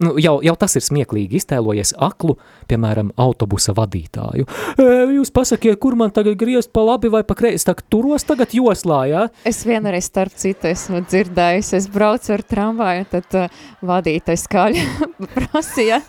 Nu, 0.00 0.14
jau, 0.16 0.38
jau 0.40 0.54
tas 0.56 0.72
ir 0.78 0.84
smieklīgi 0.84 1.36
iztēlojies 1.36 1.92
aklu, 2.00 2.38
piemēram, 2.70 3.10
autobusa 3.20 3.74
vadītāju. 3.76 4.46
E, 4.80 4.86
jūs 5.18 5.28
pasakiet, 5.36 5.76
kur 5.82 5.96
man 6.00 6.12
tagad 6.16 6.38
griezt 6.40 6.72
pa 6.72 6.86
labi 6.86 7.10
vai 7.12 7.20
pa 7.28 7.36
kreisi, 7.36 7.66
tak 7.68 7.82
turos 7.92 8.24
tagad 8.24 8.54
joslā, 8.56 9.02
jā? 9.10 9.26
Es 9.44 9.60
vienreiz 9.68 10.08
starp 10.08 10.32
citu 10.40 10.70
esmu 10.70 11.02
dzirdējusi, 11.04 11.76
es 11.82 11.90
braucu 11.92 12.32
ar 12.32 12.46
tramvaju, 12.48 13.06
tad 13.12 13.38
uh, 13.42 13.60
vadītais 13.84 14.46
skaļi 14.48 14.86
prasīja 15.36 16.00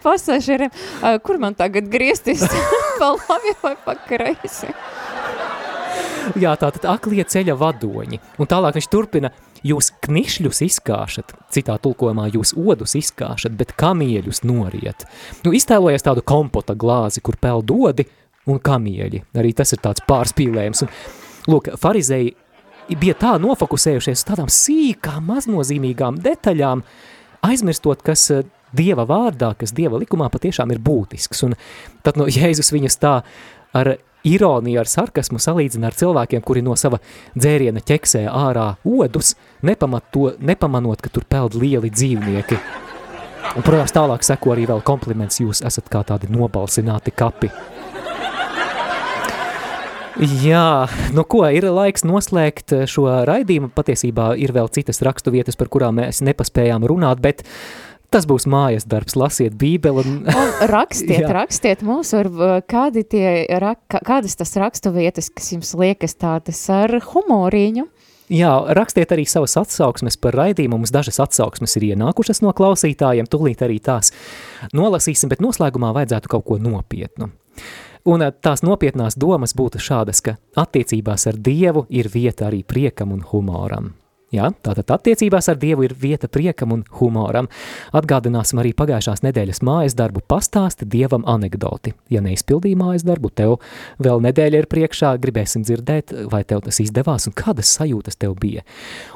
pasažieriem, 0.00 0.72
uh, 0.72 1.18
kur 1.20 1.42
man 1.42 1.58
tagad 1.58 1.92
griezties 1.92 2.46
pa 3.00 3.12
labi 3.12 3.56
vai 3.60 3.76
pa 3.84 3.98
kreisi. 4.08 4.72
Jā, 6.40 6.54
tātad 6.56 6.86
aklie 6.88 7.24
ceļa 7.28 7.60
vadoņi. 7.60 8.20
Un 8.40 8.48
tālāk 8.48 8.78
viņš 8.78 8.88
turpina, 8.88 9.30
jūs 9.64 9.90
knišļus 10.04 10.60
izkāšat, 10.68 11.34
citā 11.54 11.76
tulkojumā 11.82 12.28
jūs 12.34 12.54
odus 12.58 12.96
izkāšat, 12.98 13.56
bet 13.58 13.74
kamieļus 13.80 14.42
noriet. 14.44 15.06
Nu, 15.44 15.54
iztēlojies 15.56 16.04
tādu 16.04 16.24
kompota 16.26 16.76
glāzi, 16.76 17.22
kur 17.24 17.38
peld 17.40 17.68
dodi 17.70 18.06
un 18.50 18.60
kamieļi. 18.60 19.24
Arī 19.40 19.54
tas 19.56 19.72
ir 19.74 19.80
tāds 19.84 20.04
pārspīlējums. 20.08 20.84
Un, 20.84 20.92
lūk, 21.50 21.72
farizēji 21.80 22.34
bija 23.00 23.16
tā 23.18 23.34
nofokusējušies 23.40 24.26
tādām 24.28 24.50
sīkām, 24.52 25.24
maznozīmīgām 25.30 26.20
detaļām, 26.24 26.84
aizmirstot, 27.48 28.04
kas 28.04 28.28
eh, 28.34 28.44
Dieva 28.74 29.04
vārdā, 29.06 29.52
kas 29.54 29.70
Dieva 29.70 30.00
likumā 30.02 30.26
patiešām 30.34 30.72
ir 30.74 30.80
būtisks. 30.82 31.44
Un 31.46 31.54
tad 32.02 32.18
no 32.18 32.26
Jēzus 32.26 32.72
viņas 32.74 32.98
tā 32.98 33.12
ar 33.78 33.90
ironiju, 34.24 34.80
ar 34.80 34.90
sarkasmu 34.90 35.40
salīdzina 35.42 35.90
ar 35.90 35.98
cilvēkiem, 35.98 36.42
kuri 36.44 36.64
no 36.64 36.76
sava 36.80 37.00
dzēriena 37.36 37.82
ķeksē 37.84 38.24
ārā 38.30 38.74
odus, 38.84 39.34
nepamat 39.62 40.10
to, 40.14 40.32
nepamanot, 40.40 41.04
ka 41.04 41.12
tur 41.12 41.28
peld 41.28 41.58
lieli 41.58 41.92
dzīvnieki. 41.92 42.58
Un, 43.54 43.62
protams, 43.62 43.92
tālāk 43.94 44.24
seko 44.26 44.54
arī 44.54 44.64
vēl 44.70 44.80
kompliments, 44.86 45.42
jūs 45.42 45.60
esat 45.66 45.90
kā 45.92 46.02
tādi 46.08 46.30
nobalsināti 46.32 47.12
kapi. 47.14 47.52
Jā, 50.14 50.86
nu 51.10 51.24
ko, 51.26 51.42
ir 51.50 51.66
laiks 51.74 52.04
noslēgt 52.06 52.70
šo 52.86 53.08
raidījumu. 53.26 53.72
Patiesībā 53.74 54.28
ir 54.38 54.52
vēl 54.54 54.70
citas 54.74 55.02
rakstu 55.02 55.32
vietas, 55.34 55.58
par 55.58 55.66
kurām 55.74 55.98
mēs 55.98 56.22
nepaspējām 56.22 56.86
runāt, 56.86 57.18
bet 57.22 57.42
tas 58.14 58.28
būs 58.30 58.46
mājas 58.50 58.86
darbs, 58.88 59.16
lasiet 59.18 59.56
bībeli. 59.58 60.04
Un... 60.04 60.16
Un 60.30 60.52
rakstiet, 60.70 61.26
rakstiet 61.38 61.82
mums, 61.86 62.14
uh, 62.14 62.56
kādi 62.70 63.04
tie, 63.10 63.26
rak, 63.62 63.98
kādas 64.06 64.38
tas 64.38 64.54
rakstu 64.60 64.94
vietas, 64.94 65.32
kas 65.34 65.52
jums 65.56 65.74
liekas 65.78 66.16
tādas 66.20 66.62
ar 66.72 67.00
humoriņu. 67.10 67.88
Jā, 68.32 68.52
rakstiet 68.72 69.10
arī 69.12 69.26
savas 69.28 69.52
atsauksmes 69.60 70.16
par 70.16 70.36
raidījumu. 70.38 70.78
Mums 70.80 70.92
dažas 70.94 71.20
atsauksmes 71.20 71.76
ir 71.76 71.90
ienākušas 71.90 72.40
no 72.40 72.54
klausītājiem, 72.56 73.28
tūlīt 73.28 73.64
arī 73.66 73.76
tās 73.84 74.14
nolasīsim, 74.72 75.28
bet 75.28 75.44
noslēgumā 75.44 75.92
vajadzētu 75.98 76.32
kaut 76.32 76.46
ko 76.48 76.56
nopietnu. 76.62 77.28
Un 78.08 78.24
eh, 78.24 78.32
tās 78.32 78.64
nopietnās 78.64 79.18
domas 79.20 79.52
būtu 79.56 79.80
šādas, 79.80 80.22
ka 80.24 80.38
attiecībās 80.60 81.28
ar 81.28 81.36
Dievu 81.40 81.84
ir 81.92 82.08
vieta 82.12 82.48
arī 82.48 82.62
priekam 82.64 83.12
un 83.12 83.20
humoram. 83.28 83.92
Jā, 84.32 84.48
tātad 84.66 84.88
attiecībās 84.90 85.46
ar 85.52 85.58
Dievu 85.60 85.84
ir 85.86 85.94
vieta 86.00 86.28
priekam 86.32 86.72
un 86.74 86.82
humoram. 86.98 87.46
Atgādināsim 87.94 88.58
arī 88.62 88.72
pagājušās 88.76 89.22
nedēļas 89.26 89.62
mājas 89.66 89.94
darbu 89.98 90.24
pastāsti 90.26 90.88
Dievam 90.90 91.26
anekdoti. 91.30 91.94
Ja 92.10 92.24
neizpildīji 92.24 92.78
mājas 92.80 93.06
darbu, 93.06 93.30
tev 93.30 93.58
vēl 94.02 94.24
nedēļa 94.26 94.64
ir 94.64 94.70
priekšā, 94.72 95.14
gribēsim 95.22 95.62
dzirdēt, 95.66 96.16
vai 96.32 96.42
tev 96.48 96.64
tas 96.66 96.82
izdevās 96.82 97.28
un 97.30 97.36
kādas 97.36 97.76
sajūtas 97.78 98.18
tev 98.18 98.34
bija. 98.40 98.66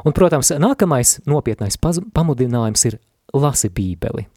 Un, 0.05 0.15
protams, 0.15 0.53
nākamais 0.55 1.19
nopietnais 1.27 1.81
pamudinājums 1.83 2.91
ir 2.93 3.01
lasi 3.35 3.73
bībeli. 3.75 4.29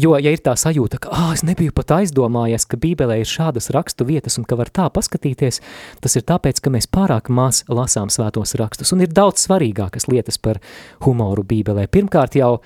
Jo, 0.00 0.14
ja 0.22 0.32
ir 0.32 0.40
tā 0.44 0.54
sajūta, 0.58 1.00
ka 1.02 1.10
ah, 1.12 1.30
es 1.34 1.42
nebiju 1.46 1.74
pat 1.76 1.92
aizdomājies, 1.98 2.66
ka 2.70 2.78
Bībelē 2.80 3.20
ir 3.20 3.28
šādas 3.28 3.70
rakstu 3.74 4.06
vietas 4.08 4.38
un 4.40 4.46
ka 4.48 4.58
var 4.60 4.70
tā 4.72 4.86
paskatīties, 4.92 5.60
tas 6.00 6.16
ir 6.16 6.26
tāpēc, 6.28 6.62
ka 6.62 6.72
mēs 6.72 6.88
pārāk 6.90 7.28
maz 7.28 7.64
lasām 7.68 8.12
svētos 8.12 8.56
rakstus. 8.60 8.94
Un 8.94 9.04
ir 9.04 9.12
daudz 9.12 9.44
svarīgākas 9.44 10.08
lietas 10.10 10.40
par 10.40 10.62
humoru 11.04 11.44
Bībelē. 11.44 11.86
Pirmkārt 11.92 12.38
jau 12.38 12.58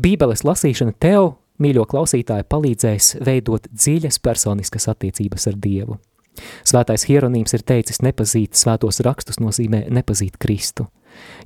Bībeles 0.00 0.46
lasīšana 0.46 0.96
tev, 0.98 1.34
mīļo 1.60 1.84
klausītāji, 1.90 2.48
palīdzēs 2.48 3.16
veidot 3.26 3.68
dziļas 3.70 4.20
personiskas 4.24 4.88
attiecības 4.90 5.50
ar 5.50 5.58
Dievu. 5.60 5.98
Svētais 6.64 7.04
Hieronīms 7.08 7.52
ir 7.56 7.64
teicis, 7.66 8.00
nepazīt 8.04 8.56
svētos 8.56 9.02
rakstus 9.04 9.40
nozīmē 9.42 9.84
nepazīt 9.92 10.38
Kristu. 10.40 10.88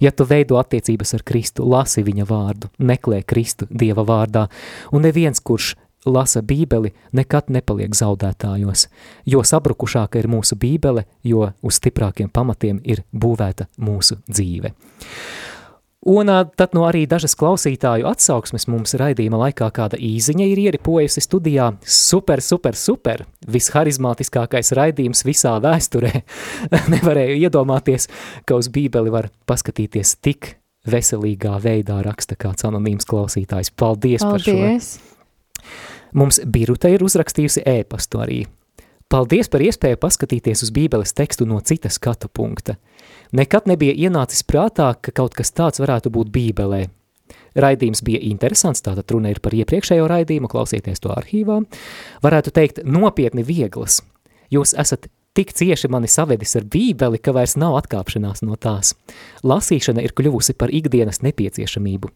Ja 0.01 0.13
tu 0.13 0.27
veido 0.29 0.59
attiecības 0.61 1.15
ar 1.19 1.25
Kristu, 1.27 1.67
lasi 1.69 2.05
viņa 2.07 2.27
vārdu, 2.29 2.71
meklē 2.79 3.23
Kristu 3.27 3.69
Dieva 3.71 4.05
vārdā, 4.07 4.49
un 4.93 5.07
neviens, 5.07 5.41
kurš 5.41 5.75
lasa 6.07 6.43
bībeli, 6.43 6.93
nekad 7.13 7.49
nepaliek 7.49 7.95
zaudētājos, 7.97 8.89
jo 9.27 9.41
sabrukušāka 9.45 10.21
ir 10.21 10.29
mūsu 10.29 10.59
bībele, 10.61 11.07
jo 11.25 11.49
uz 11.63 11.81
stiprākiem 11.81 12.29
pamatiem 12.33 12.83
ir 12.85 13.05
būvēta 13.13 13.69
mūsu 13.81 14.21
dzīve. 14.29 14.75
Un 16.05 16.29
tad 16.29 16.75
no 16.77 16.83
arī 16.85 17.07
dažas 17.09 17.33
klausītāju 17.41 18.05
atsauksmes 18.11 18.67
mums 18.69 18.93
raidījuma 19.01 19.39
laikā 19.47 19.71
kāda 19.73 19.97
īziņa 19.97 20.49
ir 20.51 20.59
ieripojusi 20.67 21.23
studijā. 21.25 21.71
Super, 21.81 22.43
super, 22.45 22.77
super! 22.77 23.23
Visharizmātiskākais 23.49 24.75
raidījums 24.77 25.25
visā 25.25 25.55
vēsturē. 25.65 26.13
Nevarēju 26.93 27.39
iedomāties, 27.47 28.11
ka 28.45 28.59
uz 28.61 28.69
bībeli 28.75 29.15
var 29.15 29.31
paskatīties 29.49 30.19
tik 30.21 30.59
veselīgā 30.93 31.57
veidā 31.65 32.03
raksta 32.05 32.37
kāds 32.37 32.69
anonīms 32.69 33.09
klausītājs. 33.09 33.73
Paldies, 33.73 34.21
Paldies. 34.21 34.99
par 35.01 35.65
šo! 35.65 35.73
Mums 36.21 36.43
Biruta 36.45 36.93
ir 36.93 37.03
uzrakstījusi 37.03 37.65
ēpastu 37.65 38.21
arī. 38.21 38.43
Paldies 39.09 39.49
par 39.49 39.65
iespēju 39.65 39.97
paskatīties 40.05 40.67
uz 40.67 40.71
bībeles 40.75 41.17
tekstu 41.17 41.49
no 41.49 41.65
citas 41.65 41.97
skatu 41.97 42.29
punkta– 42.29 42.77
Nekad 43.35 43.67
nebija 43.67 43.95
ienācis 43.99 44.45
prātā, 44.47 44.93
ka 44.95 45.11
kaut 45.11 45.35
kas 45.35 45.51
tāds 45.51 45.81
varētu 45.83 46.13
būt 46.15 46.29
bībelē. 46.31 46.85
Raidījums 47.59 48.03
bija 48.07 48.21
interesants, 48.23 48.83
tātad 48.87 49.11
runa 49.11 49.33
ir 49.33 49.41
par 49.43 49.55
iepriekšējo 49.59 50.07
raidījumu, 50.11 50.51
klausieties 50.51 51.03
to 51.03 51.11
arhīvā. 51.15 51.61
Varētu 52.23 52.53
teikt, 52.55 52.81
nopietni 52.87 53.43
vieglas. 53.47 54.01
Jūs 54.55 54.77
esat 54.79 55.09
tik 55.35 55.51
cieši 55.51 55.91
mani 55.91 56.07
savedis 56.11 56.55
ar 56.59 56.67
bībeli, 56.71 57.19
ka 57.19 57.35
vairs 57.35 57.57
nav 57.59 57.75
atkāpšanās 57.81 58.45
no 58.47 58.55
tās. 58.55 58.95
Lasīšana 59.43 60.05
ir 60.07 60.15
kļuvusi 60.15 60.55
par 60.59 60.71
ikdienas 60.71 61.23
nepieciešamību. 61.27 62.13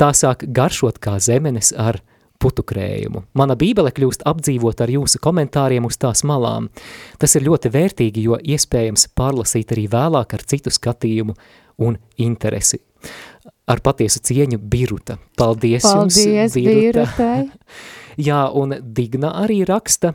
Tā 0.00 0.12
sāk 0.16 0.46
garšot 0.48 0.96
kā 0.96 1.18
zemenes 1.20 1.74
ar 1.76 2.00
putu 2.44 2.64
krējumu. 2.66 3.24
Mana 3.38 3.56
bībele 3.58 3.92
kļūst 3.94 4.26
apdzīvot 4.28 4.82
ar 4.84 4.92
jūsu 4.92 5.20
komentāriem 5.24 5.88
uz 5.88 5.96
tās 6.00 6.24
malām. 6.28 6.68
Tas 7.20 7.36
ir 7.38 7.46
ļoti 7.48 7.72
vērtīgi, 7.72 8.26
jo 8.28 8.38
iespējams 8.38 9.08
pārlasīt 9.16 9.72
arī 9.72 9.86
vēlāk 9.92 10.36
ar 10.36 10.44
citu 10.52 10.72
skatījumu 10.74 11.36
un 11.84 11.98
interesi. 12.20 12.82
Ar 13.64 13.80
patiesu 13.80 14.20
cieņu 14.24 14.60
Biruta. 14.60 15.16
Paldies, 15.40 15.86
Paldies 15.86 16.20
jums, 16.20 16.56
Biruta. 16.58 17.06
Birutai. 17.08 17.38
Jā, 18.28 18.46
un 18.52 18.76
Digna 18.94 19.32
arī 19.40 19.62
raksta. 19.68 20.12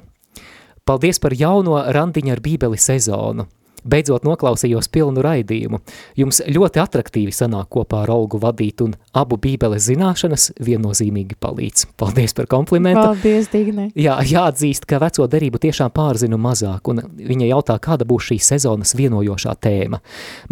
Paldies 0.85 1.19
par 1.21 1.33
jauno 1.37 1.81
randiņu 1.93 2.33
ar 2.33 2.41
bībeli 2.45 2.77
sezonu. 2.81 3.49
Beidzot 3.89 4.25
noklausījos 4.27 4.89
pilnu 4.93 5.23
raidījumu. 5.25 5.79
Jums 6.19 6.41
ļoti 6.45 6.81
attraktīvi 6.83 7.33
sanāk 7.35 7.69
kopā 7.73 8.03
ar 8.05 8.13
Olgu 8.13 8.39
vadīt, 8.41 8.83
un 8.85 8.93
abu 9.17 9.39
bībeles 9.41 9.87
zināšanas 9.89 10.49
viennozīmīgi 10.61 11.37
palīdz. 11.41 11.87
Paldies 11.99 12.35
par 12.37 12.49
komplimentu. 12.51 13.01
Paldies, 13.01 13.49
Digne. 13.53 13.89
Jā, 13.97 14.19
jāatzīst, 14.25 14.85
ka 14.89 15.01
veco 15.01 15.25
derību 15.29 15.61
tiešām 15.65 15.93
pārzinu 15.95 16.39
mazāk, 16.41 16.91
un 16.91 17.01
viņa 17.17 17.49
jautā, 17.49 17.79
kāda 17.81 18.07
būs 18.09 18.29
šī 18.29 18.39
sezonas 18.51 18.93
vienojošā 18.99 19.55
tēma. 19.63 20.01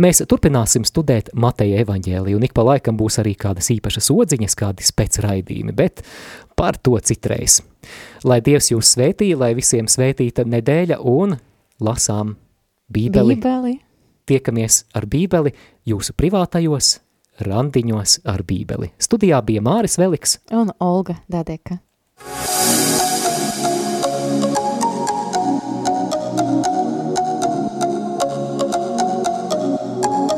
Mēs 0.02 0.24
turpināsim 0.30 0.88
studēt 0.88 1.32
Mateja 1.38 1.84
evaņģēliju, 1.86 2.40
un 2.40 2.48
ik 2.48 2.56
pa 2.58 2.66
laikam 2.68 2.98
būs 3.00 3.22
arī 3.24 3.36
kādas 3.38 3.70
īpašas 3.76 4.12
odziņas, 4.14 4.58
kādi 4.58 4.88
spēc 4.88 5.22
raidījumi, 5.26 5.76
bet 5.78 6.04
par 6.58 6.80
to 6.82 6.98
citreiz. 7.04 7.62
Lai 8.28 8.42
Dievs 8.44 8.72
jūs 8.74 8.96
svētī, 8.96 9.32
lai 9.38 9.54
visiem 9.58 9.88
svētīta 9.92 10.48
nedēļa 10.48 11.00
un 11.06 11.38
lasām 11.84 12.36
Bībeli. 12.94 13.36
Bībeli. 13.36 13.80
Tiekamies 14.28 14.86
ar 14.96 15.06
Bībeli 15.08 15.52
jūsu 15.88 16.14
privātajos 16.16 16.98
randiņos 17.44 18.22
ar 18.28 18.44
Bībeli. 18.48 18.92
Studijā 19.00 19.42
bija 19.46 19.64
Māris 19.64 19.98
Veliks 20.00 20.40
un 20.52 20.72
Olga 20.80 21.18
Dadeka. 21.32 21.82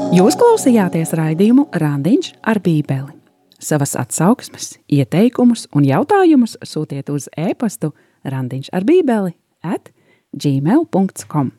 Jūs 0.10 0.34
klausījāties 0.42 1.14
raidījumu 1.14 1.68
Randiņš 1.78 2.34
ar 2.42 2.58
Bībeli. 2.66 3.14
Savas 3.62 3.94
atsauksmes, 4.00 4.80
ieteikumus 4.90 5.68
un 5.76 5.86
jautājumus 5.86 6.58
sūtiet 6.66 7.12
uz 7.14 7.28
e-pastu 7.38 7.92
randiņš 8.24 8.72
ar 8.74 8.88
bībeli 8.88 9.36
at 9.62 9.92
gmail.com. 10.34 11.59